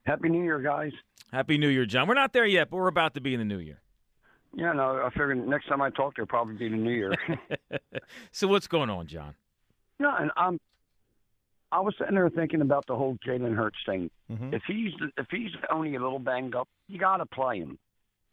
Happy 0.08 0.30
New 0.30 0.42
Year, 0.44 0.60
guys. 0.60 0.94
Happy 1.34 1.58
New 1.58 1.68
Year, 1.68 1.86
John. 1.86 2.08
We're 2.08 2.14
not 2.14 2.32
there 2.32 2.46
yet, 2.46 2.70
but 2.70 2.78
we're 2.78 2.88
about 2.88 3.14
to 3.16 3.22
be 3.22 3.34
in 3.34 3.40
the 3.40 3.46
new 3.46 3.60
year. 3.60 3.82
Yeah, 4.56 4.72
no, 4.72 5.02
I 5.06 5.10
figured 5.10 5.46
next 5.48 5.68
time 5.68 5.82
I 5.82 5.90
talk, 5.90 6.14
it'll 6.18 6.26
probably 6.26 6.56
be 6.56 6.70
the 6.70 6.78
New 6.78 6.92
Year. 6.92 7.14
So 8.32 8.48
what's 8.48 8.68
going 8.68 8.90
on, 8.90 9.08
John? 9.08 9.36
no, 10.00 10.16
and 10.18 10.32
I'm. 10.38 10.60
I 11.74 11.82
was 11.82 11.94
sitting 12.00 12.16
there 12.16 12.30
thinking 12.30 12.62
about 12.62 12.86
the 12.88 12.96
whole 12.96 13.18
Jalen 13.28 13.54
Hurts 13.54 13.78
thing. 13.86 14.10
If 14.30 14.62
he's 14.66 14.94
if 15.18 15.26
he's 15.30 15.52
only 15.70 15.96
a 15.96 16.00
little 16.02 16.20
banged 16.20 16.56
up, 16.56 16.70
you 16.88 16.98
got 16.98 17.18
to 17.18 17.26
play 17.26 17.58
him 17.60 17.78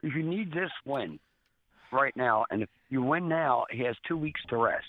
If 0.04 0.14
you 0.14 0.22
need 0.22 0.52
this 0.52 0.70
win 0.86 1.18
right 1.90 2.14
now. 2.16 2.44
And 2.50 2.62
if 2.62 2.68
you 2.90 3.02
win 3.02 3.28
now, 3.28 3.64
he 3.70 3.82
has 3.82 3.96
two 4.06 4.16
weeks 4.16 4.40
to 4.50 4.56
rest. 4.56 4.86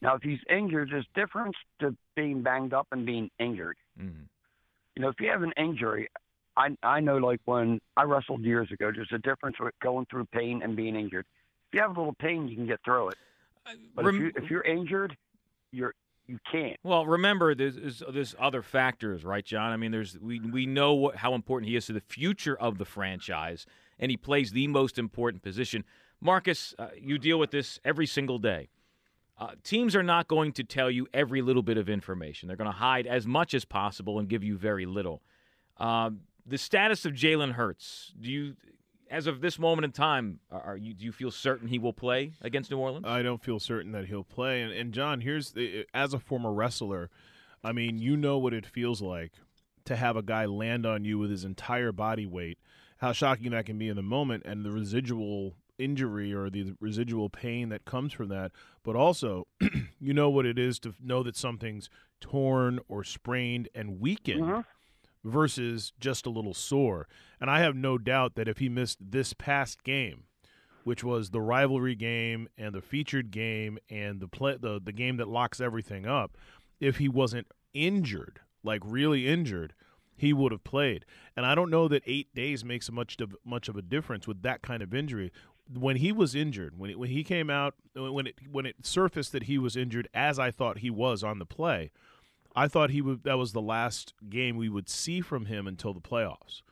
Now, 0.00 0.16
if 0.16 0.22
he's 0.22 0.40
injured, 0.50 0.88
there's 0.90 1.06
difference 1.14 1.54
to 1.80 1.94
being 2.16 2.42
banged 2.42 2.74
up 2.74 2.88
and 2.90 3.06
being 3.06 3.30
injured. 3.38 3.76
Mhm. 4.00 4.26
You 4.96 5.02
know, 5.02 5.08
if 5.08 5.16
you 5.20 5.28
have 5.30 5.42
an 5.42 5.52
injury, 5.56 6.08
I 6.56 6.76
I 6.82 7.00
know 7.00 7.16
like 7.16 7.40
when 7.44 7.80
I 7.96 8.02
wrestled 8.04 8.42
years 8.42 8.70
ago, 8.70 8.90
there's 8.94 9.08
a 9.12 9.18
difference 9.18 9.56
with 9.58 9.74
going 9.82 10.06
through 10.10 10.26
pain 10.26 10.62
and 10.62 10.76
being 10.76 10.96
injured. 10.96 11.26
If 11.68 11.76
you 11.76 11.80
have 11.80 11.96
a 11.96 12.00
little 12.00 12.14
pain, 12.14 12.48
you 12.48 12.56
can 12.56 12.66
get 12.66 12.80
through 12.84 13.08
it. 13.08 13.16
But 13.94 14.04
rem- 14.04 14.16
if 14.16 14.20
you 14.20 14.32
if 14.44 14.50
you're 14.50 14.62
injured, 14.62 15.16
you're 15.70 15.94
you 16.26 16.38
can't. 16.50 16.76
Well, 16.82 17.06
remember 17.06 17.54
there's, 17.54 17.76
there's 17.76 18.02
there's 18.10 18.34
other 18.38 18.62
factors, 18.62 19.24
right, 19.24 19.44
John? 19.44 19.72
I 19.72 19.76
mean, 19.76 19.92
there's 19.92 20.18
we 20.18 20.40
we 20.40 20.66
know 20.66 20.94
what, 20.94 21.16
how 21.16 21.34
important 21.34 21.70
he 21.70 21.76
is 21.76 21.86
to 21.86 21.92
the 21.92 22.00
future 22.00 22.56
of 22.56 22.78
the 22.78 22.84
franchise, 22.84 23.66
and 23.98 24.10
he 24.10 24.16
plays 24.16 24.52
the 24.52 24.66
most 24.66 24.98
important 24.98 25.42
position. 25.42 25.84
Marcus, 26.20 26.74
uh, 26.78 26.88
you 27.00 27.18
deal 27.18 27.38
with 27.38 27.50
this 27.50 27.80
every 27.84 28.06
single 28.06 28.38
day. 28.38 28.68
Uh, 29.42 29.48
teams 29.64 29.96
are 29.96 30.04
not 30.04 30.28
going 30.28 30.52
to 30.52 30.62
tell 30.62 30.88
you 30.88 31.08
every 31.12 31.42
little 31.42 31.64
bit 31.64 31.76
of 31.76 31.88
information. 31.88 32.46
They're 32.46 32.56
going 32.56 32.70
to 32.70 32.76
hide 32.76 33.08
as 33.08 33.26
much 33.26 33.54
as 33.54 33.64
possible 33.64 34.20
and 34.20 34.28
give 34.28 34.44
you 34.44 34.56
very 34.56 34.86
little. 34.86 35.20
Um, 35.78 36.20
the 36.46 36.58
status 36.58 37.04
of 37.04 37.14
Jalen 37.14 37.52
Hurts. 37.52 38.12
Do 38.20 38.30
you, 38.30 38.54
as 39.10 39.26
of 39.26 39.40
this 39.40 39.58
moment 39.58 39.84
in 39.84 39.90
time, 39.90 40.38
are 40.52 40.76
you 40.76 40.94
do 40.94 41.04
you 41.04 41.10
feel 41.10 41.32
certain 41.32 41.66
he 41.66 41.80
will 41.80 41.92
play 41.92 42.34
against 42.40 42.70
New 42.70 42.78
Orleans? 42.78 43.04
I 43.04 43.22
don't 43.22 43.42
feel 43.42 43.58
certain 43.58 43.90
that 43.92 44.04
he'll 44.04 44.22
play. 44.22 44.62
And, 44.62 44.72
and 44.72 44.92
John, 44.92 45.20
here's 45.20 45.50
the, 45.50 45.86
as 45.92 46.14
a 46.14 46.20
former 46.20 46.52
wrestler, 46.52 47.10
I 47.64 47.72
mean, 47.72 47.98
you 47.98 48.16
know 48.16 48.38
what 48.38 48.54
it 48.54 48.64
feels 48.64 49.02
like 49.02 49.32
to 49.86 49.96
have 49.96 50.16
a 50.16 50.22
guy 50.22 50.44
land 50.44 50.86
on 50.86 51.04
you 51.04 51.18
with 51.18 51.30
his 51.30 51.44
entire 51.44 51.90
body 51.90 52.26
weight. 52.26 52.58
How 52.98 53.10
shocking 53.10 53.50
that 53.50 53.66
can 53.66 53.76
be 53.76 53.88
in 53.88 53.96
the 53.96 54.02
moment, 54.02 54.44
and 54.46 54.64
the 54.64 54.70
residual 54.70 55.56
injury 55.82 56.32
or 56.32 56.50
the 56.50 56.74
residual 56.80 57.28
pain 57.28 57.68
that 57.70 57.84
comes 57.84 58.12
from 58.12 58.28
that. 58.28 58.52
But 58.82 58.96
also, 58.96 59.46
you 60.00 60.14
know 60.14 60.30
what 60.30 60.46
it 60.46 60.58
is 60.58 60.78
to 60.80 60.94
know 61.02 61.22
that 61.22 61.36
something's 61.36 61.88
torn 62.20 62.80
or 62.88 63.04
sprained 63.04 63.68
and 63.74 64.00
weakened 64.00 64.44
mm-hmm. 64.44 65.28
versus 65.28 65.92
just 65.98 66.26
a 66.26 66.30
little 66.30 66.54
sore. 66.54 67.08
And 67.40 67.50
I 67.50 67.60
have 67.60 67.76
no 67.76 67.98
doubt 67.98 68.34
that 68.36 68.48
if 68.48 68.58
he 68.58 68.68
missed 68.68 68.98
this 69.00 69.32
past 69.32 69.82
game, 69.82 70.24
which 70.84 71.04
was 71.04 71.30
the 71.30 71.40
rivalry 71.40 71.94
game 71.94 72.48
and 72.56 72.74
the 72.74 72.82
featured 72.82 73.30
game 73.30 73.78
and 73.88 74.20
the 74.20 74.28
play, 74.28 74.56
the 74.60 74.80
the 74.82 74.92
game 74.92 75.16
that 75.18 75.28
locks 75.28 75.60
everything 75.60 76.06
up, 76.06 76.36
if 76.80 76.98
he 76.98 77.08
wasn't 77.08 77.46
injured, 77.72 78.40
like 78.64 78.82
really 78.84 79.28
injured, 79.28 79.74
he 80.16 80.32
would 80.32 80.52
have 80.52 80.64
played. 80.64 81.04
And 81.36 81.46
I 81.46 81.54
don't 81.54 81.70
know 81.70 81.88
that 81.88 82.02
eight 82.06 82.34
days 82.34 82.64
makes 82.64 82.90
much 82.90 83.20
of 83.20 83.34
much 83.44 83.68
of 83.68 83.76
a 83.76 83.82
difference 83.82 84.26
with 84.28 84.42
that 84.42 84.62
kind 84.62 84.82
of 84.82 84.94
injury. 84.94 85.32
When 85.78 85.96
he 85.96 86.12
was 86.12 86.34
injured, 86.34 86.78
when 86.78 86.90
it, 86.90 86.98
when 86.98 87.10
he 87.10 87.24
came 87.24 87.50
out, 87.50 87.74
when 87.94 88.26
it 88.26 88.36
when 88.50 88.66
it 88.66 88.76
surfaced 88.82 89.32
that 89.32 89.44
he 89.44 89.58
was 89.58 89.76
injured, 89.76 90.08
as 90.14 90.38
I 90.38 90.50
thought 90.50 90.78
he 90.78 90.90
was 90.90 91.22
on 91.22 91.38
the 91.38 91.46
play, 91.46 91.90
I 92.54 92.68
thought 92.68 92.90
he 92.90 93.02
would. 93.02 93.24
That 93.24 93.38
was 93.38 93.52
the 93.52 93.60
last 93.60 94.14
game 94.28 94.56
we 94.56 94.68
would 94.68 94.88
see 94.88 95.20
from 95.20 95.46
him 95.46 95.66
until 95.66 95.94
the 95.94 96.00
playoffs, 96.00 96.62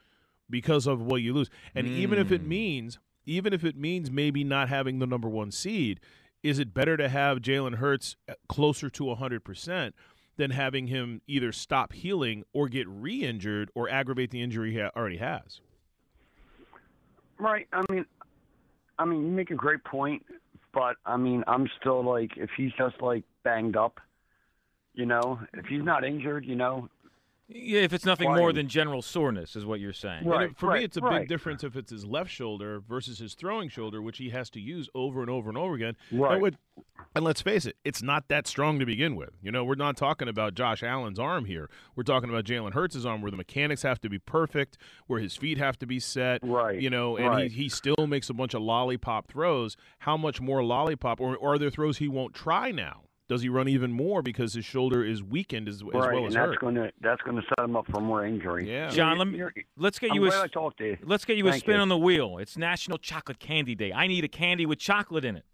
because 0.48 0.86
of 0.86 1.02
what 1.02 1.22
you 1.22 1.32
lose. 1.32 1.50
And 1.74 1.86
even 1.86 2.18
if 2.18 2.32
it 2.32 2.44
means, 2.44 2.98
even 3.26 3.52
if 3.52 3.64
it 3.64 3.76
means 3.76 4.10
maybe 4.10 4.44
not 4.44 4.68
having 4.68 4.98
the 4.98 5.06
number 5.06 5.28
one 5.28 5.50
seed, 5.50 6.00
is 6.42 6.58
it 6.58 6.74
better 6.74 6.96
to 6.96 7.08
have 7.08 7.38
Jalen 7.38 7.76
Hurts 7.76 8.16
uh, 8.28 8.34
closer 8.48 8.90
to 8.90 9.14
hundred 9.14 9.44
percent? 9.44 9.94
Than 10.36 10.52
having 10.52 10.86
him 10.86 11.20
either 11.26 11.52
stop 11.52 11.92
healing 11.92 12.44
or 12.54 12.70
get 12.70 12.88
re-injured 12.88 13.70
or 13.74 13.90
aggravate 13.90 14.30
the 14.30 14.40
injury 14.40 14.72
he 14.72 14.80
already 14.80 15.18
has. 15.18 15.60
Right. 17.36 17.68
I 17.74 17.84
mean, 17.92 18.06
I 19.00 19.06
mean, 19.06 19.22
you 19.22 19.30
make 19.30 19.50
a 19.50 19.54
great 19.54 19.82
point, 19.82 20.26
but 20.74 20.96
I 21.06 21.16
mean, 21.16 21.42
I'm 21.46 21.66
still 21.80 22.04
like, 22.04 22.32
if 22.36 22.50
he's 22.54 22.70
just 22.76 23.00
like 23.00 23.24
banged 23.42 23.74
up, 23.74 23.98
you 24.92 25.06
know, 25.06 25.40
if 25.54 25.64
he's 25.64 25.82
not 25.82 26.04
injured, 26.04 26.44
you 26.44 26.54
know, 26.54 26.90
if 27.52 27.92
it's 27.92 28.04
nothing 28.04 28.32
more 28.32 28.52
than 28.52 28.68
general 28.68 29.02
soreness, 29.02 29.56
is 29.56 29.66
what 29.66 29.80
you're 29.80 29.92
saying. 29.92 30.24
Right, 30.24 30.56
for 30.56 30.68
right, 30.68 30.78
me, 30.78 30.84
it's 30.84 30.96
a 30.96 31.00
right. 31.00 31.20
big 31.20 31.28
difference 31.28 31.64
if 31.64 31.76
it's 31.76 31.90
his 31.90 32.04
left 32.04 32.30
shoulder 32.30 32.80
versus 32.80 33.18
his 33.18 33.34
throwing 33.34 33.68
shoulder, 33.68 34.00
which 34.00 34.18
he 34.18 34.30
has 34.30 34.50
to 34.50 34.60
use 34.60 34.88
over 34.94 35.20
and 35.20 35.30
over 35.30 35.48
and 35.48 35.58
over 35.58 35.74
again. 35.74 35.96
Right. 36.12 36.54
And, 37.14 37.24
let's 37.24 37.42
face 37.42 37.66
it, 37.66 37.76
it's 37.84 38.02
not 38.02 38.28
that 38.28 38.46
strong 38.46 38.78
to 38.78 38.86
begin 38.86 39.16
with. 39.16 39.30
You 39.42 39.50
know, 39.50 39.64
we're 39.64 39.74
not 39.74 39.96
talking 39.96 40.28
about 40.28 40.54
Josh 40.54 40.82
Allen's 40.82 41.18
arm 41.18 41.44
here. 41.44 41.68
We're 41.96 42.04
talking 42.04 42.30
about 42.30 42.44
Jalen 42.44 42.72
Hurts' 42.72 43.04
arm, 43.04 43.20
where 43.20 43.30
the 43.30 43.36
mechanics 43.36 43.82
have 43.82 44.00
to 44.02 44.08
be 44.08 44.18
perfect, 44.18 44.78
where 45.06 45.20
his 45.20 45.36
feet 45.36 45.58
have 45.58 45.78
to 45.80 45.86
be 45.86 45.98
set. 45.98 46.40
Right, 46.42 46.80
You 46.80 46.88
know, 46.88 47.16
and 47.16 47.50
he, 47.50 47.64
he 47.64 47.68
still 47.68 48.06
makes 48.06 48.30
a 48.30 48.34
bunch 48.34 48.54
of 48.54 48.62
lollipop 48.62 49.28
throws. 49.28 49.76
How 50.00 50.16
much 50.16 50.40
more 50.40 50.62
lollipop, 50.62 51.20
or, 51.20 51.36
or 51.36 51.54
are 51.54 51.58
there 51.58 51.70
throws 51.70 51.98
he 51.98 52.08
won't 52.08 52.34
try 52.34 52.70
now? 52.70 53.02
Does 53.30 53.42
he 53.42 53.48
run 53.48 53.68
even 53.68 53.92
more 53.92 54.22
because 54.22 54.54
his 54.54 54.64
shoulder 54.64 55.04
is 55.04 55.22
weakened 55.22 55.68
as, 55.68 55.76
as 55.76 55.82
right, 55.84 55.94
well 55.94 56.16
and 56.16 56.26
as 56.26 56.34
that's 56.34 56.46
hurt? 56.48 56.60
going 56.60 56.74
to 56.74 56.90
that's 57.00 57.22
going 57.22 57.36
to 57.36 57.42
set 57.48 57.64
him 57.64 57.76
up 57.76 57.86
for 57.88 58.00
more 58.00 58.26
injury. 58.26 58.68
Yeah. 58.68 58.88
John, 58.90 59.18
let 59.18 59.28
me, 59.28 59.40
let's 59.76 60.00
get 60.00 60.10
I'm 60.10 60.16
you 60.16 60.24
a 60.24 60.30
glad 60.30 60.38
s- 60.38 60.44
I 60.46 60.46
talked 60.48 60.78
to 60.78 60.84
you. 60.84 60.98
let's 61.04 61.24
get 61.24 61.36
you 61.36 61.46
a 61.46 61.52
spin 61.52 61.76
you. 61.76 61.80
on 61.80 61.88
the 61.88 61.96
wheel. 61.96 62.38
It's 62.38 62.56
National 62.56 62.98
Chocolate 62.98 63.38
Candy 63.38 63.76
Day. 63.76 63.92
I 63.92 64.08
need 64.08 64.24
a 64.24 64.28
candy 64.28 64.66
with 64.66 64.80
chocolate 64.80 65.24
in 65.24 65.36
it. 65.36 65.44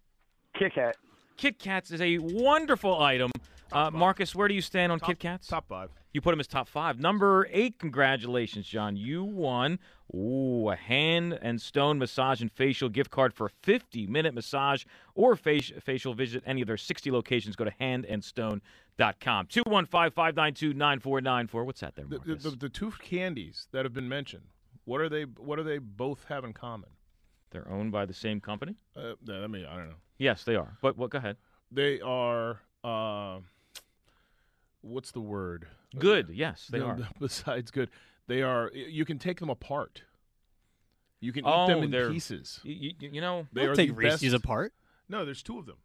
Kit 0.57 0.73
Kat. 0.73 0.95
Kit 1.37 1.59
Kats 1.59 1.91
is 1.91 2.01
a 2.01 2.17
wonderful 2.17 2.99
item. 2.99 3.29
Uh, 3.71 3.91
Marcus, 3.91 4.33
where 4.35 4.47
do 4.47 4.53
you 4.53 4.61
stand 4.61 4.91
on 4.91 4.99
Kit 4.99 5.19
Kats? 5.19 5.47
Top 5.47 5.67
five. 5.67 5.89
You 6.13 6.21
put 6.21 6.33
him 6.33 6.39
as 6.39 6.47
top 6.47 6.67
five. 6.67 6.99
Number 6.99 7.47
eight, 7.51 7.77
congratulations, 7.77 8.65
John. 8.67 8.95
You 8.97 9.23
won 9.23 9.77
ooh, 10.15 10.69
a 10.69 10.75
hand 10.75 11.37
and 11.41 11.61
stone 11.61 11.99
massage 11.99 12.41
and 12.41 12.51
facial 12.51 12.89
gift 12.89 13.11
card 13.11 13.33
for 13.33 13.47
a 13.47 13.49
50 13.61 14.07
minute 14.07 14.33
massage 14.33 14.83
or 15.15 15.35
faci- 15.35 15.81
facial 15.83 16.13
visit 16.13 16.43
any 16.45 16.61
of 16.61 16.67
their 16.67 16.77
60 16.77 17.11
locations. 17.11 17.55
Go 17.55 17.65
to 17.65 17.71
handandstone.com. 17.79 19.47
215 19.47 20.11
592 20.11 20.73
9494. 20.73 21.65
What's 21.65 21.81
that 21.81 21.95
there, 21.95 22.05
The, 22.05 22.17
Marcus? 22.17 22.43
the, 22.43 22.49
the, 22.51 22.55
the 22.55 22.69
two 22.69 22.91
candies 22.99 23.67
that 23.71 23.85
have 23.85 23.93
been 23.93 24.09
mentioned, 24.09 24.43
what 24.85 25.01
are 25.01 25.09
they? 25.09 25.23
What 25.23 25.57
do 25.57 25.63
they 25.63 25.77
both 25.77 26.23
have 26.29 26.43
in 26.43 26.53
common? 26.53 26.89
They're 27.51 27.69
owned 27.69 27.91
by 27.91 28.05
the 28.05 28.13
same 28.13 28.41
company? 28.41 28.75
Uh, 28.95 29.13
I 29.31 29.47
mean, 29.47 29.65
I 29.65 29.75
don't 29.77 29.89
know. 29.89 29.95
Yes, 30.17 30.43
they 30.43 30.55
are. 30.55 30.77
But 30.81 30.97
what? 30.97 31.09
Go 31.11 31.17
ahead. 31.19 31.37
They 31.71 32.01
are. 32.01 32.61
Uh, 32.83 33.39
what's 34.81 35.11
the 35.11 35.19
word? 35.21 35.67
Good. 35.97 36.29
Yes, 36.33 36.67
they 36.71 36.79
No, 36.79 36.87
are. 36.87 36.99
Besides 37.19 37.71
good, 37.71 37.89
they 38.27 38.41
are. 38.41 38.71
You 38.73 39.05
can 39.05 39.19
take 39.19 39.39
them 39.39 39.49
apart. 39.49 40.03
You 41.19 41.33
can 41.33 41.45
eat 41.45 41.51
Oh, 41.51 41.67
them 41.67 41.83
in 41.93 42.11
pieces. 42.11 42.59
You, 42.63 42.91
you, 42.99 43.09
you 43.13 43.21
know, 43.21 43.47
They 43.53 43.61
Don't 43.61 43.71
are 43.71 43.75
take 43.75 43.89
the 43.89 43.95
Reese's 43.95 44.33
best- 44.33 44.43
apart. 44.43 44.73
No, 45.09 45.25
there's 45.25 45.41
two 45.41 45.57
of 45.57 45.65
them. 45.65 45.77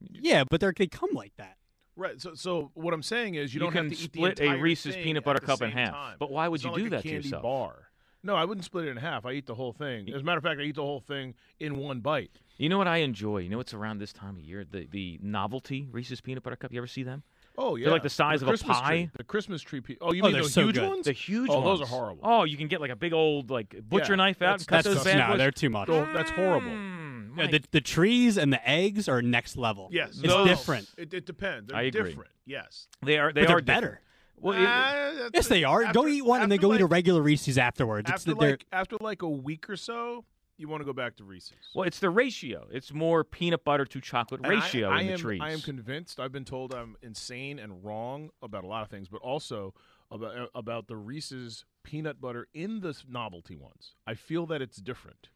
Yeah, 0.00 0.44
but 0.48 0.60
they're, 0.60 0.74
they 0.76 0.86
come 0.86 1.10
like 1.14 1.32
that. 1.36 1.56
Right. 1.96 2.20
So, 2.20 2.34
so 2.34 2.70
what 2.74 2.94
I'm 2.94 3.02
saying 3.02 3.34
is, 3.34 3.52
you, 3.54 3.58
You 3.58 3.66
don't 3.66 3.72
can 3.72 3.84
have 3.88 3.96
to 3.98 4.02
eat 4.02 4.12
split 4.14 4.36
the 4.36 4.50
a 4.52 4.58
Reese's 4.58 4.94
thing 4.94 5.04
peanut 5.04 5.24
butter 5.24 5.40
cup 5.40 5.62
in 5.62 5.70
half. 5.70 5.92
time. 5.92 6.16
But 6.18 6.30
why 6.30 6.48
would 6.48 6.56
It's 6.56 6.64
you 6.64 6.70
not 6.70 6.76
do 6.76 6.82
like 6.84 6.90
that 6.92 6.98
a 7.00 7.02
to 7.02 7.08
yourself? 7.10 7.42
bar. 7.42 7.88
No, 8.22 8.36
I 8.36 8.44
wouldn't 8.44 8.64
split 8.64 8.86
it 8.86 8.90
in 8.90 8.96
half. 8.98 9.26
I 9.26 9.32
eat 9.32 9.46
the 9.46 9.54
whole 9.56 9.72
thing. 9.72 10.08
As 10.14 10.20
a 10.20 10.24
matter 10.24 10.38
of 10.38 10.44
fact, 10.44 10.60
I 10.60 10.64
eat 10.64 10.76
the 10.76 10.82
whole 10.82 11.00
thing 11.00 11.34
in 11.58 11.76
one 11.76 12.00
bite. 12.00 12.30
You 12.56 12.68
know 12.68 12.78
what 12.78 12.86
I 12.86 12.98
enjoy? 12.98 13.38
You 13.38 13.48
know 13.48 13.56
what's 13.56 13.74
around 13.74 13.98
this 13.98 14.12
time 14.12 14.36
of 14.36 14.42
year? 14.42 14.64
The 14.70 14.86
the 14.90 15.18
novelty 15.22 15.88
Reese's 15.90 16.20
peanut 16.20 16.44
butter 16.44 16.54
cup. 16.56 16.72
You 16.72 16.78
ever 16.78 16.86
see 16.86 17.02
them? 17.02 17.24
Oh 17.58 17.76
yeah, 17.76 17.84
They're 17.84 17.92
like 17.92 18.02
the 18.02 18.08
size 18.10 18.40
of 18.42 18.48
a 18.48 18.50
Christmas 18.52 18.78
pie. 18.80 18.88
Tree. 18.88 19.10
The 19.16 19.24
Christmas 19.24 19.62
tree. 19.62 19.80
Pe- 19.80 19.96
oh, 20.00 20.12
you 20.12 20.22
Oh, 20.22 20.26
mean 20.26 20.32
they're 20.34 20.42
the 20.42 20.48
so 20.48 20.64
huge 20.64 20.76
good. 20.76 20.88
ones? 20.88 21.04
The 21.06 21.12
huge 21.12 21.50
oh, 21.50 21.60
ones. 21.60 21.80
those 21.80 21.88
are 21.88 21.90
horrible. 21.90 22.20
Oh, 22.24 22.44
you 22.44 22.56
can 22.56 22.68
get 22.68 22.80
like 22.80 22.90
a 22.90 22.96
big 22.96 23.12
old 23.12 23.50
like 23.50 23.76
butcher 23.88 24.12
Yeah, 24.12 24.16
knife 24.16 24.40
out 24.42 24.60
and 24.60 24.66
cut 24.66 24.76
That's 24.76 24.86
those 24.86 24.94
just, 25.04 25.06
bad 25.06 25.28
no, 25.30 25.36
they're 25.36 25.50
too 25.50 25.68
much. 25.70 25.88
Oh, 25.90 26.08
that's 26.14 26.30
horrible. 26.30 26.70
Mm, 26.70 27.36
Yeah, 27.36 27.46
the, 27.48 27.62
the 27.70 27.80
trees 27.80 28.38
and 28.38 28.52
the 28.52 28.68
eggs 28.68 29.08
are 29.08 29.20
next 29.20 29.56
level. 29.56 29.88
Yes, 29.92 30.10
it's 30.10 30.22
those- 30.22 30.48
different. 30.48 30.88
It, 30.96 31.12
it 31.12 31.26
depends. 31.26 31.68
They're 31.68 31.76
I 31.78 31.82
agree. 31.82 32.02
different. 32.04 32.30
Yes, 32.46 32.88
they 33.04 33.18
are 33.18 33.32
they 33.32 33.42
But 33.42 33.50
are 33.50 33.60
better. 33.60 34.00
Well, 34.40 34.58
it- 34.58 34.66
Ah, 34.66 35.28
Yes, 35.34 35.46
they 35.48 35.62
are. 35.62 35.82
after- 35.84 35.92
go 36.00 36.08
eat 36.08 36.22
one 36.22 36.42
and 36.42 36.50
then 36.50 36.58
after 36.58 36.68
go 36.68 36.74
eat 36.74 36.80
a 36.80 36.86
regular 36.86 37.22
Reese's 37.22 37.58
afterwards. 37.58 38.10
After 38.10 38.30
that 38.30 38.38
like 38.40 38.66
after 38.72 38.96
like 39.00 39.22
a 39.22 39.28
week 39.28 39.68
or 39.70 39.76
so, 39.76 40.24
you 40.62 40.68
want 40.68 40.80
to 40.80 40.86
go 40.86 40.92
back 40.94 41.16
to 41.16 41.24
Reese's. 41.24 41.52
well, 41.74 41.86
it's 41.86 41.98
the 41.98 42.08
ratio. 42.08 42.66
It's 42.70 42.92
more 42.92 43.24
peanut 43.24 43.64
butter 43.64 43.84
to 43.84 44.00
chocolate 44.00 44.40
And 44.42 44.50
ratio 44.50 44.88
I, 44.88 45.00
in 45.00 45.06
the 45.08 45.12
am, 45.14 45.18
trees. 45.18 45.40
I 45.42 45.50
am 45.50 45.60
convinced. 45.60 46.18
I've 46.20 46.32
been 46.32 46.44
told 46.46 46.72
I'm 46.72 46.96
insane 47.02 47.58
and 47.58 47.84
wrong 47.84 48.30
about 48.42 48.64
a 48.64 48.66
lot 48.68 48.82
of 48.82 48.88
things, 48.88 49.08
but 49.08 49.20
also 49.20 49.74
about 50.10 50.36
uh, 50.38 50.46
about 50.54 50.86
the 50.88 50.96
Reese's 50.96 51.64
peanut 51.82 52.20
butter 52.20 52.46
in 52.54 52.80
the 52.80 52.96
novelty 53.08 53.56
ones. 53.56 53.96
I 54.06 54.14
feel 54.14 54.46
that 54.46 54.62
it's 54.62 54.76
different. 54.78 55.28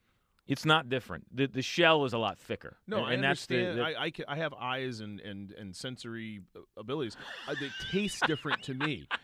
it's 0.46 0.64
not 0.64 0.88
different. 0.88 1.24
The 1.36 1.46
the 1.48 1.62
shell 1.62 2.04
is 2.04 2.12
a 2.12 2.18
lot 2.18 2.38
thicker. 2.38 2.76
No, 2.86 2.98
and, 2.98 3.06
I 3.06 3.12
and 3.14 3.24
that's 3.24 3.46
the, 3.46 3.58
understand. 3.70 3.78
the- 3.78 3.98
I, 3.98 4.02
I, 4.04 4.10
ca- 4.10 4.24
I 4.28 4.36
have 4.36 4.52
eyes 4.54 5.00
and, 5.00 5.18
and, 5.20 5.50
and 5.52 5.74
sensory 5.74 6.42
abilities. 6.76 7.16
Uh, 7.48 7.54
they 7.60 7.70
taste 7.90 8.22
different 8.28 8.62
to 8.64 8.74
me. 8.74 9.08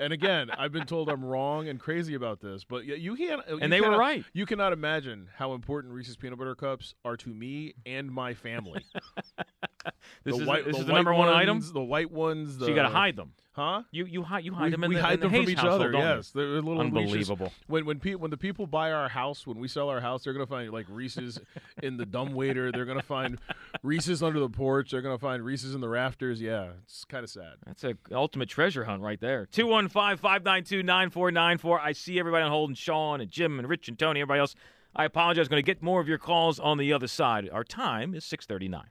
And 0.00 0.12
again, 0.12 0.50
I've 0.50 0.72
been 0.72 0.86
told 0.86 1.08
I'm 1.08 1.24
wrong 1.24 1.68
and 1.68 1.78
crazy 1.78 2.14
about 2.14 2.40
this, 2.40 2.64
but 2.64 2.84
you 2.84 3.14
can't. 3.16 3.40
uh, 3.48 3.56
you 3.56 3.58
And 3.60 3.72
they 3.72 3.80
were 3.80 3.96
right. 3.96 4.24
You 4.32 4.46
cannot 4.46 4.72
imagine 4.72 5.28
how 5.36 5.52
important 5.52 5.92
Reese's 5.92 6.16
peanut 6.16 6.38
butter 6.38 6.54
cups 6.54 6.94
are 7.04 7.16
to 7.18 7.28
me 7.30 7.74
and 7.84 8.10
my 8.10 8.34
family. 8.34 8.84
this 10.24 10.36
the 10.36 10.42
is 10.42 10.48
white, 10.48 10.64
this 10.64 10.74
the 10.76 10.80
is 10.80 10.86
the 10.86 10.92
white 10.92 10.98
number 10.98 11.14
one 11.14 11.28
item. 11.28 11.60
The 11.72 11.80
white 11.82 12.10
ones. 12.10 12.58
The, 12.58 12.64
So 12.66 12.70
you 12.70 12.74
got 12.76 12.88
to 12.88 12.94
hide 12.94 13.16
them. 13.16 13.32
huh? 13.52 13.82
You 13.90 14.04
you 14.06 14.22
hide 14.22 14.44
you 14.44 14.52
hide 14.54 14.64
we, 14.66 14.70
them 14.70 14.84
in 14.84 14.88
we 14.90 14.96
the, 14.96 15.02
hide 15.02 15.14
in 15.14 15.20
the 15.20 15.26
them 15.26 15.30
from 15.32 15.40
Hayes 15.40 15.50
each 15.50 15.58
household, 15.58 15.82
other. 15.82 15.92
Yes, 15.92 16.30
they're 16.30 16.44
a 16.44 16.48
little. 16.60 16.80
Unbelievable. 16.80 17.52
When 17.66 17.84
when 17.86 17.98
people 18.00 18.20
when 18.20 18.30
the 18.30 18.36
people 18.36 18.66
buy 18.66 18.92
our 18.92 19.08
house, 19.08 19.46
when 19.46 19.58
we 19.58 19.68
sell 19.68 19.88
our 19.88 20.00
house, 20.00 20.24
they're 20.24 20.32
gonna 20.32 20.46
find 20.46 20.70
like 20.72 20.86
Reese's 20.88 21.38
in 21.82 21.96
the 21.96 22.06
dumbwaiter. 22.06 22.70
They're 22.72 22.84
gonna 22.84 23.02
find 23.02 23.38
Reese's 23.82 24.22
under 24.22 24.38
the 24.40 24.48
porch. 24.48 24.90
They're 24.92 25.02
gonna 25.02 25.18
find 25.18 25.44
Reese's 25.44 25.74
in 25.74 25.80
the 25.80 25.88
rafters. 25.88 26.40
Yeah, 26.40 26.70
it's 26.84 27.04
kind 27.04 27.24
of 27.24 27.30
sad. 27.30 27.54
That's 27.66 27.82
a 27.84 27.94
ultimate 28.12 28.48
treasure 28.48 28.84
hunt 28.84 29.02
right 29.02 29.20
there. 29.20 29.46
215-592-9494. 29.52 31.80
I 31.80 31.92
see 31.92 32.18
everybody 32.18 32.44
on 32.44 32.50
hold, 32.50 32.70
and 32.70 32.78
Sean 32.78 33.20
and 33.20 33.30
Jim 33.30 33.58
and 33.58 33.68
Rich 33.68 33.88
and 33.88 33.98
Tony, 33.98 34.20
everybody 34.20 34.40
else. 34.40 34.54
I 34.94 35.06
apologize. 35.06 35.48
going 35.48 35.62
to 35.62 35.66
get 35.66 35.82
more 35.82 36.02
of 36.02 36.08
your 36.08 36.18
calls 36.18 36.60
on 36.60 36.76
the 36.76 36.92
other 36.92 37.06
side. 37.06 37.48
Our 37.50 37.64
time 37.64 38.14
is 38.14 38.26
639. 38.26 38.82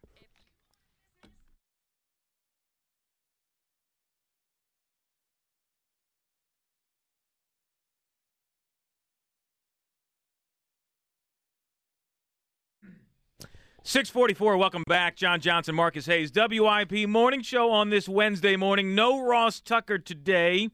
Six 13.84 14.12
forty-four. 14.12 14.58
Welcome 14.58 14.84
back, 14.88 15.16
John 15.16 15.40
Johnson, 15.42 15.74
Marcus 15.74 16.06
Hayes, 16.06 16.32
WIP 16.36 17.10
morning 17.10 17.42
show 17.42 17.72
on 17.72 17.90
this 17.90 18.08
Wednesday 18.08 18.56
morning. 18.56 18.94
No 18.94 19.26
Ross 19.26 19.60
Tucker 19.60 19.98
today. 19.98 20.70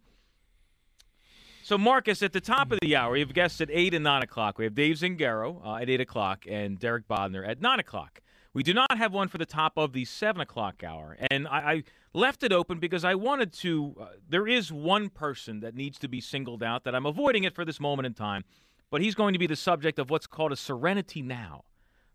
So, 1.64 1.78
Marcus, 1.78 2.22
at 2.22 2.34
the 2.34 2.41
top 2.41 2.74
of 2.74 2.80
the 2.82 2.97
hour, 2.97 3.14
we 3.14 3.22
have 3.22 3.34
guests 3.34 3.62
at 3.62 3.70
8 3.72 3.93
and 3.93 4.03
9 4.03 4.24
o'clock. 4.24 4.58
We 4.58 4.66
have 4.66 4.76
Dave 4.76 4.97
Zangaro 4.97 5.66
uh, 5.66 5.76
at 5.76 5.89
8 5.89 6.01
o'clock 6.01 6.45
and 6.49 6.78
Derek 6.78 7.08
Bodner 7.08 7.47
at 7.47 7.62
9 7.62 7.80
o'clock. 7.80 8.20
We 8.53 8.62
do 8.62 8.74
not 8.74 8.97
have 8.97 9.14
one 9.14 9.30
for 9.30 9.38
the 9.38 9.45
top 9.45 9.78
of 9.78 9.93
the 9.93 10.03
7 10.03 10.41
o'clock 10.41 10.84
hour. 10.86 11.18
And 11.32 11.47
I, 11.47 11.58
I 11.60 11.84
left 12.14 12.43
it 12.43 12.51
open 12.51 12.80
because 12.80 13.05
I 13.05 13.16
wanted 13.16 13.53
to. 13.53 13.95
Uh, 13.97 14.05
there 14.28 14.49
is 14.49 14.70
one 14.70 15.08
person 15.08 15.62
that 15.62 15.76
needs 15.76 15.97
to 15.99 16.10
be 16.10 16.20
singled 16.20 16.62
out 16.62 16.84
that 16.84 16.93
I'm 16.93 17.05
avoiding 17.05 17.45
it 17.45 17.55
for 17.55 17.64
this 17.64 17.80
moment 17.80 18.05
in 18.05 18.14
time, 18.14 18.43
but 18.89 18.99
he's 19.01 19.16
going 19.16 19.32
to 19.32 19.39
be 19.39 19.47
the 19.47 19.55
subject 19.55 19.97
of 19.97 20.10
what's 20.10 20.28
called 20.28 20.51
a 20.51 20.58
Serenity 20.58 21.22
Now. 21.22 21.64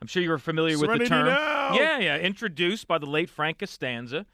I'm 0.03 0.09
sure 0.09 0.23
you're 0.23 0.37
familiar 0.39 0.77
with 0.79 0.99
the 0.99 1.07
term. 1.07 1.27
Now! 1.27 1.75
Yeah, 1.75 1.99
yeah. 2.01 2.19
Introduced 2.19 2.89
by 2.89 2.99
the 2.99 3.07
late 3.07 3.31
Frank 3.31 3.61
Costanza 3.61 4.27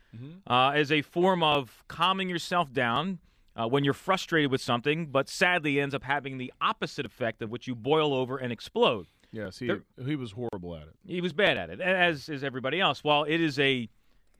uh, 0.46 0.70
as 0.74 0.90
a 0.90 1.02
form 1.02 1.42
of 1.42 1.84
calming 1.88 2.28
yourself 2.30 2.72
down 2.72 3.18
uh, 3.54 3.68
when 3.68 3.84
you're 3.84 3.92
frustrated 3.92 4.50
with 4.50 4.62
something, 4.62 5.06
but 5.06 5.28
sadly 5.28 5.78
ends 5.78 5.94
up 5.94 6.04
having 6.04 6.38
the 6.38 6.50
opposite 6.60 7.04
effect 7.04 7.42
of 7.42 7.50
which 7.50 7.66
you 7.66 7.74
boil 7.74 8.14
over 8.14 8.38
and 8.38 8.50
explode. 8.50 9.06
Yes, 9.30 9.58
he 9.58 9.66
There- 9.66 9.82
he 10.06 10.16
was 10.16 10.32
horrible 10.32 10.74
at 10.74 10.84
it. 10.84 10.94
He 11.06 11.20
was 11.20 11.34
bad 11.34 11.58
at 11.58 11.68
it, 11.68 11.80
as 11.82 12.30
is 12.30 12.42
everybody 12.42 12.80
else. 12.80 13.04
While 13.04 13.24
it 13.24 13.40
is 13.40 13.58
a 13.58 13.88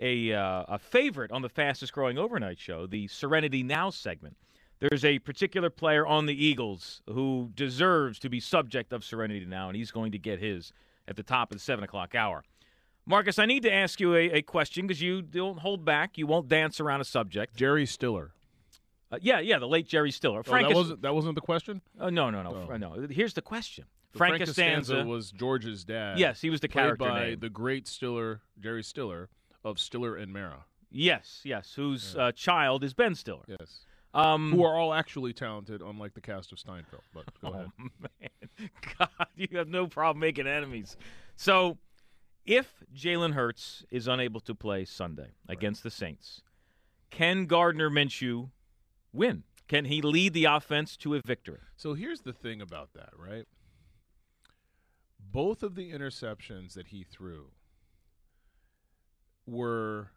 a 0.01 0.33
uh, 0.33 0.65
a 0.69 0.79
favorite 0.79 1.31
on 1.31 1.43
the 1.43 1.49
fastest 1.51 1.93
growing 1.93 2.17
overnight 2.17 2.59
show, 2.59 2.87
the 2.87 3.07
Serenity 3.09 3.63
Now 3.63 3.91
segment. 3.91 4.37
There's 4.81 5.05
a 5.05 5.19
particular 5.19 5.71
player 5.71 6.07
on 6.07 6.27
the 6.27 6.45
Eagles 6.47 7.03
who 7.07 7.51
deserves 7.55 8.19
to 8.21 8.31
be 8.31 8.39
subject 8.41 8.93
of 8.93 9.05
Serenity 9.05 9.45
Now, 9.45 9.69
and 9.69 9.77
he's 9.77 9.91
going 9.91 10.13
to 10.13 10.19
get 10.19 10.39
his 10.39 10.73
at 11.09 11.17
the 11.17 11.23
top 11.23 11.51
of 11.51 11.57
the 11.57 11.63
7 11.63 11.83
o'clock 11.83 12.15
hour. 12.15 12.45
Marcus, 13.07 13.39
I 13.39 13.47
need 13.47 13.63
to 13.63 13.73
ask 13.73 13.99
you 14.01 14.15
a, 14.15 14.31
a 14.31 14.43
question 14.43 14.87
because 14.87 15.01
you 15.01 15.23
don't 15.23 15.59
hold 15.61 15.85
back. 15.85 16.19
You 16.19 16.27
won't 16.27 16.49
dance 16.49 16.79
around 16.79 17.01
a 17.01 17.05
subject. 17.05 17.57
Jerry 17.57 17.87
Stiller. 17.87 18.33
Uh, 19.11 19.17
yeah, 19.23 19.41
yeah, 19.41 19.59
the 19.59 19.67
late 19.67 19.89
Jerry 19.89 20.11
Stiller. 20.11 20.41
Oh, 20.41 20.43
Frank 20.43 20.67
that 20.69 20.73
Is- 20.73 20.77
wasn't 20.77 21.03
that 21.03 21.15
wasn't 21.15 21.35
the 21.35 21.41
question. 21.41 21.81
Oh, 21.99 22.11
no, 22.11 22.29
no, 22.29 22.43
no, 22.43 22.69
Oh. 22.71 22.77
no. 22.77 23.07
Here's 23.11 23.33
the 23.33 23.41
question. 23.41 23.87
Frank, 24.15 24.33
Frank 24.37 24.45
Costanza 24.47 24.93
Costanza 24.93 25.09
was 25.09 25.31
George's 25.33 25.85
dad. 25.85 26.19
Yes, 26.19 26.41
he 26.43 26.51
was 26.51 26.61
the 26.61 26.69
character 26.69 26.97
by 27.07 27.29
name. 27.31 27.41
the 27.41 27.49
great 27.49 27.87
Stiller, 27.89 28.43
Jerry 28.61 28.83
Stiller 28.83 29.29
of 29.65 29.79
Stiller 29.79 30.15
and 30.17 30.33
Meara. 30.33 30.65
Yes, 30.91 31.41
yes. 31.45 31.73
Whose 31.75 32.17
uh, 32.17 32.33
child 32.33 32.85
is 32.85 32.93
Ben 32.95 33.15
Stiller? 33.15 33.45
Yes. 33.49 33.81
Um, 34.15 34.53
Who 34.53 34.65
are 34.65 34.75
all 34.75 34.95
actually 34.95 35.33
talented, 35.33 35.83
unlike 35.83 36.15
the 36.15 36.21
cast 36.21 36.53
of 36.53 36.59
Seinfeld. 36.59 37.03
But 37.13 37.25
go 37.41 37.49
ahead. 37.49 37.71
Oh, 37.79 37.89
man. 38.21 38.71
God, 38.99 39.27
you 39.37 39.49
have 39.53 39.69
no 39.69 39.87
problem 39.87 40.21
making 40.21 40.47
enemies. 40.47 40.97
So, 41.37 41.79
if 42.47 42.83
Jalen 42.95 43.35
Hurts 43.35 43.85
is 43.91 44.09
unable 44.09 44.41
to 44.41 44.55
play 44.55 44.85
Sunday 44.87 45.33
against 45.49 45.83
the 45.83 45.91
Saints, 45.91 46.41
can 47.11 47.45
Gardner 47.47 47.91
Minshew 47.91 48.51
win? 49.13 49.45
Can 49.69 49.85
he 49.85 50.01
lead 50.01 50.33
the 50.33 50.47
offense 50.47 50.97
to 50.99 51.15
a 51.15 51.21
victory? 51.21 51.61
So 51.77 51.93
here's 51.93 52.23
the 52.23 52.33
thing 52.33 52.63
about 52.63 52.95
that, 52.95 53.11
right? 53.17 53.45
Both 55.21 55.63
of 55.63 55.75
the 55.75 55.93
interceptions 55.93 56.73
that 56.73 56.89
he 56.89 57.05
threw 57.05 57.49
were, 59.47 60.13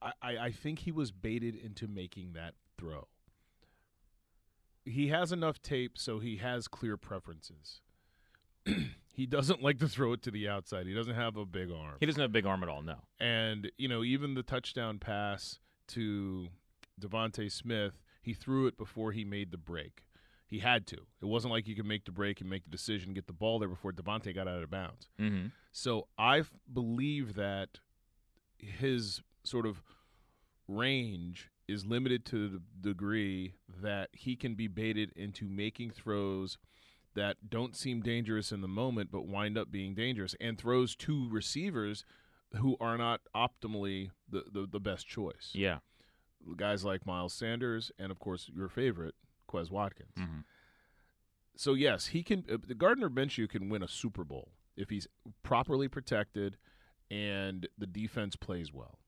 I 0.00 0.38
I 0.38 0.50
think 0.50 0.80
he 0.80 0.92
was 0.92 1.10
baited 1.10 1.54
into 1.54 1.86
making 1.86 2.32
that 2.32 2.54
throw. 2.78 3.08
He 4.84 5.08
has 5.08 5.32
enough 5.32 5.60
tape, 5.60 5.98
so 5.98 6.18
he 6.18 6.36
has 6.36 6.68
clear 6.68 6.96
preferences. 6.96 7.80
he 9.14 9.26
doesn't 9.26 9.62
like 9.62 9.78
to 9.78 9.88
throw 9.88 10.12
it 10.12 10.22
to 10.22 10.30
the 10.30 10.48
outside. 10.48 10.86
He 10.86 10.94
doesn't 10.94 11.14
have 11.14 11.36
a 11.36 11.44
big 11.44 11.70
arm. 11.70 11.96
He 12.00 12.06
doesn't 12.06 12.20
have 12.20 12.30
a 12.30 12.32
big 12.32 12.46
arm 12.46 12.62
at 12.62 12.68
all, 12.68 12.82
no. 12.82 12.96
And, 13.20 13.70
you 13.76 13.88
know, 13.88 14.02
even 14.02 14.34
the 14.34 14.42
touchdown 14.42 14.98
pass 14.98 15.58
to 15.88 16.48
DeVonta 17.00 17.50
Smith, 17.50 18.02
he 18.22 18.32
threw 18.34 18.66
it 18.66 18.76
before 18.76 19.12
he 19.12 19.24
made 19.24 19.50
the 19.50 19.58
break. 19.58 20.04
He 20.46 20.60
had 20.60 20.86
to. 20.88 20.96
It 20.96 21.26
wasn't 21.26 21.52
like 21.52 21.68
you 21.68 21.76
could 21.76 21.84
make 21.84 22.06
the 22.06 22.12
break 22.12 22.40
and 22.40 22.48
make 22.48 22.64
the 22.64 22.70
decision, 22.70 23.12
get 23.12 23.26
the 23.26 23.34
ball 23.34 23.58
there 23.58 23.68
before 23.68 23.92
DeVonta 23.92 24.34
got 24.34 24.48
out 24.48 24.62
of 24.62 24.70
bounds. 24.70 25.08
Mm-hmm. 25.20 25.48
So 25.72 26.08
I 26.16 26.38
f- 26.38 26.52
believe 26.72 27.34
that 27.34 27.80
his 28.56 29.20
sort 29.44 29.66
of 29.66 29.82
range 30.66 31.50
is 31.68 31.84
limited 31.86 32.24
to 32.24 32.48
the 32.48 32.60
degree 32.80 33.54
that 33.82 34.08
he 34.12 34.34
can 34.36 34.54
be 34.54 34.66
baited 34.66 35.12
into 35.14 35.46
making 35.48 35.90
throws 35.90 36.58
that 37.14 37.36
don't 37.50 37.76
seem 37.76 38.00
dangerous 38.00 38.52
in 38.52 38.60
the 38.60 38.68
moment 38.68 39.10
but 39.12 39.26
wind 39.26 39.58
up 39.58 39.70
being 39.70 39.94
dangerous 39.94 40.34
and 40.40 40.56
throws 40.58 40.94
to 40.96 41.28
receivers 41.30 42.04
who 42.56 42.76
are 42.80 42.96
not 42.96 43.20
optimally 43.36 44.10
the, 44.30 44.44
the, 44.52 44.66
the 44.70 44.80
best 44.80 45.06
choice. 45.06 45.50
Yeah. 45.52 45.78
Guys 46.56 46.84
like 46.84 47.04
Miles 47.06 47.34
Sanders 47.34 47.90
and 47.98 48.10
of 48.10 48.18
course 48.18 48.48
your 48.54 48.68
favorite 48.68 49.14
Quez 49.50 49.70
Watkins. 49.70 50.14
Mhm. 50.18 50.44
So 51.56 51.74
yes, 51.74 52.06
he 52.06 52.22
can. 52.22 52.44
Uh, 52.50 52.58
the 52.64 52.74
Gardner 52.74 53.10
Minshew 53.10 53.48
can 53.48 53.68
win 53.68 53.82
a 53.82 53.88
Super 53.88 54.22
Bowl 54.22 54.52
if 54.76 54.90
he's 54.90 55.08
properly 55.42 55.88
protected 55.88 56.56
and 57.10 57.66
the 57.76 57.86
defense 57.86 58.36
plays 58.36 58.72
well. 58.72 59.00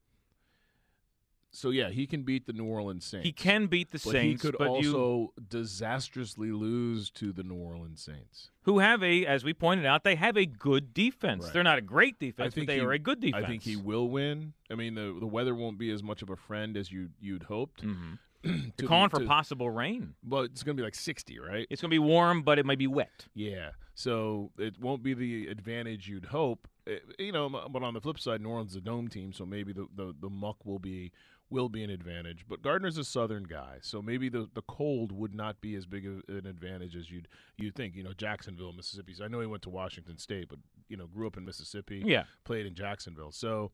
So 1.52 1.70
yeah, 1.70 1.90
he 1.90 2.06
can 2.06 2.22
beat 2.22 2.46
the 2.46 2.52
New 2.52 2.64
Orleans 2.64 3.04
Saints. 3.04 3.26
He 3.26 3.32
can 3.32 3.66
beat 3.66 3.90
the 3.90 3.98
but 4.04 4.12
Saints, 4.12 4.42
he 4.42 4.48
could 4.50 4.56
but 4.58 4.80
you- 4.82 4.96
also 4.96 5.32
disastrously 5.48 6.52
lose 6.52 7.10
to 7.10 7.32
the 7.32 7.42
New 7.42 7.54
Orleans 7.56 8.02
Saints. 8.02 8.50
Who 8.62 8.78
have 8.78 9.02
a, 9.02 9.26
as 9.26 9.42
we 9.44 9.52
pointed 9.54 9.86
out, 9.86 10.04
they 10.04 10.14
have 10.16 10.36
a 10.36 10.46
good 10.46 10.92
defense. 10.94 11.44
Right. 11.44 11.52
They're 11.52 11.62
not 11.64 11.78
a 11.78 11.82
great 11.82 12.18
defense, 12.18 12.52
I 12.52 12.54
think 12.54 12.66
but 12.66 12.72
they 12.72 12.78
he- 12.78 12.84
are 12.84 12.92
a 12.92 12.98
good 12.98 13.20
defense. 13.20 13.44
I 13.44 13.48
think 13.48 13.62
he 13.62 13.76
will 13.76 14.08
win. 14.08 14.52
I 14.70 14.74
mean, 14.74 14.94
the 14.94 15.16
the 15.18 15.26
weather 15.26 15.54
won't 15.54 15.78
be 15.78 15.90
as 15.90 16.02
much 16.02 16.22
of 16.22 16.30
a 16.30 16.36
friend 16.36 16.76
as 16.76 16.92
you 16.92 17.08
you'd 17.20 17.44
hoped. 17.44 17.82
Mhm. 17.84 18.18
To 18.42 18.48
They're 18.48 18.72
the- 18.78 18.86
calling 18.86 19.10
for 19.10 19.18
to- 19.20 19.26
possible 19.26 19.68
rain. 19.70 20.14
Well, 20.26 20.42
it's 20.44 20.62
going 20.62 20.76
to 20.76 20.80
be 20.80 20.84
like 20.84 20.94
sixty, 20.94 21.38
right? 21.38 21.66
It's 21.68 21.82
going 21.82 21.90
to 21.90 21.94
be 21.94 21.98
warm, 21.98 22.42
but 22.42 22.58
it 22.58 22.64
might 22.64 22.78
be 22.78 22.86
wet. 22.86 23.26
Yeah, 23.34 23.70
so 23.94 24.50
it 24.58 24.78
won't 24.80 25.02
be 25.02 25.12
the 25.14 25.48
advantage 25.48 26.08
you'd 26.08 26.26
hope. 26.26 26.66
Eh, 26.86 26.98
you 27.18 27.32
know, 27.32 27.48
but 27.70 27.82
on 27.82 27.92
the 27.92 28.00
flip 28.00 28.18
side, 28.18 28.40
New 28.40 28.48
Orleans 28.48 28.70
is 28.70 28.76
a 28.76 28.80
dome 28.80 29.08
team, 29.08 29.34
so 29.34 29.44
maybe 29.44 29.74
the, 29.74 29.86
the, 29.94 30.14
the 30.18 30.30
muck 30.30 30.64
will 30.64 30.78
be 30.78 31.12
will 31.50 31.68
be 31.68 31.82
an 31.82 31.90
advantage. 31.90 32.44
But 32.48 32.62
Gardner's 32.62 32.96
a 32.96 33.04
Southern 33.04 33.42
guy, 33.44 33.78
so 33.82 34.00
maybe 34.00 34.28
the, 34.28 34.48
the 34.54 34.62
cold 34.62 35.12
would 35.12 35.34
not 35.34 35.60
be 35.60 35.74
as 35.74 35.84
big 35.86 36.06
of 36.06 36.22
an 36.28 36.46
advantage 36.46 36.94
as 36.96 37.10
you'd 37.10 37.28
you'd 37.58 37.74
think. 37.74 37.94
You 37.96 38.04
know, 38.04 38.12
Jacksonville, 38.12 38.72
Mississippi. 38.72 39.14
So 39.14 39.24
I 39.24 39.28
know 39.28 39.40
he 39.40 39.46
went 39.46 39.62
to 39.64 39.70
Washington 39.70 40.16
State, 40.18 40.48
but 40.48 40.58
you 40.88 40.96
know, 40.96 41.06
grew 41.06 41.26
up 41.26 41.36
in 41.36 41.44
Mississippi. 41.44 42.02
Yeah. 42.04 42.24
played 42.44 42.66
in 42.66 42.74
Jacksonville. 42.74 43.32
So 43.32 43.72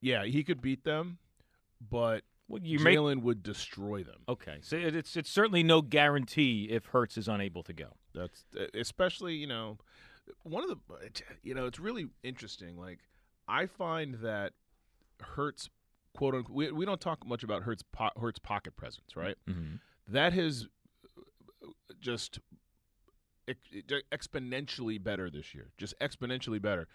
yeah, 0.00 0.24
he 0.24 0.42
could 0.44 0.62
beat 0.62 0.84
them, 0.84 1.18
but 1.90 2.22
Well, 2.48 2.62
you 2.62 2.78
make- 2.78 2.96
Jalen 2.96 3.22
would 3.22 3.42
destroy 3.42 4.02
them. 4.02 4.22
Okay, 4.28 4.58
so 4.62 4.76
it's 4.76 5.16
it's 5.16 5.30
certainly 5.30 5.62
no 5.62 5.82
guarantee 5.82 6.68
if 6.70 6.86
Hurts 6.86 7.18
is 7.18 7.28
unable 7.28 7.62
to 7.64 7.72
go. 7.72 7.96
That's 8.14 8.44
especially 8.74 9.34
you 9.34 9.46
know 9.46 9.78
one 10.42 10.62
of 10.62 10.70
the 10.70 10.76
you 11.42 11.54
know 11.54 11.66
it's 11.66 11.78
really 11.80 12.06
interesting. 12.22 12.76
Like 12.78 12.98
I 13.48 13.66
find 13.66 14.14
that 14.22 14.52
Hurts 15.20 15.68
quote 16.14 16.34
unquote 16.34 16.56
we, 16.56 16.72
we 16.72 16.84
don't 16.84 17.00
talk 17.00 17.26
much 17.26 17.42
about 17.42 17.62
Hurts 17.62 17.82
po- 17.92 18.10
Hurts 18.20 18.38
pocket 18.38 18.76
presence, 18.76 19.16
right? 19.16 19.36
Mm-hmm. 19.48 19.76
That 20.08 20.32
has 20.32 20.66
just 22.00 22.40
ex- 23.48 23.60
exponentially 24.12 25.02
better 25.02 25.30
this 25.30 25.54
year, 25.54 25.70
just 25.78 25.98
exponentially 26.00 26.60
better. 26.60 26.88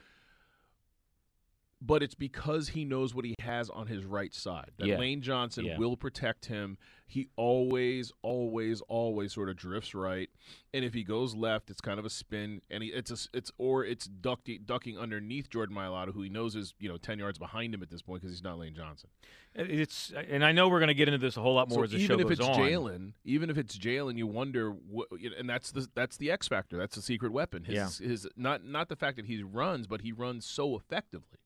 But 1.81 2.01
it's 2.01 2.15
because 2.15 2.69
he 2.69 2.85
knows 2.85 3.13
what 3.13 3.25
he 3.25 3.35
has 3.41 3.69
on 3.69 3.87
his 3.87 4.05
right 4.05 4.33
side. 4.33 4.71
That 4.77 4.87
Yeah. 4.87 4.97
Lane 4.97 5.21
Johnson 5.21 5.65
Yeah. 5.65 5.77
will 5.77 5.97
protect 5.97 6.45
him. 6.45 6.77
He 7.07 7.27
always, 7.35 8.11
always, 8.23 8.81
always 8.81 9.31
sort 9.33 9.49
of 9.49 9.57
drifts 9.57 9.93
right, 9.93 10.27
and 10.73 10.83
if 10.83 10.95
he 10.95 11.03
goes 11.03 11.35
left, 11.35 11.69
it's 11.69 11.81
kind 11.81 11.99
of 11.99 12.05
a 12.05 12.09
spin, 12.09 12.61
and 12.71 12.81
he, 12.81 12.89
it's 12.89 13.11
a, 13.11 13.37
it's 13.37 13.51
or 13.59 13.85
it's 13.85 14.07
ducking, 14.07 14.61
ducking 14.65 14.97
underneath 14.97 15.49
Jordan 15.51 15.75
Mailata, 15.75 16.13
who 16.13 16.23
he 16.23 16.29
knows 16.29 16.55
is 16.55 16.73
you 16.79 16.89
know 16.89 16.97
ten 16.97 17.19
yards 17.19 17.37
behind 17.37 17.75
him 17.75 17.83
at 17.83 17.91
this 17.91 18.01
point 18.01 18.21
because 18.21 18.33
he's 18.35 18.43
not 18.43 18.57
Lane 18.57 18.73
Johnson. 18.73 19.11
It's 19.53 20.11
and 20.29 20.43
I 20.43 20.51
know 20.51 20.67
we're 20.67 20.79
going 20.79 20.87
to 20.87 20.95
get 20.95 21.07
into 21.07 21.19
this 21.19 21.37
a 21.37 21.41
whole 21.41 21.53
lot 21.53 21.69
more 21.69 21.79
So 21.79 21.83
as 21.83 21.91
the 21.91 21.99
show 21.99 22.17
goes 22.17 22.25
on. 22.25 22.31
even 22.31 22.31
if 22.31 22.39
it's. 22.39 22.47
Jalen, 22.57 23.13
even 23.23 23.49
if 23.51 23.57
it's 23.59 23.77
Jalen, 23.77 24.17
you 24.17 24.25
wonder 24.25 24.71
what, 24.71 25.07
you 25.19 25.29
know, 25.29 25.35
and 25.37 25.47
that's 25.47 25.71
the 25.71 25.87
that's 25.93 26.17
the 26.17 26.31
X 26.31 26.47
factor. 26.47 26.75
That's 26.77 26.95
the 26.95 27.01
secret 27.03 27.31
weapon. 27.31 27.65
His, 27.65 27.75
Yeah. 27.75 28.07
his 28.07 28.27
not 28.35 28.63
not 28.65 28.89
the 28.89 28.95
fact 28.95 29.17
that 29.17 29.27
he 29.27 29.43
runs, 29.43 29.85
but 29.85 30.01
he 30.01 30.11
runs 30.11 30.45
so 30.45 30.75
effectively. 30.75 31.37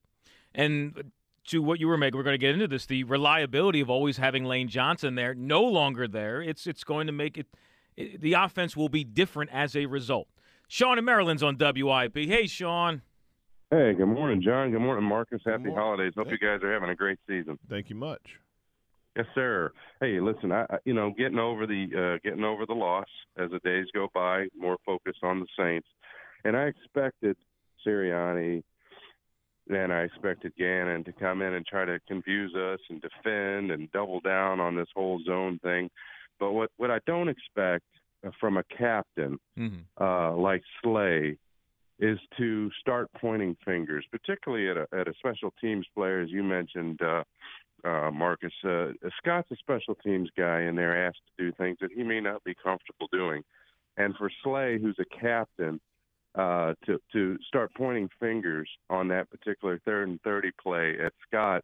And 0.56 1.12
to 1.48 1.62
what 1.62 1.80
you 1.80 1.88
were 1.88 1.98
making, 1.98 2.18
we're 2.18 2.24
going 2.24 2.34
to 2.36 2.38
get 2.38 2.54
into 2.54 2.68
this. 2.68 2.86
The 2.86 3.04
reliability 3.04 3.82
of 3.82 3.90
always 3.90 4.18
having 4.18 4.46
Lane 4.46 4.68
Johnson 4.68 5.16
there, 5.16 5.34
no 5.34 5.64
longer 5.64 6.08
there. 6.08 6.42
It's 6.42 6.68
it's 6.68 6.84
going 6.84 7.08
to 7.08 7.14
make 7.14 7.38
it, 7.38 7.48
it 7.96 8.22
the 8.22 8.34
offense 8.34 8.76
will 8.78 8.90
be 8.90 9.04
different 9.04 9.52
as 9.54 9.76
a 9.76 9.86
result. 9.86 10.28
Sean 10.68 10.98
in 11.00 11.06
Maryland's 11.06 11.42
on 11.44 11.58
WIP. 11.60 12.16
Hey, 12.16 12.46
Sean. 12.48 13.02
Hey, 13.72 13.94
good 13.94 14.08
morning, 14.08 14.42
John. 14.42 14.72
Good 14.72 14.80
morning, 14.82 15.04
Marcus. 15.08 15.42
Happy 15.46 15.72
holidays. 15.72 16.14
Hope 16.16 16.32
you 16.32 16.40
guys 16.40 16.62
are 16.64 16.72
having 16.74 16.90
a 16.90 16.96
great 16.96 17.20
season. 17.28 17.58
Thank 17.70 17.90
you 17.90 17.96
much. 17.96 18.22
Yes, 19.16 19.26
sir. 19.36 19.72
Hey, 20.00 20.20
listen, 20.20 20.52
I, 20.52 20.64
I- 20.70 20.78
you 20.86 20.94
know, 20.94 21.12
getting 21.18 21.40
over 21.40 21.66
the 21.68 21.88
uh, 22.16 22.20
getting 22.28 22.44
over 22.44 22.66
the 22.66 22.74
loss 22.74 23.08
as 23.38 23.52
the 23.52 23.60
days 23.60 23.86
go 23.94 24.08
by, 24.14 24.48
more 24.58 24.78
focus 24.86 25.16
on 25.24 25.40
the 25.40 25.48
Saints, 25.58 25.88
and 26.46 26.56
I 26.56 26.64
expected 26.66 27.36
Sirianni 27.86 28.64
and 29.70 29.94
I 29.94 30.02
expected 30.02 30.54
Gannon 30.58 31.04
to 31.04 31.12
come 31.14 31.42
in 31.42 31.54
and 31.54 31.66
try 31.66 31.86
to 31.86 32.00
confuse 32.08 32.54
us 32.56 32.80
and 32.90 33.02
defend 33.02 33.72
and 33.72 33.92
double 33.92 34.20
down 34.20 34.60
on 34.60 34.76
this 34.76 34.90
whole 34.96 35.22
zone 35.26 35.60
thing. 35.60 35.90
But 36.40 36.54
what 36.54 36.72
what 36.78 36.92
I 36.92 37.00
don't 37.06 37.30
expect 37.30 37.86
uh, 38.26 38.32
from 38.40 38.58
a 38.58 38.64
captain 38.64 39.38
Mm-hmm. 39.58 40.04
uh, 40.04 40.36
like 40.36 40.62
Slay 40.82 41.38
is 42.00 42.18
to 42.38 42.72
start 42.80 43.10
pointing 43.20 43.58
fingers, 43.66 44.06
particularly 44.10 44.70
at 44.70 44.78
a, 44.78 44.88
at 44.98 45.08
a 45.08 45.14
special 45.20 45.54
teams 45.60 45.86
player, 45.94 46.22
as 46.22 46.30
you 46.30 46.44
mentioned, 46.44 47.02
uh, 47.02 47.24
uh, 47.84 48.10
Marcus. 48.12 48.54
Uh, 48.64 48.92
Scott's 49.18 49.52
a 49.52 49.56
special 49.58 49.96
teams 49.96 50.30
guy, 50.38 50.62
and 50.62 50.78
they're 50.78 51.06
asked 51.08 51.20
to 51.38 51.46
do 51.46 51.52
things 51.58 51.78
that 51.82 51.92
he 51.94 52.04
may 52.04 52.22
not 52.22 52.44
be 52.46 52.56
comfortable 52.56 53.08
doing. 53.12 53.44
And 53.98 54.16
for 54.16 54.32
Slay, 54.44 54.80
who's 54.82 54.98
a 55.00 55.20
captain, 55.20 55.82
uh, 56.40 56.74
to 56.86 57.00
to 57.14 57.38
start 57.48 57.70
pointing 57.76 58.10
fingers 58.20 58.70
on 58.90 59.08
that 59.10 59.30
particular 59.30 59.80
third 59.86 60.08
and 60.10 60.22
thirty 60.22 60.52
play 60.62 60.96
at 61.06 61.14
Scott. 61.28 61.64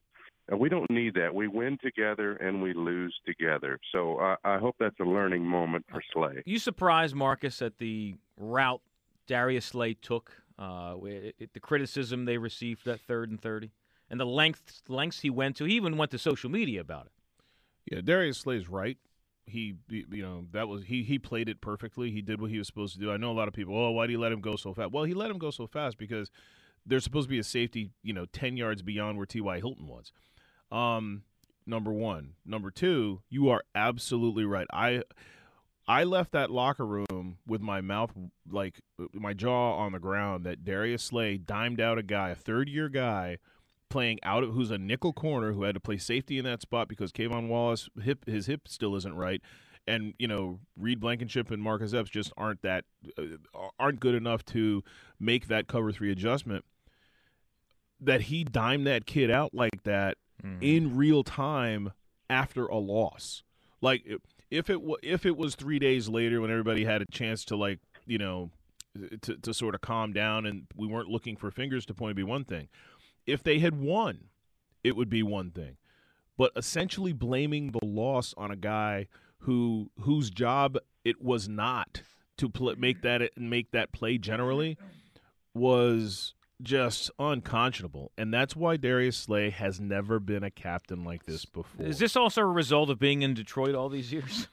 uh, 0.52 0.58
We 0.58 0.68
don't 0.70 0.90
need 0.90 1.14
that. 1.16 1.34
We 1.34 1.48
win 1.48 1.78
together 1.82 2.30
and 2.46 2.62
we 2.62 2.74
lose 2.74 3.16
together. 3.26 3.80
So 3.94 4.20
I, 4.20 4.36
I 4.44 4.58
hope 4.58 4.76
that's 4.80 5.00
a 5.00 5.04
learning 5.18 5.44
moment 5.46 5.86
for 5.90 6.02
Slay. 6.14 6.44
You 6.46 6.60
surprised 6.60 7.16
Marcus 7.16 7.62
at 7.62 7.78
the 7.78 8.16
route 8.38 8.82
Darius 9.28 9.66
Slay 9.68 9.94
took, 9.96 10.32
uh, 10.60 10.96
it, 11.04 11.36
it- 11.40 11.54
the 11.54 11.60
criticism 11.60 12.26
they 12.26 12.38
received 12.38 12.82
for 12.82 12.90
that 12.90 13.02
third 13.02 13.30
and 13.32 13.40
thirty, 13.42 13.72
and 14.10 14.20
the 14.20 14.26
lengths 14.26 14.84
lengths 14.88 15.22
he 15.22 15.30
went 15.30 15.56
to. 15.58 15.66
He 15.66 15.76
even 15.76 15.98
went 15.98 16.12
to 16.12 16.18
social 16.20 16.50
media 16.52 16.82
about 16.82 17.06
it. 17.08 17.12
Yeah, 17.92 18.02
Darius 18.02 18.40
Slay's 18.40 18.68
right. 18.68 18.98
He, 19.48 19.76
you 19.90 20.22
know, 20.22 20.46
that 20.52 20.68
was 20.68 20.84
he. 20.86 21.04
He 21.04 21.20
played 21.20 21.50
it 21.50 21.62
perfectly. 21.62 22.12
He 22.12 22.22
did 22.22 22.42
what 22.42 22.50
he 22.50 22.58
was 22.58 22.68
supposed 22.68 22.94
to 22.94 23.00
do. 23.00 23.12
I 23.12 23.18
know 23.18 23.32
a 23.32 23.34
lot 23.34 23.48
of 23.48 23.54
people. 23.54 23.78
Oh, 23.78 23.92
why 23.92 24.08
did 24.08 24.14
he 24.14 24.18
let 24.18 24.32
him 24.32 24.42
go 24.42 24.56
so 24.56 24.74
fast? 24.74 24.92
Well, 24.92 25.04
he 25.04 25.14
let 25.14 25.30
him 25.30 25.38
go 25.38 25.52
so 25.52 25.68
fast 25.68 25.98
because 25.98 26.32
there's 26.86 27.04
supposed 27.04 27.28
to 27.28 27.32
be 27.32 27.40
a 27.40 27.44
safety, 27.44 27.92
you 28.04 28.14
know, 28.14 28.26
ten 28.26 28.58
yards 28.58 28.82
beyond 28.82 29.18
where 29.18 29.26
T.Y. 29.26 29.60
Hilton 29.60 29.88
was. 29.88 30.12
Um, 30.72 31.24
number 31.66 31.92
one. 31.92 32.34
Number 32.46 32.72
two, 32.72 33.22
you 33.30 33.50
are 33.50 33.64
absolutely 33.74 34.46
right. 34.46 34.68
I 34.74 35.04
I 35.88 36.04
left 36.04 36.32
that 36.32 36.50
locker 36.50 36.86
room 36.86 37.38
with 37.46 37.62
my 37.62 37.82
mouth 37.82 38.12
like 38.50 38.82
my 39.14 39.34
jaw 39.34 39.78
on 39.78 39.92
the 39.92 40.00
ground 40.00 40.46
that 40.46 40.64
Darius 40.64 41.04
Slay 41.04 41.38
dimed 41.38 41.80
out 41.80 41.98
a 41.98 42.04
guy, 42.04 42.30
a 42.30 42.36
third 42.36 42.70
year 42.70 42.90
guy, 42.90 43.38
playing 43.90 44.20
out 44.24 44.44
of 44.44 44.54
who's 44.54 44.72
a 44.72 44.78
nickel 44.78 45.14
corner 45.14 45.54
who 45.54 45.64
had 45.64 45.76
to 45.76 45.80
play 45.80 45.98
safety 45.98 46.38
in 46.38 46.46
that 46.46 46.62
spot 46.62 46.88
because 46.88 47.12
K'Von 47.12 47.48
Wallace 47.48 47.90
hip 48.02 48.26
his 48.26 48.48
hip 48.48 48.68
still 48.68 48.96
isn't 48.96 49.16
right. 49.16 49.42
And 49.88 50.14
you 50.18 50.28
know 50.28 50.60
Reed 50.78 51.00
Blankenship 51.00 51.52
and 51.52 51.62
Marcus 51.62 51.94
Epps 51.94 52.10
just 52.10 52.34
aren't 52.38 52.62
that 52.64 52.86
uh, 53.18 53.68
aren't 53.80 54.00
good 54.00 54.16
enough 54.16 54.44
to 54.46 54.84
make 55.20 55.48
that 55.48 55.68
cover 55.68 55.92
three 55.92 56.12
adjustment. 56.12 56.66
That 58.02 58.22
he 58.24 58.44
dimed 58.44 58.86
that 58.88 59.06
kid 59.06 59.32
out 59.32 59.54
like 59.54 59.84
that 59.84 60.18
Mm-hmm. 60.44 60.62
in 60.62 60.98
real 60.98 61.24
time 61.24 61.94
after 62.30 62.66
a 62.66 62.78
loss. 62.78 63.42
Like 63.82 64.06
if 64.52 64.70
it 64.70 64.82
wa 64.82 64.98
if 65.02 65.26
it 65.26 65.38
was 65.38 65.56
three 65.56 65.80
days 65.80 66.10
later 66.10 66.42
when 66.42 66.52
everybody 66.52 66.84
had 66.84 67.02
a 67.02 67.06
chance 67.10 67.46
to 67.46 67.56
like 67.56 67.80
you 68.06 68.18
know 68.18 68.52
to 69.22 69.38
to 69.38 69.54
sort 69.54 69.76
of 69.76 69.82
calm 69.82 70.12
down 70.12 70.46
and 70.46 70.64
we 70.76 70.88
weren't 70.88 71.08
looking 71.08 71.38
for 71.38 71.52
fingers 71.52 71.86
to 71.86 71.94
point, 71.94 72.10
it'd 72.10 72.18
be 72.18 72.24
one 72.24 72.44
thing. 72.44 72.68
If 73.26 73.44
they 73.44 73.60
had 73.60 73.80
won, 73.80 74.26
it 74.84 74.96
would 74.96 75.10
be 75.10 75.24
one 75.24 75.52
thing. 75.52 75.78
But 76.38 76.52
essentially 76.56 77.14
blaming 77.14 77.72
the 77.72 77.86
loss 77.86 78.34
on 78.38 78.52
a 78.52 78.56
guy 78.56 79.08
who 79.40 79.92
whose 80.02 80.30
job 80.30 80.78
it 81.04 81.22
was 81.22 81.48
not 81.48 82.02
to 82.38 82.50
pl- 82.50 82.76
make 82.78 83.02
that 83.04 83.30
make 83.38 83.72
that 83.72 83.92
play 83.92 84.18
generally 84.18 84.78
was 85.54 86.34
just 86.62 87.12
unconscionable, 87.20 88.12
and 88.18 88.34
that's 88.34 88.56
why 88.56 88.78
Darius 88.78 89.18
Slay 89.18 89.50
has 89.50 89.80
never 89.80 90.20
been 90.20 90.44
a 90.44 90.52
captain 90.52 91.04
like 91.04 91.26
this 91.26 91.46
before. 91.46 91.86
Is 91.86 92.00
this 92.00 92.16
also 92.16 92.42
a 92.42 92.46
result 92.46 92.90
of 92.90 93.00
being 93.00 93.22
in 93.22 93.34
Detroit 93.34 93.76
all 93.76 93.90
these 93.90 94.12
years? 94.14 94.48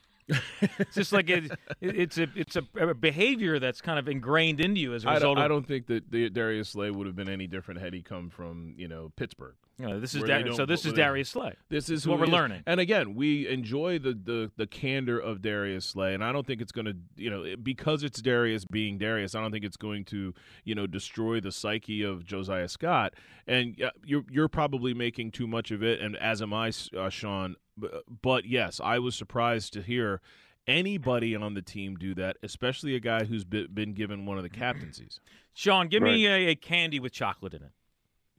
It's 0.60 0.94
just 0.94 1.12
like 1.12 1.28
it, 1.30 1.50
it, 1.80 1.96
it's 1.96 2.18
a 2.18 2.28
it's 2.34 2.56
a, 2.56 2.62
a 2.78 2.94
behavior 2.94 3.58
that's 3.58 3.80
kind 3.80 3.98
of 3.98 4.08
ingrained 4.08 4.60
into 4.60 4.80
you 4.80 4.94
as 4.94 5.04
a 5.04 5.08
I 5.08 5.14
result. 5.14 5.36
don't, 5.36 5.38
of, 5.38 5.44
I 5.44 5.48
don't 5.48 5.66
think 5.66 5.86
that 5.86 6.10
the 6.10 6.30
Darius 6.30 6.70
Slay 6.70 6.90
would 6.90 7.06
have 7.06 7.16
been 7.16 7.28
any 7.28 7.46
different 7.46 7.80
had 7.80 7.94
he 7.94 8.02
come 8.02 8.30
from 8.30 8.74
you 8.76 8.88
know 8.88 9.12
Pittsburgh. 9.16 9.54
You 9.78 9.88
know, 9.88 10.00
this 10.00 10.14
is 10.14 10.22
Dar- 10.22 10.52
so 10.52 10.66
this 10.66 10.84
is 10.84 10.92
Darius 10.92 11.30
Slay. 11.30 11.54
This 11.68 11.88
is 11.88 12.06
what 12.06 12.18
we're 12.18 12.26
is. 12.26 12.30
learning. 12.30 12.62
And 12.66 12.78
again, 12.78 13.14
we 13.14 13.48
enjoy 13.48 13.98
the, 13.98 14.12
the 14.12 14.50
the 14.56 14.66
candor 14.66 15.18
of 15.18 15.42
Darius 15.42 15.86
Slay, 15.86 16.14
and 16.14 16.22
I 16.22 16.30
don't 16.30 16.46
think 16.46 16.60
it's 16.60 16.72
going 16.72 16.84
to 16.84 16.96
you 17.16 17.30
know 17.30 17.56
because 17.60 18.04
it's 18.04 18.20
Darius 18.20 18.64
being 18.64 18.98
Darius. 18.98 19.34
I 19.34 19.40
don't 19.40 19.50
think 19.50 19.64
it's 19.64 19.76
going 19.76 20.04
to 20.06 20.34
you 20.64 20.74
know 20.74 20.86
destroy 20.86 21.40
the 21.40 21.50
psyche 21.50 22.02
of 22.02 22.24
Josiah 22.24 22.68
Scott. 22.68 23.14
And 23.46 23.76
you're 24.04 24.24
you're 24.30 24.48
probably 24.48 24.94
making 24.94 25.32
too 25.32 25.46
much 25.46 25.70
of 25.70 25.82
it, 25.82 26.00
and 26.00 26.16
as 26.16 26.42
am 26.42 26.52
I, 26.52 26.70
uh, 26.96 27.08
Sean. 27.08 27.56
B- 27.78 27.88
But 28.22 28.44
yes, 28.46 28.80
I 28.82 28.98
was 28.98 29.14
surprised 29.14 29.72
to 29.74 29.82
hear 29.82 30.20
anybody 30.66 31.34
on 31.34 31.54
the 31.54 31.62
team 31.62 31.96
do 31.96 32.14
that, 32.14 32.36
especially 32.42 32.94
a 32.94 33.00
guy 33.00 33.24
who's 33.24 33.44
been 33.44 33.94
given 33.94 34.26
one 34.26 34.36
of 34.36 34.42
the 34.42 34.48
captaincies. 34.48 35.20
Sean, 35.54 35.88
give 35.88 36.02
me 36.02 36.26
a, 36.26 36.48
a 36.50 36.54
candy 36.54 37.00
with 37.00 37.12
chocolate 37.12 37.54
in 37.54 37.62
it. 37.62 37.72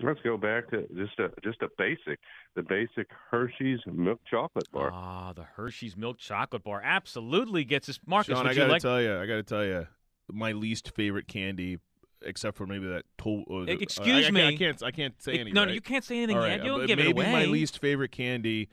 Let's 0.01 0.19
go 0.21 0.37
back 0.37 0.69
to 0.71 0.87
just 0.95 1.17
a 1.19 1.29
just 1.43 1.61
a 1.61 1.69
basic, 1.77 2.19
the 2.55 2.63
basic 2.63 3.07
Hershey's 3.29 3.79
milk 3.85 4.19
chocolate 4.29 4.69
bar. 4.71 4.89
Ah, 4.91 5.31
the 5.33 5.43
Hershey's 5.43 5.95
milk 5.95 6.17
chocolate 6.17 6.63
bar 6.63 6.81
absolutely 6.83 7.63
gets 7.63 7.87
us. 7.87 7.99
Marcus, 8.05 8.33
Sean, 8.35 8.43
would 8.43 8.51
I 8.51 8.55
gotta 8.55 8.71
like? 8.71 8.81
tell 8.81 9.01
you, 9.01 9.17
I 9.17 9.25
gotta 9.27 9.43
tell 9.43 9.63
you, 9.63 9.87
my 10.31 10.51
least 10.51 10.89
favorite 10.95 11.27
candy, 11.27 11.77
except 12.23 12.57
for 12.57 12.65
maybe 12.65 12.87
that. 12.87 13.03
To- 13.19 13.45
uh, 13.49 13.71
E- 13.71 13.77
excuse 13.81 14.25
I, 14.25 14.29
I, 14.29 14.31
me. 14.31 14.47
I 14.47 14.55
can't. 14.57 14.83
I 14.83 14.91
can't 14.91 15.21
say 15.21 15.33
anything. 15.35 15.53
no, 15.53 15.63
no, 15.65 15.71
you 15.71 15.79
can't 15.81 16.03
say 16.03 16.17
anything 16.17 16.37
All 16.37 16.47
yet. 16.47 16.63
You 16.63 16.71
don't 16.71 16.81
uh, 16.83 16.85
give 16.87 16.99
it 16.99 17.15
maybe 17.15 17.31
my 17.31 17.45
least 17.45 17.79
favorite 17.79 18.11
candy, 18.11 18.69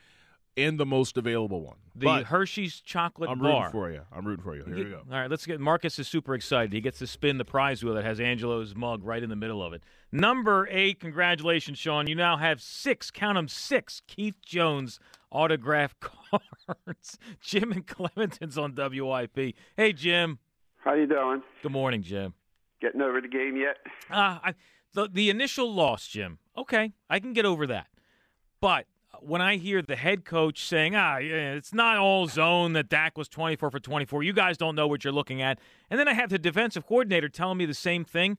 and 0.64 0.78
the 0.78 0.86
most 0.86 1.16
available 1.16 1.62
one. 1.62 1.76
the 1.94 2.06
But 2.06 2.24
Hershey's 2.26 2.80
chocolate 2.80 3.30
I'm 3.30 3.38
bar. 3.38 3.64
rooting 3.66 3.72
for 3.72 3.90
you. 3.90 4.02
I'm 4.12 4.26
rooting 4.26 4.42
for 4.44 4.54
you. 4.56 4.64
Here 4.64 4.74
we 4.76 4.84
go. 4.84 5.02
All 5.10 5.18
right, 5.18 5.30
let's 5.30 5.46
get 5.46 5.60
Marcus 5.60 5.98
is 5.98 6.08
super 6.08 6.34
excited. 6.34 6.72
He 6.72 6.80
gets 6.80 6.98
to 7.00 7.06
spin 7.06 7.38
the 7.38 7.44
prize 7.44 7.82
wheel 7.84 7.94
that 7.94 8.04
has 8.04 8.20
Angelo's 8.20 8.74
mug 8.74 9.04
right 9.04 9.22
in 9.22 9.30
the 9.30 9.36
middle 9.36 9.62
of 9.62 9.72
it. 9.72 9.82
Number 10.12 10.68
eight, 10.70 11.00
congratulations, 11.00 11.78
Sean. 11.78 12.06
You 12.06 12.14
now 12.14 12.36
have 12.36 12.60
six, 12.60 13.10
count 13.10 13.36
them 13.36 13.48
six, 13.48 14.02
Keith 14.06 14.36
Jones 14.44 14.98
autograph 15.32 15.94
cards. 16.00 17.18
Jim 17.40 17.72
and 17.72 17.86
Clementon's 17.86 18.58
on 18.58 18.74
WIP. 18.74 19.54
Hey, 19.76 19.92
Jim. 19.92 20.38
How 20.78 20.94
you 20.94 21.06
doing? 21.06 21.42
Good 21.62 21.72
morning, 21.72 22.02
Jim. 22.02 22.34
Getting 22.80 23.02
over 23.02 23.20
the 23.20 23.28
game 23.28 23.56
yet? 23.56 23.76
Uh, 24.10 24.38
I, 24.42 24.54
the 24.94 25.08
the 25.12 25.28
initial 25.30 25.72
loss, 25.72 26.08
Jim. 26.08 26.38
Okay, 26.56 26.92
I 27.08 27.20
can 27.20 27.32
get 27.34 27.44
over 27.44 27.66
that. 27.66 27.86
But 28.60 28.86
when 29.22 29.40
I 29.40 29.56
hear 29.56 29.82
the 29.82 29.96
head 29.96 30.24
coach 30.24 30.64
saying, 30.64 30.94
"Ah, 30.96 31.18
it's 31.20 31.72
not 31.74 31.96
all 31.96 32.26
zone 32.26 32.72
that 32.74 32.88
Dak 32.88 33.16
was 33.16 33.28
24 33.28 33.70
for 33.70 33.80
24. 33.80 34.22
You 34.22 34.32
guys 34.32 34.56
don't 34.56 34.74
know 34.74 34.86
what 34.86 35.04
you're 35.04 35.12
looking 35.12 35.42
at," 35.42 35.58
and 35.88 35.98
then 35.98 36.08
I 36.08 36.14
have 36.14 36.30
the 36.30 36.38
defensive 36.38 36.86
coordinator 36.86 37.28
telling 37.28 37.58
me 37.58 37.66
the 37.66 37.74
same 37.74 38.04
thing. 38.04 38.38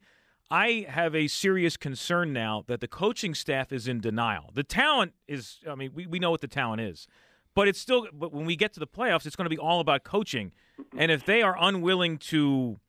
I 0.52 0.86
have 0.90 1.16
a 1.16 1.28
serious 1.28 1.78
concern 1.78 2.34
now 2.34 2.66
that 2.68 2.82
the 2.82 2.88
coaching 2.88 3.34
staff 3.34 3.72
is 3.72 3.88
in 3.88 4.02
denial. 4.02 4.52
The 4.54 4.64
talent 4.64 5.14
is, 5.26 5.60
I 5.68 5.76
mean, 5.76 5.92
we, 5.96 6.06
we 6.06 6.20
know 6.20 6.30
what 6.30 6.42
the 6.42 6.48
talent 6.48 6.82
is, 6.82 7.08
but 7.56 7.70
it's 7.70 7.80
still, 7.80 8.08
but 8.12 8.34
when 8.34 8.46
we 8.46 8.58
get 8.58 8.74
to 8.74 8.82
the 8.82 8.88
playoffs, 8.88 9.26
it's 9.26 9.38
going 9.38 9.46
to 9.46 9.50
be 9.50 9.58
all 9.58 9.80
about 9.80 10.04
coaching. 10.04 10.52
And 10.98 11.10
if 11.10 11.26
they 11.26 11.42
are 11.42 11.56
unwilling 11.58 12.18
to, 12.18 12.82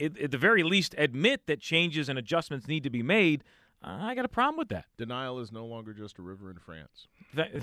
at, 0.00 0.16
at 0.16 0.30
the 0.30 0.38
very 0.38 0.62
least, 0.62 0.94
admit 0.96 1.46
that 1.46 1.60
changes 1.60 2.08
and 2.08 2.20
adjustments 2.20 2.68
need 2.68 2.84
to 2.84 2.90
be 2.90 3.02
made, 3.02 3.42
I 3.82 4.14
got 4.14 4.24
a 4.24 4.28
problem 4.28 4.58
with 4.58 4.68
that. 4.70 4.86
Denial 4.96 5.38
is 5.40 5.52
no 5.52 5.64
longer 5.66 5.92
just 5.92 6.18
a 6.18 6.22
river 6.22 6.50
in 6.50 6.58
France. 6.58 7.06
Th- 7.34 7.62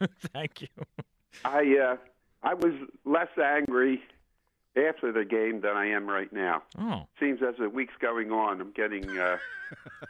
Thank 0.32 0.62
you. 0.62 0.68
I 1.44 1.76
uh, 1.76 1.96
I 2.42 2.54
was 2.54 2.72
less 3.04 3.28
angry 3.42 4.00
after 4.76 5.10
the 5.10 5.24
game 5.24 5.60
than 5.62 5.76
I 5.76 5.86
am 5.86 6.06
right 6.06 6.32
now. 6.32 6.62
Oh. 6.78 7.06
Seems 7.18 7.40
as 7.42 7.54
the 7.58 7.68
week's 7.68 7.94
going 8.00 8.30
on, 8.30 8.60
I'm 8.60 8.72
getting 8.72 9.18
uh, 9.18 9.38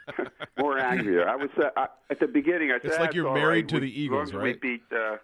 more 0.59 0.77
angrier. 0.77 1.27
I 1.27 1.35
was 1.35 1.49
uh, 1.57 1.69
I, 1.75 1.87
at 2.09 2.19
the 2.19 2.27
beginning. 2.27 2.71
I 2.71 2.75
said 2.79 2.85
It's 2.91 2.99
like 2.99 3.13
you're 3.13 3.33
married 3.33 3.63
right. 3.65 3.69
to 3.69 3.75
We- 3.75 3.81
the 3.91 4.01
Eagles, 4.01 4.29
as 4.29 4.35
right? 4.35 4.43
We 4.43 4.53
beat 4.53 4.83
uh, 4.91 5.17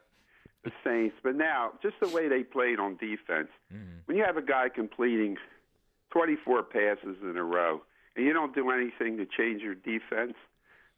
the 0.64 0.72
Saints, 0.84 1.16
but 1.24 1.36
now 1.36 1.74
just 1.82 1.96
the 2.02 2.08
way 2.10 2.28
they 2.28 2.42
played 2.44 2.80
on 2.80 2.96
defense. 2.96 3.50
Mm-hmm. 3.74 3.98
When 4.06 4.18
you 4.18 4.24
have 4.24 4.38
a 4.38 4.42
guy 4.42 4.70
completing 4.70 5.38
24 6.12 6.64
passes 6.64 7.18
in 7.22 7.36
a 7.38 7.44
row, 7.44 7.82
and 8.16 8.26
you 8.26 8.34
don't 8.34 8.54
do 8.54 8.70
anything 8.70 9.18
to 9.18 9.26
change 9.26 9.62
your 9.62 9.76
defense, 9.76 10.36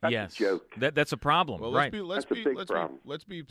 that's 0.02 0.12
yes. 0.12 0.34
a 0.34 0.38
joke. 0.38 0.76
That, 0.78 0.96
that's 0.96 1.12
a 1.12 1.18
problem. 1.18 1.62
Well, 1.62 1.72
right. 1.72 1.84
let's 1.84 1.92
be 1.92 2.02
let's 2.02 2.26
That's 2.26 2.32
a 2.32 2.36
be 2.36 2.44
big 2.44 2.58
let's 2.58 2.72
problem. 2.72 3.00
be 3.04 3.10
let's 3.10 3.24
be. 3.24 3.44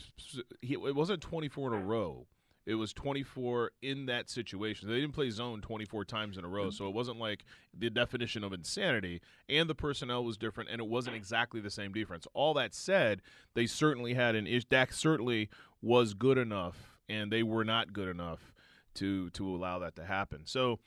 He, 0.61 0.73
it 0.73 0.95
wasn't 0.95 1.21
24 1.21 1.73
in 1.73 1.81
a 1.81 1.83
row. 1.83 2.27
It 2.65 2.75
was 2.75 2.93
24 2.93 3.71
in 3.83 4.07
that 4.07 4.27
situation. 4.27 4.89
They 4.89 4.99
didn't 4.99 5.13
play 5.13 5.29
zone 5.29 5.61
24 5.61 6.03
times 6.05 6.37
in 6.37 6.43
a 6.45 6.47
row, 6.47 6.67
mm. 6.67 6.73
so 6.73 6.87
it 6.87 6.95
wasn't 6.95 7.19
like 7.19 7.45
the 7.77 7.91
definition 7.91 8.43
of 8.43 8.53
insanity. 8.53 9.21
And 9.47 9.69
the 9.69 9.75
personnel 9.75 10.23
was 10.23 10.35
different, 10.35 10.71
and 10.71 10.81
it 10.81 10.87
wasn't 10.87 11.15
exactly 11.15 11.61
the 11.61 11.69
same 11.69 11.91
defense. 11.91 12.25
All 12.33 12.55
that 12.55 12.73
said, 12.73 13.21
they 13.53 13.67
certainly 13.67 14.15
had 14.15 14.33
an 14.33 14.47
issue. 14.47 14.65
Dak 14.67 14.93
certainly 14.93 15.49
was 15.79 16.15
good 16.15 16.39
enough, 16.39 16.97
and 17.07 17.31
they 17.31 17.43
were 17.43 17.63
not 17.63 17.93
good 17.93 18.07
enough 18.07 18.51
to 18.95 19.29
to 19.31 19.47
allow 19.55 19.77
that 19.79 19.95
to 19.97 20.05
happen. 20.05 20.41
So, 20.45 20.79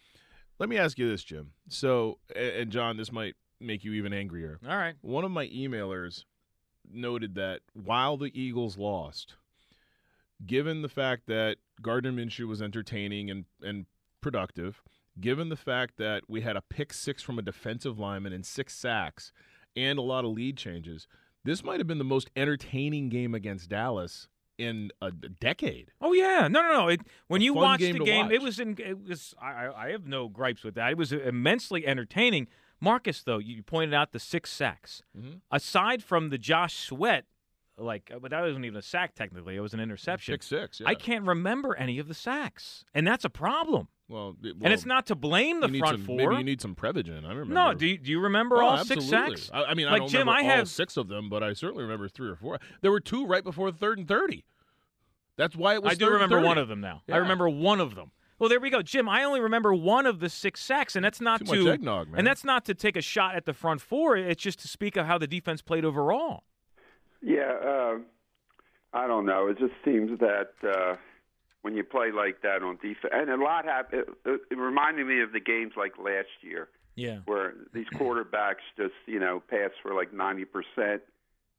let 0.58 0.68
me 0.68 0.76
ask 0.76 0.98
you 0.98 1.08
this, 1.08 1.24
Jim. 1.24 1.52
So, 1.68 2.18
and 2.34 2.70
John, 2.70 2.96
this 2.96 3.12
might 3.12 3.34
make 3.60 3.84
you 3.84 3.92
even 3.92 4.12
angrier. 4.12 4.58
All 4.68 4.76
right. 4.76 4.94
One 5.00 5.24
of 5.24 5.30
my 5.30 5.46
emailers 5.48 6.24
noted 6.90 7.34
that 7.34 7.60
while 7.74 8.16
the 8.16 8.30
Eagles 8.40 8.78
lost, 8.78 9.34
given 10.44 10.82
the 10.82 10.88
fact 10.88 11.26
that 11.26 11.56
Gardner 11.82 12.12
Minshew 12.12 12.46
was 12.46 12.62
entertaining 12.62 13.30
and, 13.30 13.44
and 13.62 13.86
productive, 14.20 14.82
given 15.20 15.48
the 15.48 15.56
fact 15.56 15.96
that 15.98 16.22
we 16.28 16.42
had 16.42 16.56
a 16.56 16.62
pick 16.62 16.92
six 16.92 17.22
from 17.22 17.38
a 17.38 17.42
defensive 17.42 17.98
lineman 17.98 18.32
and 18.32 18.46
six 18.46 18.74
sacks 18.74 19.32
and 19.76 19.98
a 19.98 20.02
lot 20.02 20.24
of 20.24 20.32
lead 20.32 20.56
changes, 20.56 21.06
this 21.44 21.64
might 21.64 21.80
have 21.80 21.86
been 21.86 21.98
the 21.98 22.04
most 22.04 22.30
entertaining 22.36 23.08
game 23.08 23.34
against 23.34 23.68
Dallas 23.68 24.28
in 24.58 24.90
a 25.00 25.10
decade. 25.10 25.92
Oh 26.00 26.12
yeah, 26.12 26.48
no, 26.48 26.60
no, 26.62 26.72
no. 26.72 26.88
It, 26.88 27.00
when 27.28 27.40
A 27.40 27.44
you 27.44 27.54
watched 27.54 27.80
the 27.82 27.98
game, 28.00 28.26
watch. 28.26 28.34
it 28.34 28.42
was 28.42 28.58
in. 28.60 28.76
It 28.78 28.98
was. 29.08 29.34
I, 29.40 29.68
I 29.74 29.88
have 29.90 30.06
no 30.06 30.28
gripes 30.28 30.64
with 30.64 30.74
that. 30.74 30.90
It 30.90 30.98
was 30.98 31.12
immensely 31.12 31.86
entertaining. 31.86 32.48
Marcus, 32.80 33.22
though, 33.22 33.38
you 33.38 33.62
pointed 33.62 33.94
out 33.94 34.12
the 34.12 34.20
six 34.20 34.50
sacks. 34.50 35.02
Mhm. 35.18 35.40
Aside 35.50 36.02
from 36.02 36.28
the 36.30 36.38
Josh 36.38 36.74
Sweat, 36.76 37.24
like, 37.76 38.12
but 38.20 38.30
that 38.30 38.40
wasn't 38.42 38.64
even 38.64 38.76
a 38.78 38.82
sack 38.82 39.14
technically. 39.14 39.56
It 39.56 39.60
was 39.60 39.74
an 39.74 39.80
interception. 39.80 40.32
Six 40.34 40.46
six, 40.46 40.82
I 40.84 40.94
can't 40.94 41.24
remember 41.24 41.74
any 41.76 41.98
of 41.98 42.08
the 42.08 42.14
sacks, 42.14 42.84
and 42.94 43.06
that's 43.06 43.24
a 43.24 43.30
problem. 43.30 43.88
Well, 44.08 44.36
it- 44.42 44.56
and 44.62 44.72
it's 44.72 44.86
not 44.86 45.06
to 45.06 45.14
blame 45.14 45.60
the 45.60 45.68
front 45.78 45.98
some- 45.98 46.06
four. 46.06 46.16
Maybe 46.16 46.36
you 46.36 46.44
need 46.44 46.60
some 46.62 46.74
Prevagen. 46.74 47.24
I 47.24 47.28
remember. 47.28 47.52
no, 47.54 47.74
do 47.74 47.86
you, 47.86 47.98
do 47.98 48.10
you 48.10 48.20
remember 48.20 48.56
Oh, 48.56 48.66
all 48.66 48.84
six 48.84 49.04
sacks? 49.04 49.50
I, 49.52 49.64
I 49.64 49.74
mean, 49.74 49.86
I 49.86 49.92
like 49.92 50.00
don't 50.02 50.08
Jim, 50.08 50.20
remember 50.20 50.40
I 50.40 50.50
all 50.50 50.56
have 50.56 50.68
six 50.68 50.96
of 50.96 51.08
them, 51.08 51.28
but 51.28 51.42
I 51.42 51.52
certainly 51.52 51.82
remember 51.82 52.08
three 52.08 52.28
or 52.30 52.36
four. 52.36 52.58
There 52.80 52.90
were 52.90 53.00
two 53.00 53.26
right 53.26 53.44
before 53.44 53.70
the 53.70 53.76
third 53.78 53.98
and 53.98 54.08
thirty. 54.08 54.44
That's 55.36 55.54
why 55.54 55.74
it 55.74 55.82
was. 55.82 55.92
I 55.92 55.94
do 55.94 56.06
third 56.06 56.14
and 56.14 56.14
remember 56.22 56.36
30. 56.36 56.46
one 56.48 56.58
of 56.58 56.68
them 56.68 56.80
now. 56.80 57.02
I 57.10 57.18
remember 57.18 57.48
one 57.48 57.80
of 57.80 57.94
them. 57.94 58.10
Well, 58.38 58.48
there 58.48 58.60
we 58.60 58.70
go, 58.70 58.82
Jim. 58.82 59.08
I 59.08 59.24
only 59.24 59.40
remember 59.40 59.74
one 59.74 60.06
of 60.06 60.20
the 60.20 60.28
six 60.30 60.60
sacks, 60.62 60.96
and 60.96 61.04
that's 61.04 61.20
not 61.20 61.40
Too 61.40 61.54
to 61.54 61.64
much 61.64 61.74
eggnog, 61.74 62.08
man. 62.08 62.18
and 62.18 62.26
that's 62.26 62.44
not 62.44 62.64
to 62.66 62.74
take 62.74 62.96
a 62.96 63.00
shot 63.02 63.34
at 63.34 63.44
the 63.44 63.52
front 63.52 63.80
four. 63.80 64.16
It's 64.16 64.42
just 64.42 64.60
to 64.60 64.68
speak 64.68 64.96
of 64.96 65.06
how 65.06 65.18
the 65.18 65.26
defense 65.26 65.60
played 65.60 65.84
overall. 65.84 66.44
Yeah, 67.20 67.52
uh, 67.52 67.98
I 68.94 69.06
don't 69.06 69.26
know. 69.26 69.48
It 69.48 69.58
just 69.58 69.74
seems 69.84 70.18
that 70.20 70.50
uh, 70.64 70.96
when 71.62 71.74
you 71.74 71.84
play 71.84 72.10
like 72.12 72.42
that 72.42 72.62
on 72.62 72.76
defense, 72.76 73.12
and 73.12 73.30
a 73.30 73.36
lot 73.36 73.64
happened. 73.64 74.04
It, 74.24 74.40
it 74.50 74.58
reminded 74.58 75.06
me 75.06 75.20
of 75.22 75.32
the 75.32 75.40
games 75.40 75.72
like 75.76 75.98
last 75.98 76.28
year, 76.40 76.68
Yeah. 76.96 77.18
where 77.26 77.54
these 77.72 77.86
quarterbacks 77.94 78.64
just 78.76 78.94
you 79.06 79.18
know 79.20 79.42
pass 79.48 79.70
for 79.82 79.94
like 79.94 80.12
ninety 80.12 80.44
percent, 80.44 81.02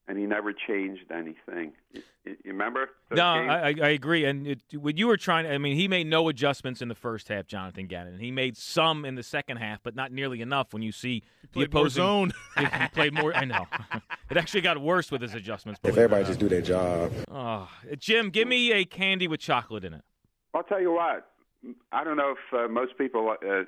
and 0.09 0.17
he 0.17 0.25
never 0.25 0.51
changed 0.51 1.11
anything. 1.11 1.71
You, 1.93 2.01
you 2.25 2.35
remember? 2.45 2.89
those 3.09 3.17
No. 3.17 3.23
I, 3.25 3.69
I 3.69 3.75
I 3.81 3.89
agree. 3.89 4.25
And 4.25 4.47
it, 4.47 4.61
when 4.73 4.97
you 4.97 5.07
were 5.07 5.17
trying, 5.17 5.45
I 5.45 5.59
mean, 5.59 5.75
he 5.75 5.87
made 5.87 6.07
no 6.07 6.27
adjustments 6.29 6.81
in 6.81 6.87
the 6.87 6.95
first 6.95 7.27
half, 7.27 7.45
Jonathan 7.45 7.85
Gannon. 7.85 8.17
He 8.19 8.31
made 8.31 8.57
some 8.57 9.05
in 9.05 9.13
the 9.13 9.23
second 9.23 9.57
half, 9.57 9.81
but 9.83 9.95
not 9.95 10.11
nearly 10.11 10.41
enough. 10.41 10.73
When 10.73 10.81
you 10.81 10.91
see 10.91 11.23
the 11.43 11.47
played 11.49 11.67
opposing 11.67 12.01
zone. 12.01 12.33
he, 12.57 12.65
he 12.65 12.87
played 12.87 13.13
more. 13.13 13.35
I 13.35 13.45
know. 13.45 13.67
it 14.31 14.35
actually 14.35 14.61
got 14.61 14.81
worse 14.81 15.11
with 15.11 15.21
his 15.21 15.35
adjustments. 15.35 15.79
If 15.83 15.91
everybody 15.91 16.25
just 16.25 16.39
do 16.39 16.49
their 16.49 16.61
job. 16.61 17.13
Oh, 17.29 17.69
Jim, 17.99 18.31
give 18.31 18.47
me 18.47 18.71
a 18.71 18.85
candy 18.85 19.27
with 19.27 19.39
chocolate 19.39 19.85
in 19.85 19.93
it. 19.93 20.01
I'll 20.55 20.63
tell 20.63 20.81
you 20.81 20.91
what. 20.91 21.31
I 21.91 22.03
don't 22.05 22.15
know 22.17 22.31
if 22.33 22.53
uh, 22.57 22.71
most 22.71 22.97
people 22.97 23.29
uh, 23.45 23.63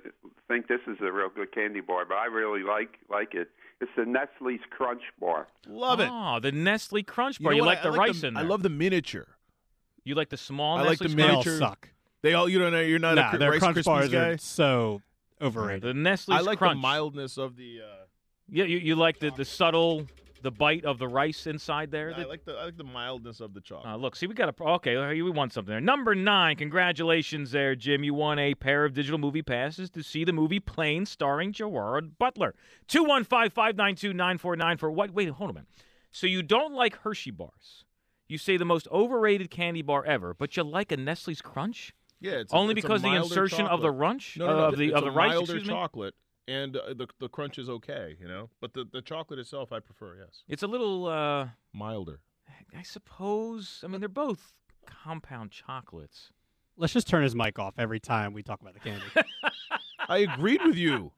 think 0.47 0.67
this 0.67 0.79
is 0.87 0.97
a 1.01 1.11
real 1.11 1.29
good 1.29 1.53
candy 1.53 1.81
bar, 1.81 2.05
but 2.05 2.15
I 2.15 2.25
really 2.25 2.63
like 2.63 2.99
like 3.09 3.33
it. 3.33 3.49
It's 3.81 3.91
the 3.97 4.05
Nestle's 4.05 4.59
Crunch 4.69 5.01
Bar. 5.19 5.47
Love 5.67 5.99
it. 5.99 6.07
Oh, 6.11 6.39
the 6.39 6.51
Nestle 6.51 7.03
Crunch 7.03 7.39
You 7.39 7.45
Bar. 7.45 7.53
know 7.53 7.57
You, 7.57 7.65
like 7.65 7.79
I 7.79 7.83
the 7.83 7.89
like 7.91 7.99
rice 7.99 8.21
the- 8.21 8.27
in 8.27 8.33
there. 8.35 8.43
I 8.43 8.45
love 8.47 8.63
the 8.63 8.69
miniature. 8.69 9.27
You 10.03 10.15
like 10.15 10.29
the 10.29 10.37
small 10.37 10.77
I 10.77 10.83
like 10.83 10.99
the 10.99 11.05
Nestle's 11.05 11.15
They 11.15 11.23
all 11.23 11.29
miniature. 11.31 11.57
suck. 11.57 11.89
They 12.21 12.33
all 12.33 12.47
you 12.47 12.59
don't 12.59 12.71
know. 12.71 12.79
You're 12.81 12.99
not 12.99 13.15
nah, 13.15 13.31
a 13.33 13.37
their 13.37 13.51
Rice 13.51 13.59
crunch 13.59 13.77
Krispies 13.77 13.83
bars 13.85 14.09
guy. 14.09 14.27
are 14.29 14.37
so 14.37 15.01
overrated. 15.41 15.81
The 15.83 15.93
Nestle's 15.93 16.37
I 16.37 16.41
like 16.41 16.59
Crunch. 16.59 16.77
the 16.77 16.81
mildness 16.81 17.37
of 17.37 17.55
the. 17.57 17.81
Uh, 17.81 18.05
Yeah, 18.49 18.65
you, 18.65 18.77
you 18.77 18.95
like 18.95 19.19
the, 19.19 19.31
the 19.31 19.45
subtle, 19.45 20.07
the 20.41 20.51
bite 20.51 20.85
of 20.85 20.97
the 20.99 21.07
rice 21.07 21.47
inside 21.47 21.91
there. 21.91 22.13
I 22.15 22.23
like 22.23 22.45
the 22.45 22.53
I 22.53 22.65
like 22.65 22.77
the 22.77 22.83
mildness 22.83 23.39
of 23.39 23.53
the 23.53 23.61
chocolate. 23.61 23.93
Uh, 23.93 23.97
look, 23.97 24.15
see, 24.15 24.27
we 24.27 24.33
got 24.33 24.49
a 24.49 24.63
okay. 24.63 24.97
We 25.21 25.29
won 25.29 25.49
something 25.49 25.71
there. 25.71 25.81
Number 25.81 26.15
nine, 26.15 26.55
congratulations 26.55 27.51
there, 27.51 27.75
Jim. 27.75 28.03
You 28.03 28.13
won 28.13 28.39
a 28.39 28.55
pair 28.55 28.85
of 28.85 28.93
digital 28.93 29.17
movie 29.19 29.41
passes 29.41 29.89
to 29.91 30.03
see 30.03 30.23
the 30.23 30.33
movie 30.33 30.59
Plane, 30.59 31.05
starring 31.05 31.51
Gerard 31.53 32.17
Butler. 32.17 32.55
Two 32.87 33.03
one 33.03 33.23
five 33.23 33.53
five 33.53 33.75
nine 33.75 33.95
two 33.95 34.13
nine 34.13 34.37
four 34.37 34.55
nine 34.55 34.77
for 34.77 34.91
what? 34.91 35.11
Wait, 35.11 35.29
hold 35.29 35.49
on 35.49 35.51
a 35.51 35.53
minute. 35.59 35.69
So 36.11 36.27
you 36.27 36.41
don't 36.43 36.73
like 36.73 36.97
Hershey 36.97 37.31
bars? 37.31 37.85
You 38.27 38.37
say 38.37 38.57
the 38.57 38.65
most 38.65 38.87
overrated 38.91 39.49
candy 39.51 39.81
bar 39.81 40.05
ever, 40.05 40.33
but 40.33 40.55
you 40.57 40.63
like 40.63 40.91
a 40.91 40.97
Nestle's 40.97 41.41
Crunch? 41.41 41.93
Yeah, 42.19 42.33
it's 42.33 42.53
a- 42.53 42.55
only 42.55 42.73
it's 42.73 42.79
a 42.83 42.87
because 42.87 43.01
the 43.01 43.13
insertion 43.15 43.65
of 43.65 43.81
the 43.81 43.87
chocolate. 43.89 44.17
runch 44.17 44.37
No, 44.37 44.47
no, 44.47 44.53
no, 44.57 44.63
of 44.65 44.77
the 44.77 44.85
it's 44.89 44.93
of 44.95 45.03
the 45.03 45.09
a 45.09 45.13
rice. 45.13 45.29
milder 45.31 45.41
excuse 45.43 45.63
me? 45.63 45.69
chocolate, 45.69 46.13
and 46.47 46.75
uh, 46.77 46.93
the 46.93 47.07
the 47.19 47.29
crunch 47.29 47.57
is 47.57 47.69
okay, 47.69 48.15
you 48.19 48.27
know. 48.27 48.49
But 48.59 48.73
the, 48.73 48.85
the 48.91 49.01
chocolate 49.01 49.39
itself, 49.39 49.71
I 49.71 49.79
prefer. 49.79 50.17
Yes, 50.19 50.43
It's 50.47 50.63
a 50.63 50.67
little 50.67 51.07
uh, 51.07 51.49
milder. 51.73 52.19
I 52.77 52.83
suppose. 52.83 53.81
I 53.83 53.87
mean, 53.87 53.99
they're 53.99 54.09
both 54.09 54.53
compound 54.85 55.51
chocolates. 55.51 56.31
Let's 56.77 56.93
just 56.93 57.07
turn 57.07 57.23
his 57.23 57.35
mic 57.35 57.59
off 57.59 57.73
every 57.77 57.99
time 57.99 58.33
we 58.33 58.43
talk 58.43 58.61
about 58.61 58.73
the 58.73 58.79
candy. 58.79 59.05
I 60.07 60.19
agreed 60.19 60.61
with 60.65 60.75
you 60.75 61.11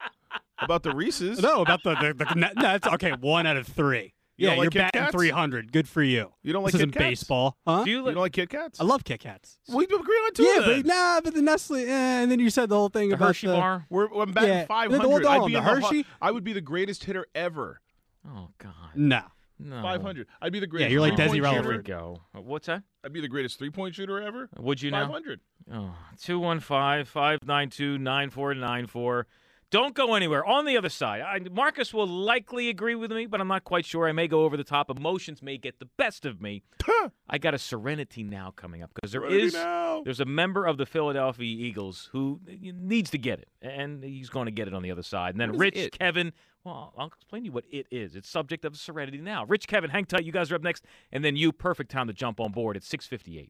about 0.60 0.84
the 0.84 0.94
Reese's. 0.94 1.40
no, 1.42 1.62
about 1.62 1.84
the 1.84 1.96
the, 1.96 2.14
the 2.26 2.36
no, 2.36 2.50
that's 2.60 2.88
okay. 2.88 3.12
One 3.20 3.46
out 3.48 3.58
of 3.58 3.68
three. 3.68 4.14
You 4.36 4.48
yeah, 4.48 4.56
like 4.56 4.64
you're 4.64 4.72
Kit 4.72 4.82
batting 4.94 5.02
Kats? 5.02 5.12
three 5.12 5.30
hundred. 5.30 5.72
Good 5.72 5.88
for 5.88 6.02
you. 6.02 6.32
You 6.42 6.54
don't 6.54 6.64
like 6.64 6.72
this 6.72 6.82
Kit 6.82 6.90
isn't 6.90 6.94
Kats? 7.00 7.04
baseball, 7.22 7.58
huh? 7.68 7.84
Do 7.84 7.92
you, 7.92 7.98
You 8.00 8.06
don't 8.14 8.16
like 8.16 8.34
Kit 8.34 8.50
Kats? 8.50 8.80
I 8.80 8.84
love 8.84 9.04
Kit 9.04 9.20
Kats. 9.20 9.60
We 9.72 9.84
agree 9.84 9.96
on 9.98 10.34
two. 10.34 10.44
Yeah, 10.44 10.60
then. 10.62 10.82
but 10.82 10.86
nah, 10.88 11.22
but 11.22 11.34
the 11.36 11.42
Nestle, 11.44 11.78
eh, 11.78 11.88
and 12.24 12.32
then 12.32 12.40
you 12.40 12.50
said 12.50 12.70
the 12.70 12.76
whole 12.76 12.90
thing 12.90 13.10
The 13.10 13.16
about 13.16 13.28
Hershey 13.28 13.48
the, 13.48 13.54
bar. 13.54 13.86
We're, 13.92 14.08
I'm 14.20 14.32
batting 14.32 14.50
Yeah. 14.50 14.66
500. 14.66 15.02
The- 15.04 15.08
hold 15.10 15.26
I'd 15.26 15.46
be 15.46 15.54
the 15.54 15.58
in 15.60 15.64
Ho- 15.64 15.76
Hershey? 15.76 16.06
I 16.20 16.32
would 16.32 16.44
be 16.44 16.54
the 16.54 16.62
greatest 16.62 17.04
hitter 17.04 17.28
ever. 17.36 17.80
Oh 18.28 18.50
God, 18.58 18.74
No, 18.96 19.22
no. 19.60 19.82
500. 19.84 20.26
I'd 20.42 20.52
be 20.52 20.60
the 20.60 20.66
greatest. 20.68 20.90
Yeah, 20.90 20.94
you're 20.94 21.02
like 21.02 21.14
Desi 21.14 21.34
Here 21.36 21.44
Relevant. 21.44 21.66
shooter. 21.66 21.78
we 21.78 21.84
go. 21.84 22.22
What's 22.42 22.66
that? 22.68 22.82
I'd 23.06 23.14
be 23.14 23.22
the 23.22 23.28
greatest 23.28 23.60
three-point 23.60 23.94
shooter 23.94 24.20
ever. 24.20 24.50
Would 24.58 24.82
you 24.82 24.90
know? 24.90 25.06
500. 25.06 25.42
Oh, 25.72 25.94
215 26.22 27.06
592 27.06 27.98
9494. 28.00 29.28
Don't 29.74 29.96
go 29.96 30.14
anywhere. 30.14 30.46
On 30.46 30.66
the 30.66 30.78
other 30.78 30.88
side, 30.88 31.22
I, 31.22 31.40
Marcus 31.52 31.96
will 31.96 32.06
likely 32.06 32.70
agree 32.70 32.94
with 32.94 33.12
me, 33.12 33.26
but 33.26 33.42
I'm 33.42 33.48
not 33.48 33.64
quite 33.64 33.88
sure. 33.88 34.08
I 34.08 34.12
may 34.12 34.28
go 34.28 34.44
over 34.44 34.56
the 34.56 34.64
top. 34.64 34.88
Emotions 34.92 35.42
may 35.42 35.58
get 35.58 35.80
the 35.80 35.88
best 35.98 36.28
of 36.28 36.40
me. 36.40 36.62
I 37.28 37.40
got 37.40 37.56
a 37.56 37.58
Serenity 37.58 38.22
Now 38.22 38.54
coming 38.56 38.84
up 38.84 38.92
because 38.94 39.14
there 39.14 39.22
Serenity 39.22 39.42
is 39.46 39.54
Now. 39.56 40.04
there's 40.04 40.20
a 40.20 40.26
member 40.26 40.68
of 40.68 40.78
the 40.78 40.86
Philadelphia 40.86 41.48
Eagles 41.48 42.08
who 42.12 42.40
needs 42.62 43.10
to 43.10 43.18
get 43.18 43.40
it, 43.40 43.48
and 43.64 44.04
he's 44.04 44.30
going 44.30 44.46
to 44.46 44.52
get 44.52 44.68
it 44.68 44.76
on 44.76 44.84
the 44.84 44.92
other 44.92 45.02
side. 45.02 45.34
And 45.34 45.42
then 45.42 45.58
Rich, 45.58 45.76
it? 45.76 45.98
Kevin. 45.98 46.34
Well, 46.64 46.94
I'll 46.96 47.08
explain 47.08 47.42
to 47.42 47.46
you 47.48 47.52
what 47.52 47.66
it 47.72 47.88
is. 47.90 48.16
It's 48.16 48.30
subject 48.30 48.66
of 48.66 48.78
Serenity 48.78 49.18
Now. 49.18 49.44
Rich, 49.46 49.66
Kevin, 49.66 49.90
hang 49.90 50.06
tight. 50.06 50.24
You 50.24 50.32
guys 50.32 50.52
are 50.52 50.56
up 50.56 50.62
next, 50.62 50.86
and 51.12 51.26
then 51.26 51.36
you. 51.36 51.52
Perfect 51.52 51.90
time 51.90 52.06
to 52.06 52.14
jump 52.14 52.40
on 52.40 52.52
board 52.52 52.78
at 52.78 52.84
6:58. 52.84 53.50